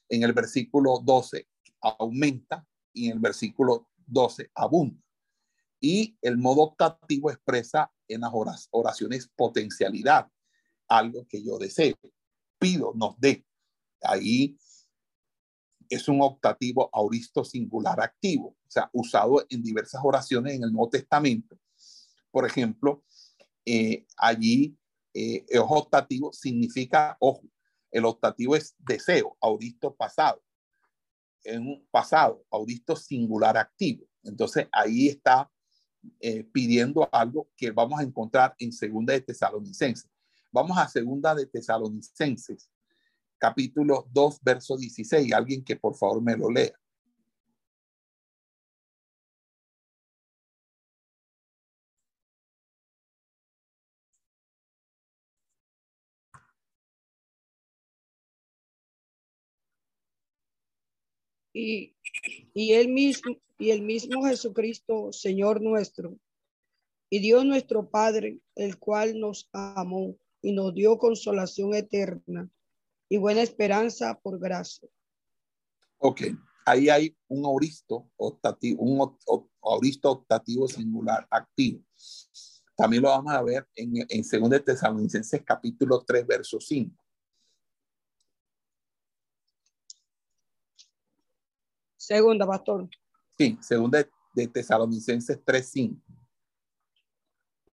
En 0.08 0.22
el 0.22 0.32
versículo 0.32 1.00
12 1.04 1.48
aumenta 1.80 2.66
y 2.92 3.06
en 3.06 3.14
el 3.14 3.18
versículo 3.18 3.88
12 4.06 4.50
abunda. 4.54 5.02
Y 5.80 6.16
el 6.22 6.38
modo 6.38 6.62
optativo 6.62 7.30
expresa 7.30 7.92
en 8.08 8.20
las 8.22 8.30
oraciones 8.70 9.28
potencialidad, 9.36 10.30
algo 10.88 11.26
que 11.28 11.42
yo 11.42 11.58
deseo, 11.58 11.96
pido, 12.58 12.92
nos 12.94 13.18
dé. 13.18 13.44
Ahí 14.02 14.56
es 15.88 16.08
un 16.08 16.20
optativo 16.20 16.90
auristo 16.92 17.44
singular 17.44 18.00
activo, 18.00 18.48
o 18.48 18.70
sea, 18.70 18.90
usado 18.92 19.44
en 19.48 19.62
diversas 19.62 20.00
oraciones 20.04 20.54
en 20.54 20.64
el 20.64 20.72
Nuevo 20.72 20.90
Testamento. 20.90 21.58
Por 22.30 22.46
ejemplo, 22.46 23.04
eh, 23.64 24.06
allí 24.16 24.76
eh, 25.14 25.44
el 25.48 25.60
optativo 25.60 26.32
significa, 26.32 27.16
ojo, 27.20 27.42
el 27.90 28.04
optativo 28.04 28.56
es 28.56 28.74
deseo, 28.78 29.36
auristo 29.40 29.94
pasado. 29.94 30.42
En 31.44 31.62
un 31.62 31.86
pasado, 31.90 32.44
auristo 32.50 32.96
singular 32.96 33.56
activo. 33.56 34.04
Entonces 34.22 34.68
ahí 34.72 35.08
está 35.08 35.50
eh, 36.20 36.44
pidiendo 36.44 37.08
algo 37.12 37.48
que 37.56 37.70
vamos 37.70 38.00
a 38.00 38.02
encontrar 38.02 38.54
en 38.58 38.72
Segunda 38.72 39.12
de 39.12 39.20
Tesalonicenses. 39.20 40.10
Vamos 40.56 40.78
a 40.78 40.88
Segunda 40.88 41.34
de 41.34 41.44
Tesalonicenses, 41.44 42.70
capítulo 43.36 44.08
2, 44.10 44.38
verso 44.40 44.74
16. 44.74 45.30
Alguien 45.34 45.62
que 45.62 45.76
por 45.76 45.94
favor 45.94 46.22
me 46.22 46.34
lo 46.34 46.50
lea. 46.50 46.72
Y, 61.52 61.94
y 62.54 62.72
él 62.72 62.88
mismo, 62.88 63.36
y 63.58 63.72
el 63.72 63.82
mismo 63.82 64.24
Jesucristo, 64.24 65.12
Señor 65.12 65.60
nuestro, 65.60 66.18
y 67.10 67.18
Dios 67.18 67.44
nuestro 67.44 67.90
Padre, 67.90 68.40
el 68.54 68.78
cual 68.78 69.20
nos 69.20 69.50
amó 69.52 70.16
y 70.46 70.52
nos 70.52 70.72
dio 70.72 70.96
consolación 70.96 71.74
eterna 71.74 72.48
y 73.08 73.16
buena 73.16 73.42
esperanza 73.42 74.16
por 74.22 74.38
gracia. 74.38 74.88
Ok, 75.98 76.20
ahí 76.64 76.88
hay 76.88 77.16
un 77.26 77.44
auristo 77.44 78.08
optativo, 78.14 78.80
un 78.80 79.18
auristo 79.60 80.08
optativo 80.08 80.68
singular 80.68 81.26
activo. 81.32 81.82
También 82.76 83.02
lo 83.02 83.08
vamos 83.08 83.32
a 83.32 83.42
ver 83.42 83.66
en, 83.74 84.06
en 84.08 84.50
2 84.50 84.64
Tesalonicenses 84.64 85.42
capítulo 85.44 86.04
3, 86.06 86.24
verso 86.24 86.60
5. 86.60 86.94
Segunda, 91.96 92.46
pastor. 92.46 92.88
Sí, 93.36 93.58
segunda 93.60 94.08
de 94.32 94.46
Tesalonicenses 94.46 95.44
3:5. 95.44 96.00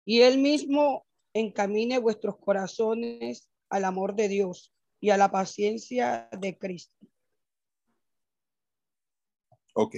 Y 0.06 0.22
él 0.22 0.38
mismo 0.38 1.06
encamine 1.34 2.00
vuestros 2.00 2.38
corazones 2.38 3.50
al 3.70 3.86
amor 3.86 4.16
de 4.16 4.28
Dios 4.28 4.74
y 5.00 5.10
a 5.10 5.18
la 5.18 5.32
paciencia 5.32 6.30
de 6.38 6.58
Cristo. 6.58 7.08
Ok. 9.74 9.98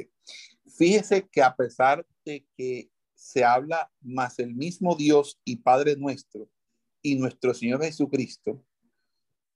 Fíjese 0.77 1.27
que 1.27 1.41
a 1.41 1.55
pesar 1.55 2.05
de 2.25 2.45
que 2.55 2.89
se 3.13 3.43
habla 3.43 3.91
más 4.01 4.39
el 4.39 4.53
mismo 4.53 4.95
Dios 4.95 5.39
y 5.43 5.57
Padre 5.57 5.95
nuestro 5.95 6.49
y 7.01 7.15
nuestro 7.15 7.53
Señor 7.53 7.83
Jesucristo, 7.83 8.63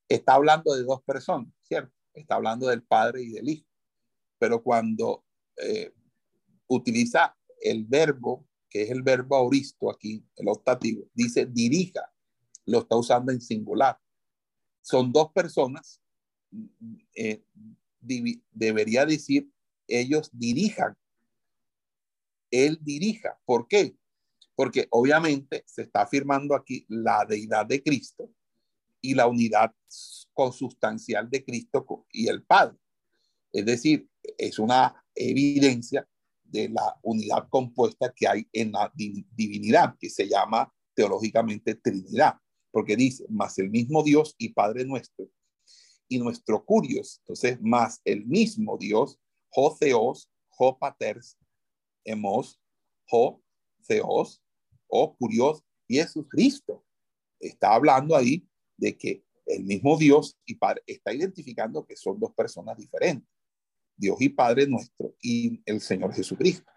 está 0.10 0.34
hablando 0.34 0.76
de 0.76 0.84
dos 0.84 1.02
personas, 1.04 1.54
¿cierto? 1.64 1.94
Está 2.14 2.36
hablando 2.36 2.68
del 2.68 2.84
Padre 2.84 3.24
y 3.24 3.30
del 3.30 3.50
Hijo. 3.50 3.68
Pero 4.38 4.62
cuando 4.62 5.24
eh, 5.58 5.94
utiliza 6.68 7.38
el 7.62 7.86
verbo, 7.86 8.47
que 8.70 8.84
es 8.84 8.92
el 8.92 9.02
verbo 9.02 9.36
auristo 9.36 9.90
aquí, 9.90 10.26
el 10.36 10.48
optativo, 10.48 11.08
dice 11.14 11.46
dirija, 11.46 12.12
lo 12.66 12.80
está 12.80 12.96
usando 12.96 13.32
en 13.32 13.42
singular. 13.42 13.98
Son 14.82 15.12
dos 15.12 15.32
personas, 15.32 16.02
eh, 17.16 17.44
debería 18.00 19.06
decir, 19.06 19.50
ellos 19.88 20.30
dirijan. 20.34 20.96
Él 22.52 22.78
dirija. 22.82 23.40
¿Por 23.46 23.68
qué? 23.68 23.98
Porque 24.56 24.88
obviamente 24.92 25.64
se 25.66 25.84
está 25.84 26.02
afirmando 26.02 26.56
aquí 26.56 26.86
la 26.88 27.26
deidad 27.26 27.66
de 27.66 27.84
Cristo 27.84 28.30
y 29.02 29.14
la 29.14 29.28
unidad 29.28 29.74
consustancial 30.34 31.30
de 31.30 31.44
Cristo 31.44 32.06
y 32.12 32.28
el 32.28 32.44
Padre. 32.44 32.78
Es 33.52 33.66
decir, 33.66 34.10
es 34.38 34.60
una 34.60 35.06
evidencia 35.16 36.08
de 36.50 36.70
la 36.70 36.98
unidad 37.04 37.48
compuesta 37.50 38.14
que 38.16 38.28
hay 38.28 38.48
en 38.52 38.72
la 38.72 38.92
divinidad, 38.96 39.96
que 40.00 40.10
se 40.10 40.28
llama 40.28 40.72
teológicamente 40.94 41.76
Trinidad, 41.76 42.36
porque 42.72 42.96
dice, 42.96 43.26
más 43.30 43.58
el 43.60 43.70
mismo 43.70 44.04
Dios 44.04 44.36
y 44.38 44.50
Padre 44.50 44.86
nuestro, 44.86 45.30
y 46.08 46.20
nuestro 46.20 46.64
curios, 46.64 47.20
entonces, 47.20 47.60
más 47.62 48.02
el 48.06 48.26
mismo 48.26 48.78
Dios, 48.78 49.20
Jo 49.50 49.76
Theos, 49.80 50.30
Jo 50.50 50.78
Paters, 50.78 51.38
Hemos, 52.04 52.60
Jo 53.10 53.42
Theos, 53.88 54.42
O 54.88 55.16
Curios, 55.16 55.64
y 55.88 55.98
Jesucristo. 55.98 56.86
Está 57.40 57.76
hablando 57.76 58.16
ahí 58.16 58.48
de 58.78 58.98
que 58.98 59.24
el 59.46 59.64
mismo 59.64 59.98
Dios 59.98 60.38
y 60.46 60.56
Padre 60.56 60.84
está 60.86 61.14
identificando 61.14 61.86
que 61.86 61.96
son 61.96 62.20
dos 62.20 62.34
personas 62.34 62.78
diferentes. 62.78 63.30
Dios 63.98 64.18
y 64.20 64.30
Padre 64.30 64.68
nuestro 64.68 65.16
y 65.22 65.62
el 65.66 65.82
Señor 65.82 66.14
Jesucristo. 66.14 66.72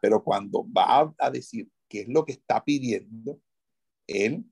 Pero 0.00 0.22
cuando 0.22 0.64
va 0.70 1.12
a 1.18 1.30
decir 1.30 1.70
qué 1.88 2.02
es 2.02 2.08
lo 2.08 2.24
que 2.24 2.32
está 2.32 2.62
pidiendo, 2.62 3.40
Él 4.06 4.44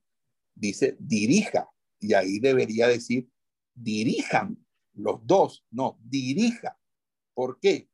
dice 0.55 0.97
dirija. 0.99 1.69
Y 2.01 2.15
ahí 2.15 2.39
debería 2.39 2.89
decir 2.89 3.31
dirijan 3.75 4.65
los 4.95 5.25
dos. 5.27 5.65
No, 5.71 5.99
dirija. 6.03 6.79
¿Por 7.35 7.59
qué? 7.61 7.89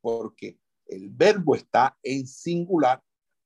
Porque 0.00 0.58
el 0.86 1.10
verbo 1.10 1.54
está 1.54 1.98
en 2.02 2.26
singular, 2.26 3.02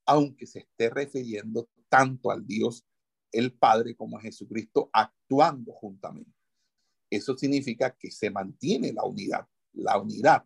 aunque 0.07 0.47
se 0.47 0.61
esté 0.61 0.91
refiriendo 0.91 1.69
tanto 1.89 2.31
al 2.31 2.47
Dios 2.47 2.87
el 3.33 3.53
Padre 3.53 3.97
como 3.97 4.19
a 4.19 4.21
Jesucristo 4.21 4.91
actuando 4.93 5.73
juntamente. 5.73 6.33
Eso 7.11 7.37
significa 7.37 7.95
que 7.97 8.11
se 8.11 8.31
mantiene 8.31 8.93
la 8.93 9.05
unidad 9.05 9.47
la 9.73 9.99
unidad. 9.99 10.45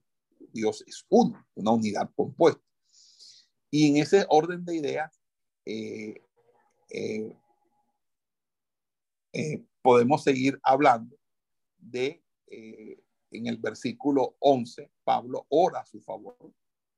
Dios 0.53 0.83
es 0.87 1.05
uno, 1.09 1.47
una 1.55 1.73
unidad 1.73 2.11
compuesta. 2.15 2.63
Y 3.71 3.91
en 3.91 3.97
ese 3.99 4.25
orden 4.29 4.65
de 4.65 4.77
ideas, 4.77 5.21
eh, 5.65 6.23
eh, 6.91 7.37
eh, 9.33 9.65
podemos 9.83 10.23
seguir 10.23 10.59
hablando 10.63 11.17
de, 11.77 12.23
en 12.49 13.47
el 13.47 13.59
versículo 13.59 14.37
11, 14.39 14.91
Pablo 15.05 15.47
ora 15.51 15.81
a 15.81 15.87
su 15.87 16.01
favor, 16.01 16.37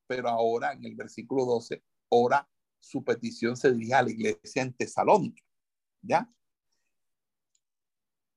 pero 0.06 0.28
ahora 0.28 0.72
en 0.72 0.84
el 0.84 0.94
versículo 0.94 1.44
12, 1.44 1.82
ora, 2.10 2.48
su 2.78 3.02
petición 3.02 3.56
se 3.56 3.72
dirige 3.72 3.94
a 3.94 4.02
la 4.02 4.10
iglesia 4.10 4.62
en 4.62 4.72
Tesalónica, 4.72 5.42
¿ya? 6.00 6.30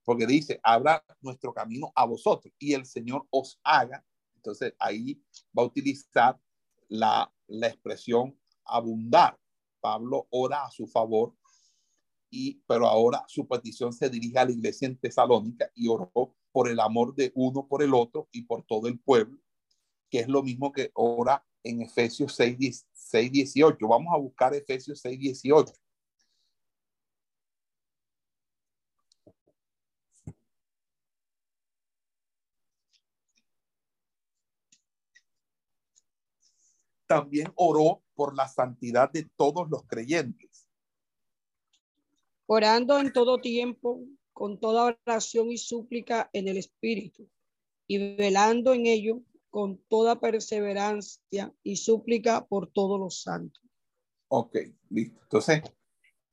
Porque 0.04 0.26
dice, 0.26 0.60
abra 0.64 1.04
nuestro 1.22 1.54
camino 1.54 1.92
a 1.96 2.06
vosotros 2.06 2.54
y 2.60 2.74
el 2.74 2.86
Señor 2.86 3.28
os 3.30 3.60
haga. 3.64 4.06
Entonces 4.36 4.74
ahí 4.80 5.22
va 5.58 5.64
a 5.64 5.68
utilizar 5.68 6.40
la, 6.88 7.32
la 7.48 7.68
expresión 7.68 8.38
abundar. 8.66 9.38
Pablo 9.80 10.28
ora 10.30 10.66
a 10.66 10.72
su 10.72 10.86
favor, 10.86 11.34
y, 12.30 12.62
pero 12.66 12.88
ahora 12.88 13.26
su 13.28 13.48
petición 13.48 13.92
se 13.92 14.10
dirige 14.10 14.40
a 14.40 14.46
la 14.46 14.52
iglesia 14.52 14.88
en 14.88 14.98
Tesalónica 14.98 15.70
y 15.76 15.88
oró 15.88 16.12
por 16.52 16.70
el 16.70 16.80
amor 16.80 17.14
de 17.14 17.32
uno 17.36 17.68
por 17.68 17.84
el 17.84 17.94
otro 17.94 18.30
y 18.32 18.44
por 18.44 18.64
todo 18.64 18.88
el 18.88 19.00
pueblo, 19.00 19.38
que 20.10 20.20
es 20.20 20.28
lo 20.28 20.42
mismo 20.42 20.72
que 20.72 20.92
ora 20.94 21.46
en 21.64 21.82
Efesios 21.82 22.34
6, 22.36 22.88
6 22.92 23.32
18. 23.32 23.88
Vamos 23.88 24.14
a 24.14 24.18
buscar 24.18 24.54
Efesios 24.54 25.00
6, 25.02 25.20
18. 25.20 25.74
También 37.12 37.52
oró 37.56 38.02
por 38.14 38.38
la 38.38 38.48
santidad 38.48 39.12
de 39.12 39.30
todos 39.36 39.70
los 39.70 39.86
creyentes. 39.86 40.70
Orando 42.46 42.98
en 43.00 43.12
todo 43.12 43.40
tiempo, 43.40 44.06
con 44.32 44.62
toda 44.62 44.98
oración 45.06 45.52
y 45.52 45.58
súplica 45.58 46.30
en 46.32 46.48
el 46.48 46.56
Espíritu, 46.56 47.30
y 47.86 48.16
velando 48.16 48.74
en 48.74 48.86
ello 48.86 49.22
con 49.50 49.78
toda 49.90 50.22
perseverancia 50.22 51.54
y 51.64 51.76
súplica 51.76 52.46
por 52.46 52.72
todos 52.72 52.98
los 52.98 53.22
santos. 53.24 53.62
Ok, 54.30 54.56
listo. 54.90 55.20
Entonces, 55.24 55.64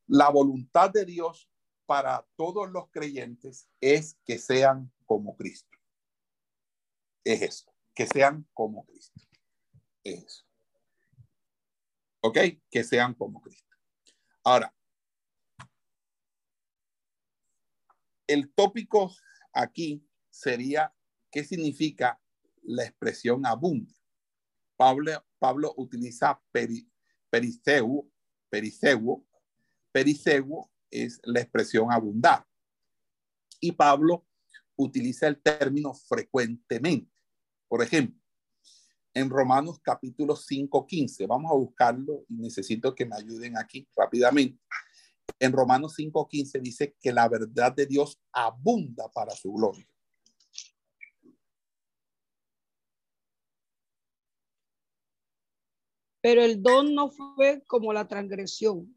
la 0.07 0.31
voluntad 0.31 0.91
de 0.91 1.05
Dios 1.05 1.51
para 1.87 2.25
todos 2.37 2.71
los 2.71 2.89
creyentes 2.91 3.69
es 3.81 4.17
que 4.25 4.39
sean 4.39 4.93
como 5.07 5.35
Cristo. 5.35 5.77
Es 7.25 7.43
eso, 7.43 7.75
que 7.93 8.07
sean 8.07 8.47
como 8.55 8.87
Cristo. 8.87 9.21
Es 10.05 10.25
eso. 10.25 10.48
¿Ok? 12.21 12.39
Que 12.71 12.85
sean 12.85 13.15
como 13.15 13.41
Cristo. 13.41 13.77
Ahora, 14.45 14.75
el 18.27 18.53
tópico 18.53 19.13
aquí 19.53 20.07
sería, 20.31 20.95
¿qué 21.31 21.45
significa 21.45 22.21
la 22.63 22.85
expresión 22.85 23.47
abunda? 23.47 23.95
Pablo, 24.77 25.25
Pablo 25.39 25.75
utiliza 25.77 26.41
peri, 26.53 26.89
periceu, 27.31 28.11
periceu, 28.49 29.27
periceu 29.93 30.71
es 30.91 31.21
la 31.25 31.41
expresión 31.41 31.93
abundar. 31.93 32.47
Y 33.61 33.73
Pablo 33.73 34.27
utiliza 34.77 35.27
el 35.27 35.41
término 35.41 35.93
frecuentemente. 35.95 37.13
Por 37.67 37.83
ejemplo, 37.83 38.18
en 39.15 39.31
Romanos 39.31 39.81
capítulo 39.83 40.37
5, 40.37 40.87
15. 40.87 41.27
Vamos 41.27 41.51
a 41.51 41.55
buscarlo 41.55 42.25
y 42.29 42.35
necesito 42.35 42.95
que 42.95 43.07
me 43.07 43.17
ayuden 43.17 43.57
aquí 43.57 43.87
rápidamente. 43.97 44.61
En 45.39 45.53
Romanos 45.53 45.95
5, 45.97 46.29
15 46.29 46.61
dice 46.61 46.97
que 47.01 47.13
la 47.13 47.29
verdad 47.29 47.73
de 47.73 47.87
Dios 47.87 48.21
abunda 48.33 49.09
para 49.11 49.33
su 49.33 49.53
gloria. 49.53 49.87
Pero 56.21 56.43
el 56.43 56.63
don 56.63 56.95
no 56.95 57.11
fue 57.11 57.63
como 57.67 57.93
la 57.93 58.09
transgresión, 58.09 58.97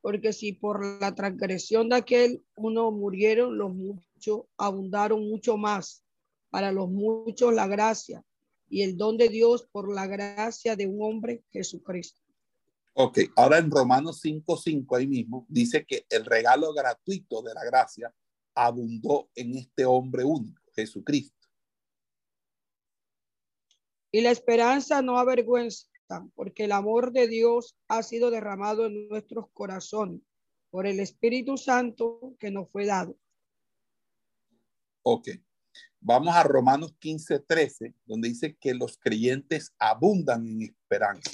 porque 0.00 0.32
si 0.32 0.52
por 0.52 0.84
la 1.00 1.14
transgresión 1.14 1.88
de 1.88 1.96
aquel 1.96 2.44
uno 2.54 2.90
murieron, 2.92 3.58
los 3.58 3.74
muchos 3.74 4.42
abundaron 4.56 5.28
mucho 5.28 5.56
más. 5.56 6.04
Para 6.48 6.72
los 6.72 6.88
muchos 6.88 7.52
la 7.54 7.66
gracia 7.66 8.24
y 8.70 8.82
el 8.82 8.96
don 8.96 9.18
de 9.18 9.28
Dios 9.28 9.68
por 9.70 9.92
la 9.92 10.06
gracia 10.06 10.76
de 10.76 10.86
un 10.86 11.02
hombre, 11.02 11.44
Jesucristo. 11.50 12.20
Ok, 12.94 13.18
ahora 13.36 13.58
en 13.58 13.70
Romanos 13.70 14.22
5.5 14.24 14.96
ahí 14.96 15.06
mismo 15.06 15.44
dice 15.48 15.84
que 15.84 16.06
el 16.08 16.24
regalo 16.24 16.72
gratuito 16.72 17.42
de 17.42 17.52
la 17.52 17.64
gracia 17.64 18.14
abundó 18.54 19.28
en 19.34 19.56
este 19.56 19.84
hombre 19.84 20.24
único, 20.24 20.62
Jesucristo. 20.74 21.36
Y 24.12 24.20
la 24.20 24.30
esperanza 24.30 25.02
no 25.02 25.18
avergüenza, 25.18 25.86
porque 26.34 26.64
el 26.64 26.72
amor 26.72 27.12
de 27.12 27.28
Dios 27.28 27.76
ha 27.88 28.02
sido 28.02 28.30
derramado 28.30 28.86
en 28.86 29.08
nuestros 29.08 29.46
corazones 29.52 30.20
por 30.70 30.86
el 30.86 31.00
Espíritu 31.00 31.56
Santo 31.56 32.34
que 32.38 32.50
nos 32.50 32.68
fue 32.70 32.86
dado. 32.86 33.16
Ok. 35.02 35.28
Vamos 36.02 36.34
a 36.34 36.42
Romanos 36.42 36.94
15, 36.98 37.40
13, 37.40 37.94
donde 38.06 38.30
dice 38.30 38.56
que 38.56 38.72
los 38.72 38.96
creyentes 38.96 39.74
abundan 39.78 40.46
en 40.46 40.62
esperanza. 40.62 41.30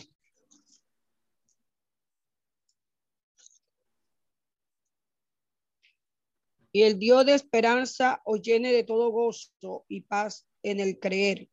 Y 6.73 6.83
el 6.83 6.99
Dios 6.99 7.25
de 7.25 7.35
esperanza 7.35 8.21
os 8.25 8.43
llene 8.43 8.73
de 8.73 8.83
todo 8.83 9.11
gozo 9.11 9.87
y 9.89 10.01
paz 10.01 10.47
en 10.65 10.81
el 10.81 10.99
creer, 10.99 11.49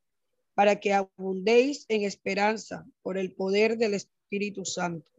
para 0.55 0.79
que 0.79 0.91
abundéis 0.91 1.85
en 1.89 2.01
esperanza 2.03 2.83
por 3.03 3.19
el 3.19 3.33
poder 3.33 3.77
del 3.77 3.93
Espíritu 3.93 4.65
Santo. 4.65 5.09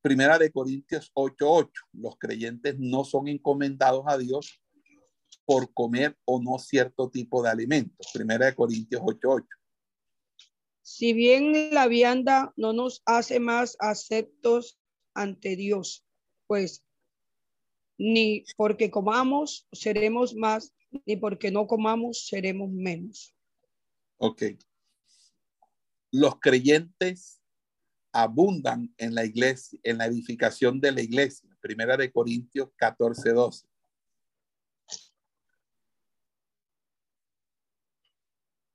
Primera 0.00 0.38
de 0.38 0.50
Corintios 0.50 1.10
8:8. 1.14 1.70
Los 1.92 2.16
creyentes 2.16 2.76
no 2.78 3.04
son 3.04 3.28
encomendados 3.28 4.04
a 4.06 4.16
Dios 4.16 4.60
por 5.46 5.72
comer 5.72 6.18
o 6.24 6.42
no 6.42 6.58
cierto 6.58 7.08
tipo 7.08 7.42
de 7.42 7.50
alimentos. 7.50 8.10
Primera 8.12 8.46
de 8.46 8.54
Corintios 8.54 9.00
8:8. 9.00 9.46
Si 10.82 11.12
bien 11.12 11.72
la 11.72 11.86
vianda 11.86 12.52
no 12.56 12.72
nos 12.72 13.02
hace 13.06 13.40
más 13.40 13.76
aceptos 13.80 14.78
ante 15.14 15.56
Dios, 15.56 16.04
pues 16.46 16.84
ni 17.98 18.44
porque 18.56 18.90
comamos 18.90 19.66
seremos 19.72 20.34
más, 20.34 20.74
ni 21.06 21.16
porque 21.16 21.50
no 21.50 21.66
comamos 21.66 22.26
seremos 22.28 22.70
menos. 22.70 23.34
Ok. 24.18 24.42
Los 26.10 26.38
creyentes 26.40 27.40
abundan 28.12 28.92
en 28.96 29.14
la 29.14 29.24
iglesia, 29.24 29.78
en 29.82 29.98
la 29.98 30.06
edificación 30.06 30.80
de 30.80 30.92
la 30.92 31.02
iglesia. 31.02 31.48
Primera 31.60 31.96
de 31.96 32.10
Corintios 32.10 32.70
14, 32.76 33.32
12. 33.32 33.66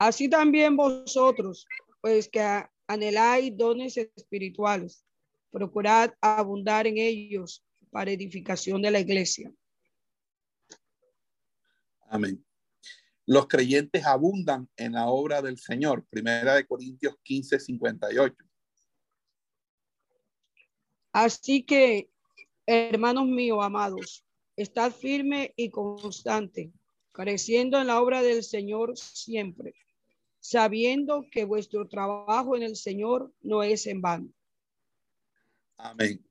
Así 0.02 0.28
también 0.28 0.76
vosotros, 0.76 1.68
pues 2.02 2.28
que 2.28 2.42
anheláis 2.88 3.56
dones 3.56 3.96
espirituales, 3.98 5.06
procurad 5.52 6.12
abundar 6.20 6.88
en 6.88 6.98
ellos 6.98 7.64
para 7.92 8.10
edificación 8.10 8.82
de 8.82 8.90
la 8.90 9.00
iglesia. 9.00 9.54
Amén. 12.08 12.44
Los 13.28 13.48
creyentes 13.48 14.04
abundan 14.04 14.68
en 14.76 14.94
la 14.94 15.06
obra 15.06 15.40
del 15.40 15.60
Señor. 15.60 16.04
Primera 16.10 16.56
de 16.56 16.66
Corintios 16.66 17.16
15, 17.22 17.60
58. 17.60 18.36
Así 21.12 21.62
que, 21.62 22.10
hermanos 22.66 23.28
míos 23.28 23.60
amados, 23.62 24.26
estad 24.56 24.92
firme 24.92 25.54
y 25.56 25.70
constante, 25.70 26.72
creciendo 27.12 27.80
en 27.80 27.86
la 27.86 28.02
obra 28.02 28.24
del 28.24 28.44
Señor 28.44 28.98
siempre, 28.98 29.76
sabiendo 30.42 31.26
que 31.32 31.46
vuestro 31.46 31.88
trabajo 31.88 32.58
en 32.58 32.64
el 32.64 32.76
Señor 32.76 33.32
no 33.42 33.64
es 33.64 33.86
en 33.88 34.02
vano. 34.02 34.34
Amén. 35.78 36.26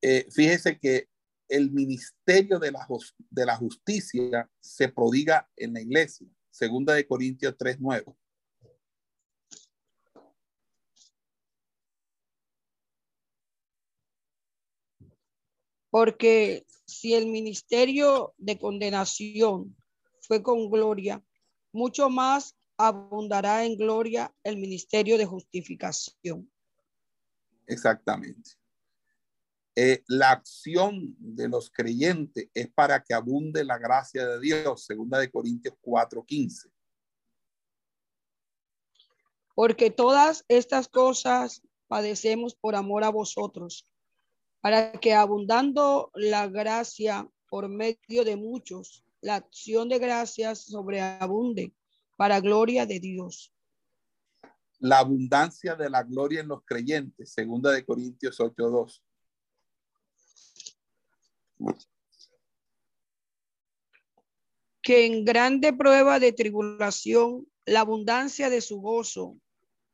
Eh, 0.00 0.26
fíjese 0.30 0.78
que 0.78 1.08
el 1.48 1.70
ministerio 1.70 2.58
de 2.58 2.70
la, 2.70 2.86
de 3.30 3.46
la 3.46 3.56
justicia 3.56 4.48
se 4.60 4.88
prodiga 4.88 5.50
en 5.56 5.74
la 5.74 5.80
iglesia. 5.80 6.28
Segunda 6.50 6.94
de 6.94 7.06
Corintios 7.06 7.56
3.9. 7.56 8.14
Porque 15.90 16.66
si 16.84 17.14
el 17.14 17.26
ministerio 17.26 18.34
de 18.36 18.58
condenación 18.58 19.74
fue 20.20 20.42
con 20.42 20.70
gloria, 20.70 21.24
mucho 21.72 22.10
más 22.10 22.57
abundará 22.78 23.64
en 23.64 23.76
gloria 23.76 24.32
el 24.44 24.56
ministerio 24.56 25.18
de 25.18 25.26
justificación. 25.26 26.50
Exactamente. 27.66 28.52
Eh, 29.74 30.02
la 30.06 30.30
acción 30.30 31.14
de 31.18 31.48
los 31.48 31.70
creyentes 31.70 32.48
es 32.54 32.68
para 32.68 33.02
que 33.02 33.14
abunde 33.14 33.64
la 33.64 33.78
gracia 33.78 34.26
de 34.26 34.40
Dios, 34.40 34.84
segunda 34.84 35.18
de 35.18 35.30
Corintios 35.30 35.74
4:15. 35.80 36.70
Porque 39.54 39.90
todas 39.90 40.44
estas 40.48 40.88
cosas 40.88 41.62
padecemos 41.88 42.54
por 42.54 42.76
amor 42.76 43.02
a 43.04 43.10
vosotros, 43.10 43.86
para 44.60 44.92
que 44.92 45.14
abundando 45.14 46.10
la 46.14 46.46
gracia 46.48 47.28
por 47.48 47.68
medio 47.68 48.24
de 48.24 48.36
muchos, 48.36 49.04
la 49.20 49.36
acción 49.36 49.88
de 49.88 49.98
gracias 49.98 50.64
sobreabunde 50.64 51.72
para 52.18 52.40
gloria 52.40 52.84
de 52.84 52.98
Dios. 52.98 53.54
La 54.80 54.98
abundancia 54.98 55.76
de 55.76 55.88
la 55.88 56.02
gloria 56.02 56.40
en 56.40 56.48
los 56.48 56.64
creyentes, 56.64 57.32
segunda 57.32 57.70
de 57.70 57.86
Corintios 57.86 58.40
8:2. 58.40 59.04
Que 64.82 65.06
en 65.06 65.24
grande 65.24 65.72
prueba 65.72 66.18
de 66.18 66.32
tribulación, 66.32 67.46
la 67.64 67.80
abundancia 67.80 68.50
de 68.50 68.62
su 68.62 68.80
gozo 68.80 69.38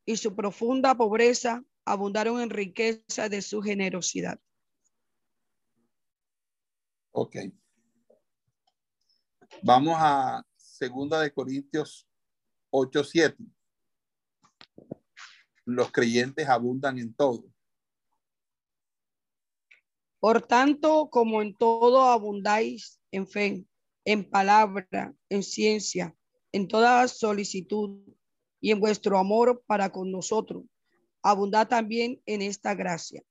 y 0.06 0.16
su 0.16 0.34
profunda 0.34 0.94
pobreza 0.94 1.62
abundaron 1.84 2.40
en 2.40 2.48
riqueza 2.48 3.28
de 3.28 3.42
su 3.42 3.60
generosidad. 3.60 4.40
Ok. 7.10 7.36
Vamos 9.62 9.96
a 9.98 10.42
segunda 10.56 11.20
de 11.20 11.30
Corintios 11.30 12.08
8, 12.76 13.04
7. 13.04 13.36
Los 15.64 15.92
creyentes 15.92 16.48
abundan 16.48 16.98
en 16.98 17.14
todo. 17.14 17.44
Por 20.18 20.42
tanto, 20.42 21.08
como 21.08 21.40
en 21.40 21.54
todo 21.56 22.02
abundáis 22.02 23.00
en 23.12 23.28
fe, 23.28 23.64
en 24.04 24.28
palabra, 24.28 25.14
en 25.28 25.44
ciencia, 25.44 26.16
en 26.50 26.66
toda 26.66 27.06
solicitud 27.06 28.00
y 28.60 28.72
en 28.72 28.80
vuestro 28.80 29.18
amor 29.18 29.62
para 29.66 29.92
con 29.92 30.10
nosotros, 30.10 30.64
abundad 31.22 31.68
también 31.68 32.20
en 32.26 32.42
esta 32.42 32.74
gracia. 32.74 33.22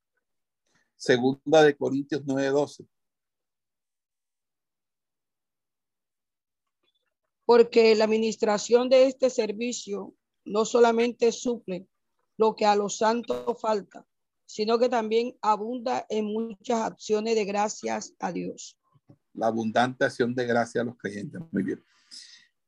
Segunda 0.96 1.62
de 1.62 1.76
Corintios 1.76 2.24
9:12. 2.24 2.88
Porque 7.46 7.94
la 7.94 8.04
administración 8.04 8.88
de 8.88 9.06
este 9.06 9.30
servicio 9.30 10.14
no 10.44 10.64
solamente 10.64 11.32
suple 11.32 11.86
lo 12.36 12.54
que 12.54 12.66
a 12.66 12.76
los 12.76 12.98
santos 12.98 13.60
falta, 13.60 14.06
sino 14.46 14.78
que 14.78 14.88
también 14.88 15.36
abunda 15.40 16.06
en 16.08 16.26
muchas 16.26 16.80
acciones 16.82 17.34
de 17.34 17.44
gracias 17.44 18.14
a 18.18 18.32
Dios. 18.32 18.76
La 19.34 19.48
abundante 19.48 20.04
acción 20.04 20.34
de 20.34 20.46
gracia 20.46 20.82
a 20.82 20.84
los 20.84 20.96
creyentes. 20.96 21.40
Muy 21.50 21.62
bien. 21.62 21.82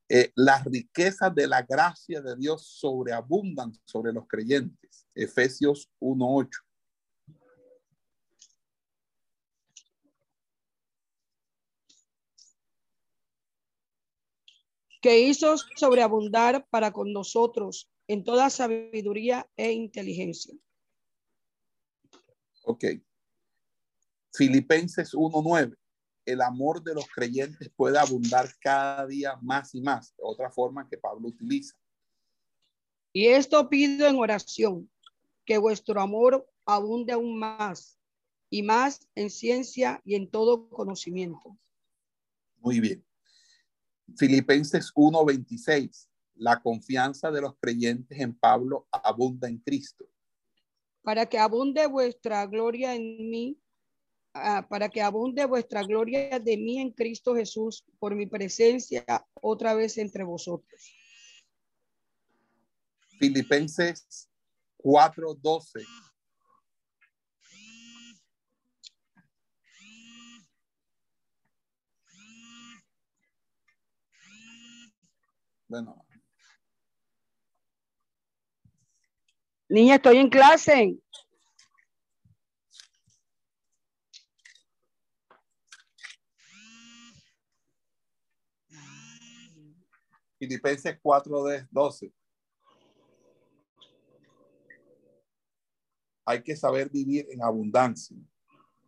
Eh, 0.08 0.30
las 0.36 0.64
riquezas 0.64 1.34
de 1.34 1.48
la 1.48 1.62
gracia 1.62 2.20
de 2.20 2.36
Dios 2.36 2.64
sobreabundan 2.66 3.72
sobre 3.84 4.12
los 4.12 4.26
creyentes. 4.28 5.06
Efesios 5.14 5.90
1.8. 6.00 6.65
Que 15.00 15.20
hizo 15.20 15.56
sobreabundar 15.76 16.66
para 16.68 16.92
con 16.92 17.12
nosotros 17.12 17.90
en 18.08 18.24
toda 18.24 18.50
sabiduría 18.50 19.48
e 19.56 19.72
inteligencia 19.72 20.54
Ok. 22.66 22.84
Filipenses 24.34 25.14
1.9. 25.14 25.76
El 26.26 26.42
amor 26.42 26.82
de 26.82 26.94
los 26.94 27.06
creyentes 27.06 27.70
puede 27.76 27.96
abundar 27.96 28.48
cada 28.60 29.06
día 29.06 29.38
más 29.40 29.72
y 29.74 29.80
más. 29.80 30.12
Otra 30.18 30.50
forma 30.50 30.88
que 30.88 30.98
Pablo 30.98 31.28
utiliza. 31.28 31.76
Y 33.12 33.28
esto 33.28 33.68
pido 33.68 34.08
en 34.08 34.16
oración, 34.16 34.90
que 35.46 35.58
vuestro 35.58 36.00
amor 36.00 36.46
abunde 36.66 37.12
aún 37.12 37.38
más 37.38 37.98
y 38.50 38.64
más 38.64 39.08
en 39.14 39.30
ciencia 39.30 40.02
y 40.04 40.16
en 40.16 40.28
todo 40.28 40.68
conocimiento. 40.68 41.56
Muy 42.58 42.80
bien. 42.80 43.05
Filipenses 44.16 44.92
1:26. 44.94 46.08
La 46.36 46.60
confianza 46.60 47.30
de 47.30 47.40
los 47.40 47.56
creyentes 47.58 48.20
en 48.20 48.34
Pablo 48.34 48.86
abunda 48.90 49.48
en 49.48 49.58
Cristo 49.58 50.06
para 51.06 51.24
que 51.24 51.38
abunde 51.38 51.86
vuestra 51.86 52.44
gloria 52.46 52.96
en 52.96 53.30
mí, 53.30 53.56
ah, 54.34 54.66
para 54.68 54.88
que 54.88 55.00
abunde 55.00 55.44
vuestra 55.44 55.84
gloria 55.84 56.40
de 56.40 56.56
mí 56.56 56.80
en 56.80 56.90
Cristo 56.90 57.32
Jesús 57.36 57.84
por 58.00 58.16
mi 58.16 58.26
presencia 58.26 59.04
otra 59.40 59.74
vez 59.74 59.98
entre 59.98 60.24
vosotros. 60.24 60.92
Filipenses 63.20 64.28
4:12. 64.78 65.86
Bueno, 75.68 76.06
Niña, 79.68 79.96
estoy 79.96 80.18
en 80.18 80.30
clase. 80.30 80.96
Filipenses 90.38 90.98
4 91.02 91.44
de 91.44 91.66
12. 91.70 92.12
Hay 96.26 96.42
que 96.42 96.54
saber 96.54 96.88
vivir 96.90 97.26
en 97.30 97.42
abundancia, 97.42 98.16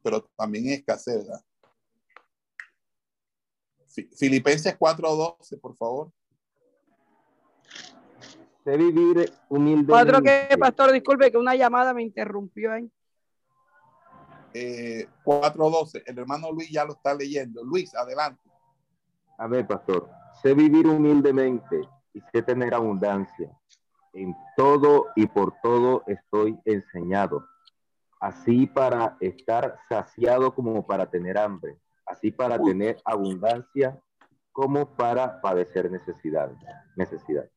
pero 0.03 0.23
también 0.37 0.67
en 0.67 0.73
escasez, 0.75 1.27
¿verdad? 1.27 1.45
Filipenses 4.17 4.77
4 4.77 5.17
12, 5.17 5.57
por 5.57 5.77
favor 5.77 6.13
vivir 8.77 9.33
humildemente. 9.49 9.93
Cuatro 9.93 10.23
que, 10.23 10.57
pastor, 10.59 10.93
disculpe 10.93 11.31
que 11.31 11.39
una 11.39 11.55
llamada 11.55 11.95
me 11.95 12.03
interrumpió 12.03 12.73
ahí. 12.73 12.91
Eh, 14.55 15.07
4.12, 15.25 16.03
el 16.07 16.19
hermano 16.19 16.51
Luis 16.53 16.71
ya 16.71 16.85
lo 16.85 16.95
está 16.95 17.15
leyendo. 17.15 17.63
Luis, 17.65 17.95
adelante. 17.95 18.43
A 19.39 19.47
ver, 19.47 19.67
pastor, 19.67 20.09
sé 20.43 20.55
vivir 20.55 20.87
humildemente 20.87 21.81
y 22.13 22.21
sé 22.33 22.43
tener 22.43 22.75
abundancia. 22.75 23.51
En 24.13 24.35
todo 24.57 25.07
y 25.15 25.27
por 25.27 25.55
todo 25.63 26.03
estoy 26.07 26.59
enseñado. 26.65 27.47
Así 28.21 28.67
para 28.67 29.17
estar 29.21 29.79
saciado 29.89 30.55
como 30.55 30.85
para 30.87 31.09
tener 31.09 31.39
hambre. 31.39 31.79
Así 32.05 32.33
para 32.33 32.61
tener 32.61 33.01
abundancia 33.05 33.97
como 34.51 34.97
para 34.97 35.41
padecer 35.41 35.91
necesidad. 35.91 36.51
necesidad. 36.97 37.49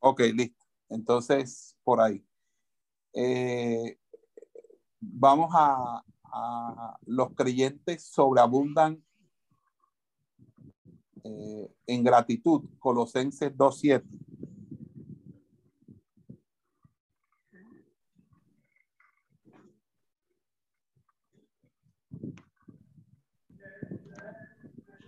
Ok, 0.00 0.20
listo. 0.34 0.66
Entonces, 0.88 1.76
por 1.84 2.00
ahí. 2.00 2.24
Eh, 3.12 3.98
vamos 4.98 5.50
a, 5.52 6.02
los 7.06 7.34
creyentes 7.34 8.04
sobreabundan 8.04 9.02
eh, 11.24 11.74
en 11.86 12.04
gratitud. 12.04 12.62
Colosenses 12.78 13.52
2.7. 13.56 14.30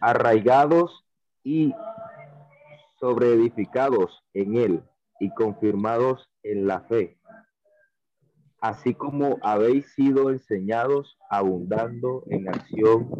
arraigados 0.01 1.05
y 1.45 1.73
sobreedificados 3.03 4.23
en 4.33 4.55
él 4.55 4.85
y 5.19 5.35
confirmados 5.35 6.31
en 6.45 6.69
la 6.69 6.83
fe, 6.83 7.19
así 8.61 8.95
como 8.95 9.39
habéis 9.43 9.93
sido 9.93 10.31
enseñados 10.31 11.19
abundando 11.29 12.23
en 12.29 12.49
acción 12.49 13.11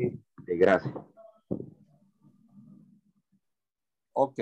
de 0.47 0.57
gracia. 0.57 0.95
Ok. 4.13 4.39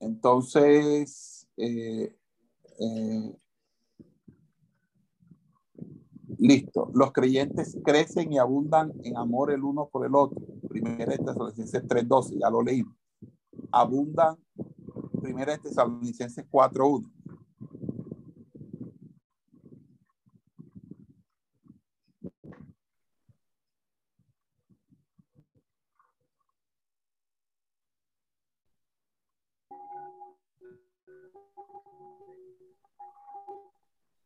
Entonces, 0.00 1.46
eh, 1.58 2.16
eh, 2.80 3.36
listo. 6.38 6.90
Los 6.94 7.12
creyentes 7.12 7.78
crecen 7.84 8.32
y 8.32 8.38
abundan 8.38 8.94
en 9.04 9.18
amor 9.18 9.52
el 9.52 9.62
uno 9.62 9.90
por 9.92 10.06
el 10.06 10.14
otro. 10.14 10.40
Primera 10.70 11.14
Tesalonicenses 11.18 11.82
3.12, 11.84 12.40
ya 12.40 12.48
lo 12.48 12.62
leímos. 12.62 13.01
Abundan, 13.72 14.36
primera 15.22 15.52
de 15.52 15.58
Tesalonicenses 15.58 16.44
4.1. 16.50 17.10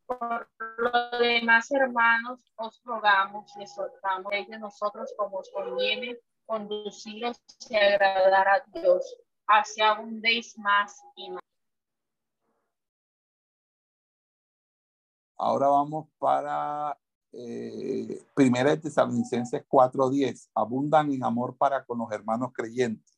Por 0.06 0.48
lo 0.78 1.18
demás, 1.18 1.70
hermanos, 1.70 2.52
os 2.56 2.82
rogamos 2.84 3.56
y 3.56 3.62
exhortamos 3.62 4.32
de 4.48 4.58
nosotros 4.58 5.14
como 5.16 5.38
os 5.38 5.50
conviene 5.50 6.18
conduciros 6.46 7.40
y 7.68 7.76
agradar 7.76 8.48
a 8.48 8.64
Dios, 8.72 9.16
hacia 9.46 9.90
abundéis 9.90 10.56
más 10.58 11.02
y 11.16 11.30
más. 11.30 11.40
Ahora 15.38 15.68
vamos 15.68 16.08
para 16.18 16.98
eh, 17.32 18.24
Primera 18.34 18.70
de 18.70 18.78
Tesalonicenses 18.78 19.64
4:10. 19.68 20.48
Abundan 20.54 21.12
en 21.12 21.22
amor 21.22 21.56
para 21.56 21.84
con 21.84 21.98
los 21.98 22.10
hermanos 22.10 22.52
creyentes. 22.54 23.16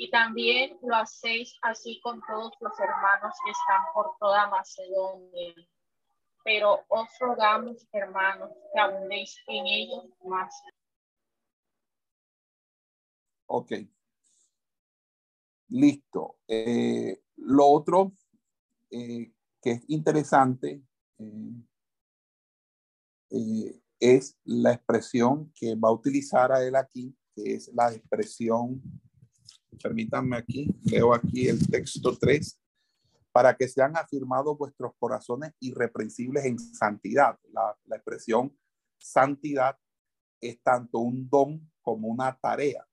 y 0.00 0.10
también 0.10 0.78
lo 0.80 0.96
hacéis 0.96 1.58
así 1.60 2.00
con 2.00 2.22
todos 2.26 2.54
los 2.60 2.72
hermanos 2.80 3.34
que 3.44 3.50
están 3.50 3.82
por 3.92 4.16
toda 4.18 4.48
Macedonia. 4.48 5.54
Pero 6.44 6.84
os 6.88 7.08
rogamos, 7.18 7.86
hermanos, 7.92 8.50
que 8.72 8.80
abundéis 8.80 9.36
en 9.46 9.66
ellos 9.66 10.04
más. 10.24 10.54
Ok. 13.46 13.72
Listo. 15.68 16.38
Eh, 16.48 17.22
lo 17.36 17.66
otro 17.66 18.12
eh, 18.90 19.32
que 19.62 19.70
es 19.72 19.84
interesante 19.88 20.82
eh, 23.30 23.80
es 23.98 24.36
la 24.44 24.72
expresión 24.72 25.52
que 25.54 25.74
va 25.74 25.88
a 25.90 25.92
utilizar 25.92 26.52
a 26.52 26.62
él 26.64 26.74
aquí, 26.74 27.14
que 27.34 27.54
es 27.54 27.70
la 27.74 27.92
expresión 27.92 28.82
permítanme 29.82 30.36
aquí, 30.36 30.68
leo 30.84 31.14
aquí 31.14 31.48
el 31.48 31.66
texto 31.68 32.16
3, 32.16 32.59
para 33.32 33.56
que 33.56 33.68
sean 33.68 33.96
afirmados 33.96 34.56
vuestros 34.58 34.92
corazones 34.98 35.52
irreprensibles 35.60 36.44
en 36.44 36.58
santidad. 36.58 37.38
La, 37.52 37.76
expresión 37.96 38.56
santidad 38.98 39.78
es 40.40 40.60
tanto 40.62 40.98
un 40.98 41.28
don 41.28 41.70
como 41.80 42.08
una 42.08 42.36
tarea. 42.38 42.86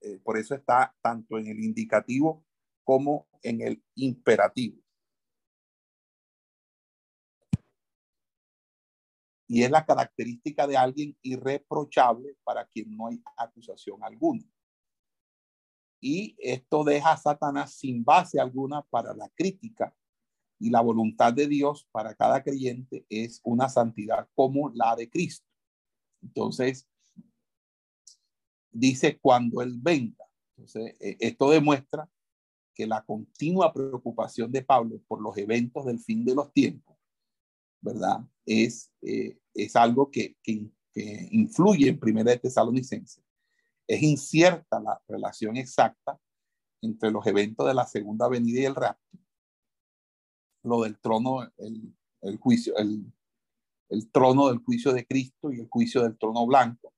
Eh, 0.00 0.18
por 0.22 0.38
eso 0.38 0.54
está 0.54 0.94
tanto 1.00 1.38
en 1.38 1.46
el 1.46 1.60
indicativo 1.60 2.44
como 2.84 3.28
en 3.42 3.60
el 3.60 3.82
imperativo. 3.94 4.82
Y 9.48 9.62
es 9.62 9.70
la 9.70 9.86
característica 9.86 10.66
de 10.66 10.76
alguien 10.76 11.16
irreprochable 11.22 12.36
para 12.42 12.66
quien 12.66 12.96
no 12.96 13.06
hay 13.06 13.22
acusación 13.36 14.02
alguna 14.02 14.42
y 16.06 16.36
esto 16.38 16.84
deja 16.84 17.10
a 17.10 17.16
Satanás 17.16 17.74
sin 17.74 18.04
base 18.04 18.38
alguna 18.38 18.82
para 18.82 19.12
la 19.12 19.28
crítica 19.30 19.92
y 20.56 20.70
la 20.70 20.80
voluntad 20.80 21.32
de 21.32 21.48
Dios 21.48 21.88
para 21.90 22.14
cada 22.14 22.44
creyente 22.44 23.04
es 23.08 23.40
una 23.42 23.68
santidad 23.68 24.28
como 24.36 24.70
la 24.70 24.94
de 24.94 25.10
Cristo. 25.10 25.44
Entonces, 26.22 26.88
dice 28.70 29.18
cuando 29.18 29.62
Él 29.62 29.78
venga. 29.80 30.24
Entonces, 30.56 30.94
eh, 31.00 31.16
esto 31.18 31.50
demuestra 31.50 32.08
que 32.72 32.86
la 32.86 33.04
continua 33.04 33.72
preocupación 33.72 34.52
de 34.52 34.62
Pablo 34.62 35.02
por 35.08 35.20
los 35.20 35.36
eventos 35.36 35.86
del 35.86 35.98
fin 35.98 36.24
de 36.24 36.36
los 36.36 36.52
tiempos, 36.52 36.96
¿verdad? 37.80 38.20
Es, 38.44 38.92
eh, 39.02 39.40
es 39.54 39.74
algo 39.74 40.08
que, 40.08 40.36
que, 40.40 40.70
que 40.92 41.28
influye 41.32 41.88
en 41.88 41.98
Primera 41.98 42.30
de 42.30 42.38
Tesalonicenses 42.38 43.25
es 43.86 44.02
incierta 44.02 44.80
la 44.80 45.00
relación 45.08 45.56
exacta 45.56 46.18
entre 46.82 47.10
los 47.10 47.26
eventos 47.26 47.66
de 47.66 47.74
la 47.74 47.86
segunda 47.86 48.28
venida 48.28 48.60
y 48.60 48.64
el 48.64 48.74
rapto. 48.74 49.18
Lo 50.62 50.82
del 50.82 50.98
trono, 50.98 51.48
el, 51.58 52.38
juicio, 52.38 52.74
el, 52.76 53.12
trono 54.10 54.48
del 54.48 54.58
juicio 54.58 54.92
de 54.92 55.06
Cristo 55.06 55.52
y 55.52 55.60
el 55.60 55.68
juicio 55.68 56.02
del 56.02 56.18
trono 56.18 56.44
blanco. 56.46 56.92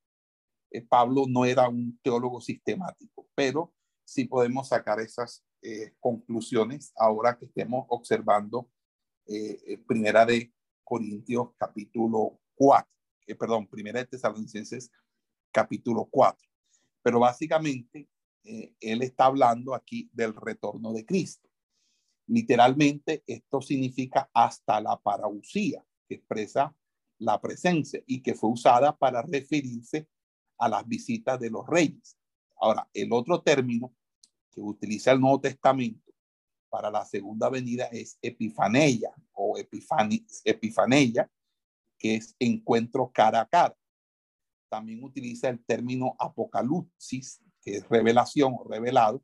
Eh, 0.71 0.83
Pablo 0.83 1.25
no 1.29 1.45
era 1.45 1.69
un 1.69 1.99
teólogo 2.03 2.41
sistemático, 2.41 3.29
pero 3.35 3.75
sí 4.05 4.25
podemos 4.25 4.69
sacar 4.69 5.01
esas 5.01 5.45
eh, 5.63 5.95
conclusiones 6.01 6.93
ahora 6.97 7.37
que 7.37 7.47
estemos 7.47 7.85
observando 7.89 8.71
eh, 9.27 9.79
Primera 9.87 10.25
de 10.25 10.53
Corintios 10.83 11.51
capítulo 11.59 12.41
4, 12.55 12.89
perdón, 13.39 13.67
Primera 13.67 13.99
de 14.01 14.07
Tesalonicenses 14.07 14.91
capítulo 15.53 16.07
4. 16.11 16.49
Pero 17.09 17.21
básicamente, 17.21 18.07
eh, 18.45 18.75
él 18.81 19.01
está 19.01 19.25
hablando 19.25 19.75
aquí 19.75 20.11
del 20.13 20.35
retorno 20.35 20.93
de 20.93 21.07
Cristo. 21.07 21.49
Literalmente, 22.27 23.25
esto 23.27 23.63
significa 23.63 24.29
hasta 24.35 24.79
la 24.83 25.01
parausía, 25.01 25.83
que 26.07 26.17
expresa 26.17 26.77
la 27.17 27.41
presencia 27.41 28.03
y 28.07 28.21
que 28.21 28.35
fue 28.35 28.51
usada 28.51 28.95
para 28.95 29.23
referirse 29.23 30.07
a 30.59 30.69
las 30.69 30.87
visitas 30.87 31.41
de 31.41 31.49
los 31.49 31.67
reyes. 31.67 32.19
Ahora, 32.61 32.87
el 32.93 33.11
otro 33.15 33.41
término 33.41 33.97
que 34.51 34.61
utiliza 34.61 35.11
el 35.11 35.21
Nuevo 35.21 35.41
Testamento 35.41 36.13
para 36.69 36.91
la 36.91 37.07
segunda 37.07 37.49
venida 37.49 37.87
es 37.87 38.19
epifaneia 38.21 39.15
o 39.33 39.57
epifaneia, 39.57 41.31
que 41.99 42.17
es 42.17 42.37
encuentro 42.39 43.11
cara 43.11 43.41
a 43.41 43.49
cara 43.49 43.78
también 44.69 45.03
utiliza 45.03 45.49
el 45.49 45.65
término 45.65 46.15
apocalipsis, 46.19 47.41
que 47.63 47.77
es 47.77 47.89
revelación 47.89 48.55
o 48.59 48.65
revelado, 48.65 49.23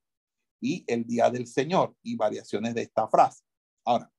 y 0.61 0.85
el 0.87 1.05
día 1.05 1.31
del 1.31 1.47
Señor 1.47 1.97
y 2.03 2.17
variaciones 2.17 2.75
de 2.75 2.83
esta 2.83 3.07
frase. 3.09 3.45
Ahora, 3.85 4.11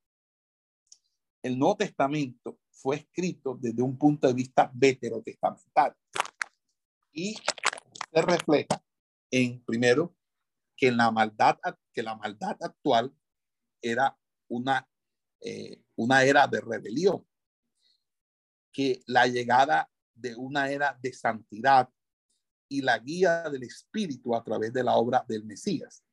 el 1.42 1.58
Nuevo 1.58 1.78
Testamento 1.78 2.60
fue 2.70 2.98
escrito 2.98 3.58
desde 3.60 3.82
un 3.82 3.98
punto 3.98 4.28
de 4.28 4.34
vista 4.34 4.70
veterotestamentario 4.74 5.98
y 7.12 7.36
se 8.14 8.22
refleja 8.22 8.84
en, 9.32 9.64
primero, 9.64 10.16
que 10.76 10.92
la 10.92 11.10
maldad, 11.12 11.58
que 11.94 12.04
la 12.04 12.16
maldad 12.16 12.58
actual 12.62 13.16
era 13.82 14.18
una, 14.48 14.88
eh, 15.42 15.82
una 15.96 16.24
era 16.24 16.48
de 16.48 16.62
rebelión, 16.62 17.26
que 18.72 19.02
la 19.08 19.26
llegada 19.26 19.90
de 20.16 20.36
una 20.36 20.70
era 20.72 20.98
de 21.02 21.14
santidad 21.14 21.90
y 22.68 22.82
la 22.82 22.98
guía 22.98 23.50
del 23.50 23.64
Espíritu 23.64 24.36
a 24.36 24.44
través 24.44 24.74
de 24.74 24.84
la 24.84 24.96
obra 24.96 25.24
del 25.28 25.46
Mesías. 25.46 26.04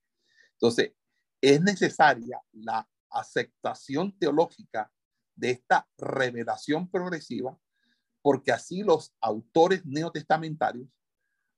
Entonces, 0.53 0.93
es 1.41 1.61
necesaria 1.61 2.41
la 2.53 2.89
aceptación 3.11 4.17
teológica 4.19 4.93
de 5.35 5.51
esta 5.51 5.89
revelación 5.97 6.91
progresiva 6.91 7.59
porque 8.23 8.53
así 8.53 8.83
los 8.83 9.13
autores 9.21 9.85
neotestamentarios 9.85 10.89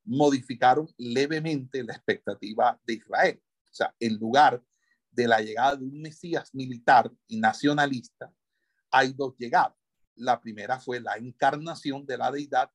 modificaron 0.04 0.88
levemente 0.96 1.82
la 1.84 1.92
expectativa 1.92 2.80
de 2.84 2.94
Israel. 2.94 3.42
O 3.70 3.74
sea, 3.74 3.94
en 4.00 4.16
lugar 4.16 4.62
de 5.10 5.28
la 5.28 5.40
llegada 5.40 5.76
de 5.76 5.84
un 5.84 6.00
Mesías 6.00 6.54
militar 6.54 7.12
y 7.26 7.38
nacionalista, 7.38 8.32
hay 8.90 9.12
dos 9.12 9.34
llegadas. 9.36 9.76
La 10.16 10.41
primera 10.41 10.78
fue 10.78 11.01
la 11.01 11.16
encarnación 11.16 12.07
de 12.07 12.19
la 12.19 12.31
deidad 12.31 12.70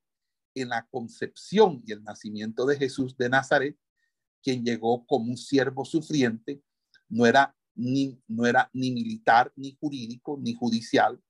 en 0.56 0.70
la 0.70 0.86
concepción 0.88 1.82
y 1.86 1.92
el 1.92 2.04
nacimiento 2.04 2.66
de 2.66 2.78
Jesús 2.78 3.16
de 3.18 3.30
Nazaret, 3.30 3.78
quien 4.42 4.64
llegó 4.64 5.06
como 5.06 5.32
un 5.32 5.38
siervo 5.38 5.86
sufriente, 5.86 6.62
no 7.08 7.26
era 7.26 7.56
ni, 7.76 8.22
no 8.28 8.46
era 8.46 8.70
ni 8.74 8.92
militar, 8.92 9.52
ni 9.56 9.78
jurídico, 9.80 10.38
ni 10.42 10.54
judicial, 10.54 11.22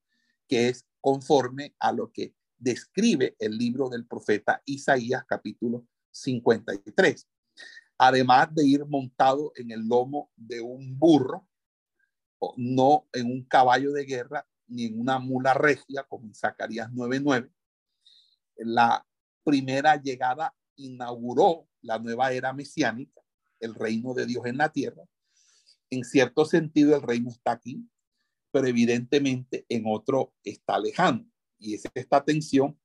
que 0.47 0.69
es 0.69 0.85
conforme 0.99 1.75
a 1.79 1.91
lo 1.91 2.11
que 2.11 2.33
describe 2.57 3.35
el 3.39 3.57
libro 3.57 3.89
del 3.89 4.05
profeta 4.05 4.61
Isaías 4.65 5.23
capítulo 5.27 5.87
53. 6.11 7.27
Además 7.97 8.53
de 8.53 8.65
ir 8.65 8.85
montado 8.85 9.51
en 9.55 9.71
el 9.71 9.87
lomo 9.87 10.31
de 10.35 10.61
un 10.61 10.97
burro, 10.97 11.47
no 12.57 13.07
en 13.13 13.27
un 13.27 13.43
caballo 13.43 13.91
de 13.91 14.05
guerra, 14.05 14.47
ni 14.69 14.85
en 14.85 14.99
una 14.99 15.19
mula 15.19 15.53
regia, 15.53 16.03
como 16.03 16.27
en 16.27 16.35
Zacarías 16.35 16.89
9:9. 16.91 17.51
La 18.57 19.05
primera 19.43 19.95
llegada 20.01 20.55
inauguró 20.75 21.67
la 21.81 21.99
nueva 21.99 22.31
era 22.31 22.53
mesiánica, 22.53 23.21
el 23.59 23.75
reino 23.75 24.13
de 24.13 24.25
Dios 24.25 24.45
en 24.45 24.57
la 24.57 24.71
tierra. 24.71 25.03
En 25.89 26.03
cierto 26.03 26.45
sentido, 26.45 26.95
el 26.95 27.01
reino 27.01 27.29
está 27.29 27.51
aquí, 27.51 27.87
pero 28.51 28.67
evidentemente 28.67 29.65
en 29.69 29.83
otro 29.85 30.33
está 30.43 30.79
lejano. 30.79 31.29
Y 31.57 31.75
es 31.75 31.83
esta 31.93 32.23
tensión 32.23 32.79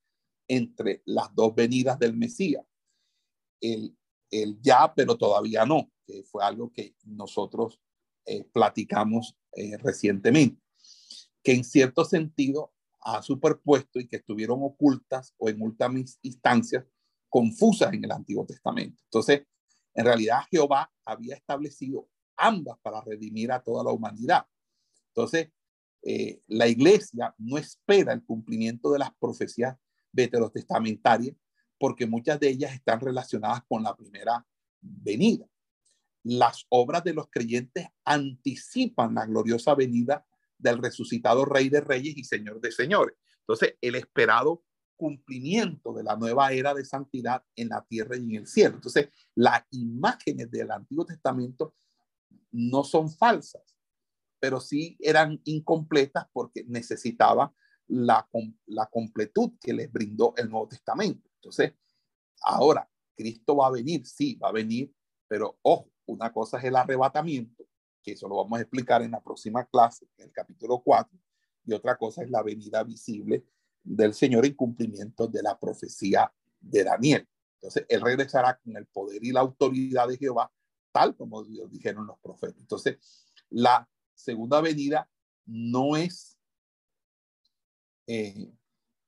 entre 0.49 1.03
las 1.05 1.35
dos 1.35 1.55
venidas 1.55 1.99
del 1.99 2.17
Mesías. 2.17 2.65
El, 3.61 3.97
el 4.31 4.61
ya, 4.61 4.93
pero 4.95 5.17
todavía 5.17 5.65
no, 5.65 5.91
que 6.07 6.23
fue 6.25 6.45
algo 6.45 6.73
que 6.73 6.95
nosotros 7.05 7.81
eh, 8.27 8.45
platicamos 8.45 9.37
eh, 9.53 9.77
recientemente, 9.77 10.61
que 11.45 11.53
en 11.53 11.63
cierto 11.63 12.05
sentido 12.05 12.73
ha 13.03 13.23
superpuesto 13.23 14.01
y 14.01 14.09
que 14.09 14.17
estuvieron 14.17 14.61
ocultas 14.63 15.35
o 15.37 15.51
en 15.51 15.61
últimas 15.61 16.19
instancias 16.23 16.85
confusas 17.29 17.93
en 17.93 18.03
el 18.03 18.11
Antiguo 18.11 18.47
Testamento. 18.47 19.03
Entonces, 19.05 19.43
en 19.95 20.05
realidad 20.07 20.41
Jehová 20.51 20.91
había 21.05 21.37
establecido 21.37 22.09
ambas 22.37 22.79
para 22.83 23.03
redimir 23.03 23.53
a 23.53 23.63
toda 23.63 23.85
la 23.85 23.91
humanidad. 23.91 24.47
Entonces, 25.09 25.51
eh, 26.03 26.41
la 26.49 26.67
iglesia 26.67 27.35
no 27.39 27.59
espera 27.59 28.15
el 28.15 28.25
cumplimiento 28.25 28.91
de 28.91 28.99
las 28.99 29.15
profecías 29.15 29.77
veterotestamentarias 30.13 31.37
porque 31.79 32.07
muchas 32.07 32.41
de 32.41 32.49
ellas 32.49 32.73
están 32.73 33.01
relacionadas 33.01 33.63
con 33.69 33.83
la 33.83 33.95
primera 33.95 34.47
venida. 34.81 35.47
Las 36.23 36.65
obras 36.71 37.05
de 37.05 37.13
los 37.13 37.29
creyentes 37.31 37.87
anticipan 38.05 39.15
la 39.15 39.27
gloriosa 39.27 39.75
venida 39.75 40.27
del 40.59 40.79
resucitado 40.79 41.45
Rey 41.45 41.69
de 41.69 41.81
Reyes 41.81 42.17
y 42.17 42.25
Señor 42.25 42.61
de 42.61 42.73
Señores. 42.73 43.17
Entonces, 43.41 43.77
el 43.81 43.95
esperado 43.95 44.63
cumplimiento 44.97 45.93
de 45.93 46.05
la 46.05 46.17
nueva 46.17 46.53
era 46.53 46.73
de 46.73 46.85
santidad 46.85 47.45
en 47.57 47.69
la 47.69 47.85
tierra 47.85 48.17
y 48.17 48.21
en 48.21 48.35
el 48.37 48.47
cielo. 48.47 48.77
Entonces, 48.77 49.09
las 49.35 49.65
imágenes 49.71 50.51
del 50.51 50.71
Antiguo 50.71 51.05
Testamento 51.05 51.75
no 52.53 52.85
son 52.85 53.11
falsas, 53.11 53.77
pero 54.41 54.61
sí 54.61 54.97
eran 55.01 55.41
incompletas 55.45 56.27
porque 56.33 56.65
necesitaba 56.67 57.53
la, 57.89 58.29
la 58.67 58.87
completud 58.87 59.53
que 59.61 59.73
les 59.73 59.93
brindó 59.93 60.35
el 60.37 60.49
Nuevo 60.49 60.69
Testamento. 60.69 61.29
Entonces, 61.37 61.75
ahora, 62.43 62.89
Cristo 63.17 63.57
va 63.57 63.67
a 63.67 63.73
venir, 63.73 64.07
sí, 64.07 64.37
va 64.37 64.49
a 64.49 64.53
venir, 64.53 64.93
pero 65.29 65.59
ojo, 65.63 65.91
una 66.07 66.33
cosa 66.33 66.59
es 66.59 66.65
el 66.65 66.77
arrebatamiento, 66.77 67.67
que 68.05 68.13
eso 68.13 68.29
lo 68.29 68.37
vamos 68.37 68.59
a 68.59 68.63
explicar 68.63 69.03
en 69.03 69.11
la 69.11 69.23
próxima 69.23 69.65
clase, 69.65 70.07
en 70.19 70.27
el 70.27 70.33
capítulo 70.33 70.81
4, 70.85 71.19
y 71.67 71.73
otra 71.73 71.97
cosa 71.97 72.23
es 72.23 72.31
la 72.31 72.43
venida 72.43 72.85
visible 72.85 73.45
del 73.83 74.15
Señor 74.15 74.45
en 74.47 74.55
cumplimiento 74.55 75.27
de 75.27 75.43
la 75.43 75.59
profecía 75.59 76.33
de 76.61 76.85
Daniel. 76.85 77.27
Entonces, 77.57 77.87
Él 77.89 78.03
regresará 78.03 78.59
con 78.63 78.77
el 78.77 78.87
poder 78.87 79.25
y 79.25 79.33
la 79.33 79.41
autoridad 79.41 80.07
de 80.07 80.19
Jehová, 80.19 80.53
tal 80.93 81.17
como 81.17 81.43
dijeron 81.43 82.07
los 82.07 82.19
profetas. 82.19 82.61
Entonces, 82.61 82.99
la 83.49 83.89
segunda 84.15 84.61
venida 84.61 85.09
no 85.47 85.97
es 85.97 86.39
eh, 88.07 88.53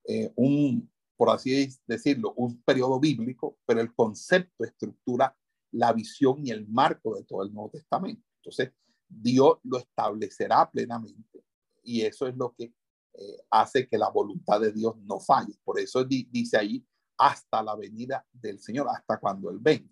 eh, 0.05 0.33
un, 0.37 0.91
por 1.17 1.31
así 1.31 1.69
decirlo, 1.87 2.33
un 2.37 2.63
periodo 2.63 2.99
bíblico, 2.99 3.59
pero 3.67 3.81
el 3.81 3.95
concepto 3.95 4.65
estructura 4.65 5.37
la 5.73 5.93
visión 5.93 6.47
y 6.47 6.51
el 6.51 6.67
marco 6.69 7.17
de 7.17 7.25
todo 7.25 7.43
el 7.43 7.53
Nuevo 7.53 7.71
Testamento. 7.71 8.23
Entonces, 8.41 8.73
Dios 9.09 9.59
lo 9.65 9.79
establecerá 9.79 10.71
plenamente 10.71 11.45
y 11.83 12.03
eso 12.03 12.27
es 12.27 12.37
lo 12.37 12.55
que 12.55 12.75
eh, 13.19 13.37
hace 13.51 13.89
que 13.89 13.97
la 13.97 14.11
voluntad 14.11 14.61
de 14.61 14.73
Dios 14.73 14.97
no 14.99 15.21
falle. 15.21 15.55
Por 15.65 15.79
eso 15.81 16.05
dice 16.05 16.59
ahí, 16.59 16.85
hasta 17.17 17.63
la 17.63 17.75
venida 17.75 18.27
del 18.33 18.59
Señor, 18.61 18.89
hasta 18.91 19.19
cuando 19.19 19.49
Él 19.51 19.59
venga. 19.61 19.91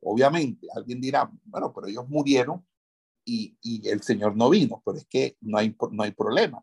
Obviamente, 0.00 0.66
alguien 0.74 1.00
dirá, 1.00 1.30
bueno, 1.44 1.72
pero 1.72 1.86
ellos 1.86 2.08
murieron 2.08 2.64
y, 3.24 3.56
y, 3.62 3.88
el 3.88 4.02
Señor 4.02 4.36
no 4.36 4.50
vino, 4.50 4.82
pero 4.84 4.98
es 4.98 5.06
que 5.06 5.36
no 5.40 5.58
hay, 5.58 5.74
no 5.90 6.02
hay 6.02 6.12
problema, 6.12 6.62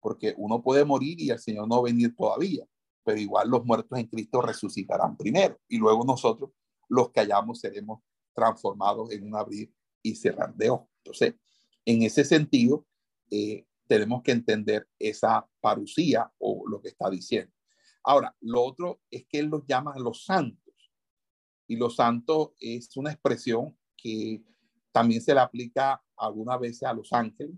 porque 0.00 0.34
uno 0.36 0.62
puede 0.62 0.84
morir 0.84 1.20
y 1.20 1.30
el 1.30 1.38
Señor 1.38 1.68
no 1.68 1.82
venir 1.82 2.14
todavía, 2.14 2.64
pero 3.02 3.18
igual 3.18 3.48
los 3.48 3.64
muertos 3.64 3.98
en 3.98 4.06
Cristo 4.06 4.40
resucitarán 4.40 5.16
primero 5.16 5.58
y 5.68 5.78
luego 5.78 6.04
nosotros, 6.04 6.50
los 6.88 7.10
que 7.10 7.20
hayamos, 7.20 7.60
seremos 7.60 8.00
transformados 8.34 9.10
en 9.10 9.26
un 9.26 9.36
abrir 9.36 9.72
y 10.02 10.14
cerrar 10.14 10.54
de 10.54 10.70
ojos. 10.70 10.88
Entonces, 11.06 11.34
en 11.84 12.02
ese 12.02 12.24
sentido, 12.24 12.84
eh, 13.30 13.64
tenemos 13.86 14.22
que 14.22 14.32
entender 14.32 14.88
esa 14.98 15.48
parucía 15.60 16.32
o 16.38 16.64
lo 16.68 16.82
que 16.82 16.88
está 16.88 17.08
diciendo. 17.08 17.52
Ahora, 18.02 18.34
lo 18.40 18.64
otro 18.64 19.00
es 19.10 19.24
que 19.28 19.38
él 19.38 19.46
los 19.46 19.64
llama 19.66 19.94
los 19.98 20.24
santos. 20.24 20.74
Y 21.68 21.76
los 21.76 21.96
santos 21.96 22.50
es 22.58 22.96
una 22.96 23.12
expresión 23.12 23.76
que 23.96 24.42
también 24.92 25.20
se 25.20 25.34
le 25.34 25.40
aplica 25.40 26.02
algunas 26.16 26.58
veces 26.58 26.82
a 26.84 26.92
los 26.92 27.12
ángeles, 27.12 27.56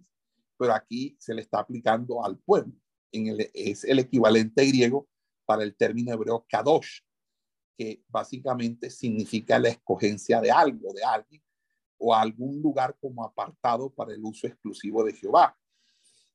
pero 0.59 0.75
aquí 0.75 1.17
se 1.19 1.35
le 1.35 1.43
está 1.43 1.61
aplicando 1.61 2.25
al 2.25 2.39
pueblo. 2.39 2.75
En 3.13 3.29
el, 3.29 3.51
es 3.55 3.85
el 3.85 3.99
equivalente 4.01 4.67
griego 4.67 5.09
para 5.47 5.63
el 5.63 5.75
término 5.75 6.13
hebreo 6.13 6.45
kadosh, 6.49 7.01
que 7.77 8.03
básicamente 8.09 8.91
significa 8.91 9.59
la 9.59 9.69
escogencia 9.69 10.41
de 10.41 10.51
algo, 10.51 10.93
de 10.93 11.03
alguien, 11.03 11.43
o 11.99 12.15
algún 12.15 12.63
lugar 12.63 12.97
como 13.01 13.25
apartado 13.25 13.91
para 13.91 14.13
el 14.15 14.25
uso 14.25 14.47
exclusivo 14.47 15.05
de 15.05 15.13
Jehová 15.13 15.57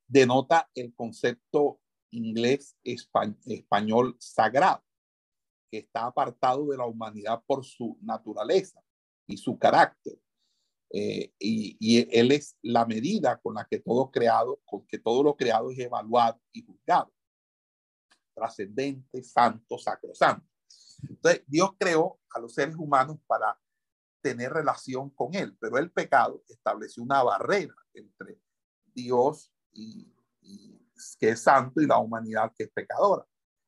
denota 0.08 0.70
el 0.76 0.94
concepto 0.94 1.80
inglés 2.12 2.78
español 2.84 4.16
sagrado, 4.20 4.84
que 5.72 5.80
está 5.80 6.06
apartado 6.06 6.68
de 6.68 6.78
la 6.78 6.86
humanidad 6.86 7.44
por 7.48 7.66
su 7.66 7.98
naturaleza 8.02 8.80
y 9.26 9.38
su 9.38 9.58
carácter. 9.58 10.20
Eh, 10.92 11.34
y, 11.40 11.76
y, 11.80 12.08
él 12.16 12.32
es 12.32 12.56
la 12.62 12.86
medida 12.86 13.40
con 13.42 13.56
la 13.56 13.66
que 13.66 13.80
todo 13.80 14.12
creado, 14.12 14.62
con 14.64 14.86
que 14.86 15.00
todo 15.00 15.24
lo 15.24 15.36
creado 15.36 15.72
es 15.72 15.80
evaluado 15.80 16.40
y 16.52 16.62
juzgado. 16.62 17.12
Trascendente, 18.36 19.24
santo, 19.24 19.80
sacrosanto. 19.80 20.46
Entonces, 21.10 21.44
Dios 21.48 21.72
creó 21.80 22.20
a 22.30 22.40
los 22.40 22.54
seres 22.54 22.76
humanos 22.76 23.18
para 23.26 23.60
tener 24.24 24.54
relación 24.54 25.10
con 25.10 25.36
Él, 25.36 25.56
pero 25.60 25.78
el 25.78 25.92
pecado 25.92 26.42
estableció 26.48 27.04
una 27.04 27.22
barrera 27.22 27.76
entre 27.94 28.40
Dios 28.86 29.54
y, 29.74 30.10
que 31.20 31.30
es 31.30 31.42
santo 31.42 31.82
y 31.82 31.86
la 31.86 31.98
humanidad 31.98 32.54
que 32.58 32.64
es 32.64 32.72
pecadora. 32.72 33.28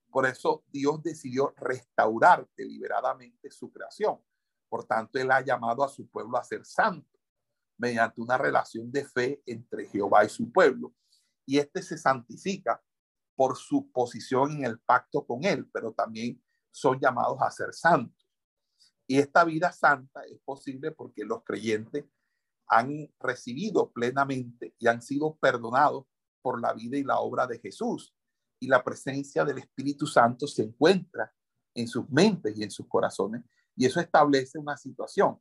Por 0.09 0.25
eso 0.25 0.63
Dios 0.67 1.03
decidió 1.03 1.53
restaurar 1.57 2.47
deliberadamente 2.55 3.51
su 3.51 3.69
creación. 3.69 4.17
Por 4.69 4.85
tanto, 4.85 5.19
Él 5.19 5.29
ha 5.29 5.41
llamado 5.41 5.83
a 5.83 5.89
su 5.89 6.07
pueblo 6.07 6.37
a 6.37 6.43
ser 6.43 6.65
santo 6.65 7.19
mediante 7.77 8.21
una 8.21 8.37
relación 8.37 8.89
de 8.89 9.03
fe 9.03 9.43
entre 9.45 9.87
Jehová 9.87 10.23
y 10.23 10.29
su 10.29 10.49
pueblo. 10.51 10.93
Y 11.45 11.57
este 11.57 11.83
se 11.83 11.97
santifica 11.97 12.81
por 13.35 13.57
su 13.57 13.91
posición 13.91 14.53
en 14.53 14.65
el 14.65 14.79
pacto 14.79 15.25
con 15.25 15.43
Él, 15.43 15.69
pero 15.73 15.91
también 15.91 16.41
son 16.71 16.97
llamados 16.97 17.37
a 17.41 17.51
ser 17.51 17.73
santos. 17.73 18.24
Y 19.07 19.19
esta 19.19 19.43
vida 19.43 19.71
santa 19.71 20.23
es 20.23 20.39
posible 20.43 20.91
porque 20.91 21.23
los 21.23 21.43
creyentes 21.43 22.05
han 22.67 23.11
recibido 23.19 23.91
plenamente 23.91 24.75
y 24.79 24.87
han 24.87 25.01
sido 25.01 25.35
perdonados 25.35 26.05
por 26.41 26.61
la 26.61 26.73
vida 26.73 26.97
y 26.97 27.03
la 27.03 27.19
obra 27.19 27.45
de 27.45 27.59
Jesús. 27.59 28.15
Y 28.59 28.67
la 28.67 28.83
presencia 28.83 29.45
del 29.45 29.59
Espíritu 29.59 30.07
Santo 30.07 30.47
se 30.47 30.63
encuentra 30.63 31.33
en 31.73 31.87
sus 31.87 32.09
mentes 32.09 32.57
y 32.57 32.63
en 32.63 32.71
sus 32.71 32.87
corazones. 32.87 33.43
Y 33.75 33.85
eso 33.85 33.99
establece 33.99 34.57
una 34.57 34.77
situación, 34.77 35.39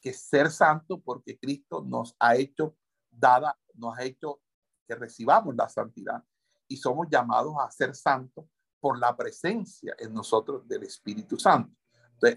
que 0.00 0.12
ser 0.12 0.50
santo 0.50 1.00
porque 1.00 1.38
Cristo 1.38 1.84
nos 1.86 2.16
ha 2.18 2.36
hecho 2.36 2.76
dada, 3.10 3.56
nos 3.74 3.96
ha 3.96 4.04
hecho 4.04 4.40
que 4.88 4.94
recibamos 4.94 5.54
la 5.54 5.68
santidad. 5.68 6.24
Y 6.66 6.78
somos 6.78 7.08
llamados 7.10 7.54
a 7.60 7.70
ser 7.70 7.94
santos 7.94 8.46
por 8.80 8.98
la 8.98 9.16
presencia 9.16 9.94
en 9.98 10.12
nosotros 10.12 10.66
del 10.66 10.82
Espíritu 10.82 11.38
Santo. 11.38 11.76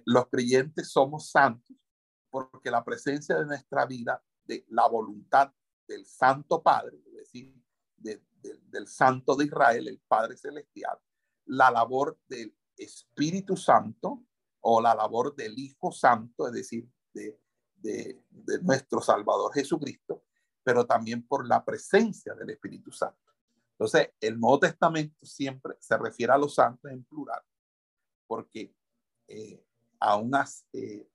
Los 0.05 0.27
creyentes 0.27 0.89
somos 0.89 1.29
santos 1.29 1.75
porque 2.29 2.69
la 2.69 2.83
presencia 2.83 3.37
de 3.37 3.45
nuestra 3.45 3.85
vida, 3.85 4.23
de 4.43 4.65
la 4.69 4.87
voluntad 4.87 5.53
del 5.87 6.05
Santo 6.05 6.61
Padre, 6.61 6.97
es 7.07 7.13
decir, 7.13 7.55
del 7.97 8.87
Santo 8.87 9.35
de 9.35 9.45
Israel, 9.45 9.87
el 9.87 9.99
Padre 10.07 10.37
Celestial, 10.37 10.99
la 11.45 11.71
labor 11.71 12.19
del 12.27 12.55
Espíritu 12.77 13.57
Santo 13.57 14.25
o 14.61 14.81
la 14.81 14.93
labor 14.93 15.35
del 15.35 15.57
Hijo 15.57 15.91
Santo, 15.91 16.47
es 16.47 16.53
decir, 16.53 16.89
de, 17.13 17.39
de, 17.75 18.23
nuestro 18.61 19.01
Salvador 19.01 19.53
Jesucristo, 19.53 20.25
pero 20.63 20.85
también 20.85 21.25
por 21.25 21.47
la 21.47 21.63
presencia 21.63 22.33
del 22.35 22.49
Espíritu 22.51 22.91
Santo. 22.91 23.33
Entonces, 23.71 24.09
el 24.19 24.39
Nuevo 24.39 24.59
Testamento 24.59 25.25
siempre 25.25 25.75
se 25.79 25.97
refiere 25.97 26.33
a 26.33 26.37
los 26.37 26.55
santos 26.55 26.91
en 26.91 27.03
plural, 27.05 27.41
porque 28.27 28.75
eh, 29.27 29.66
eh 30.73 31.09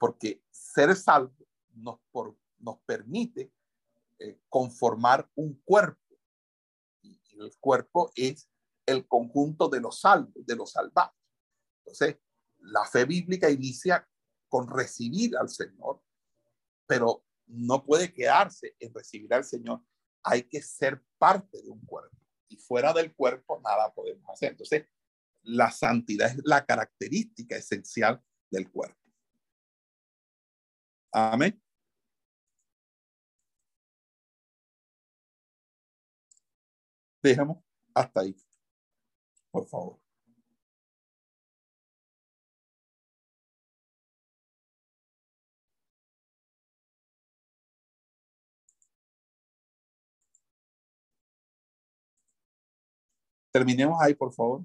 porque 0.00 0.42
ser 0.50 0.96
salvo 0.96 1.46
nos, 1.74 2.00
nos 2.58 2.78
permite 2.86 3.52
eh, 4.18 4.40
conformar 4.48 5.30
un 5.34 5.60
cuerpo. 5.62 6.00
Y 7.02 7.20
el 7.38 7.54
cuerpo 7.60 8.10
es 8.16 8.50
el 8.86 9.06
conjunto 9.06 9.68
de 9.68 9.80
los 9.80 10.00
salvos, 10.00 10.46
de 10.46 10.56
los 10.56 10.72
salvados. 10.72 11.14
Entonces, 11.80 12.16
la 12.58 12.84
fe 12.86 13.04
bíblica 13.04 13.50
inicia 13.50 14.08
con 14.48 14.68
recibir 14.68 15.36
al 15.36 15.50
Señor, 15.50 16.02
pero 16.86 17.24
no 17.46 17.84
puede 17.84 18.12
quedarse 18.12 18.74
en 18.78 18.94
recibir 18.94 19.32
al 19.34 19.44
Señor. 19.44 19.82
Hay 20.22 20.44
que 20.44 20.62
ser 20.62 21.02
parte 21.18 21.62
de 21.62 21.68
un 21.68 21.80
cuerpo. 21.84 22.16
Y 22.48 22.56
fuera 22.56 22.92
del 22.92 23.14
cuerpo 23.14 23.60
nada 23.62 23.92
podemos 23.92 24.28
hacer. 24.30 24.52
Entonces, 24.52 24.86
la 25.42 25.70
santidad 25.70 26.28
es 26.30 26.40
la 26.44 26.64
característica 26.64 27.56
esencial 27.56 28.22
del 28.50 28.70
cuerpo. 28.70 28.98
Amén. 31.12 31.60
Dejamos 37.22 37.58
hasta 37.94 38.20
ahí, 38.20 38.34
por 39.50 39.66
favor. 39.66 40.00
Terminemos 53.52 54.00
ahí, 54.00 54.14
por 54.14 54.32
favor. 54.32 54.64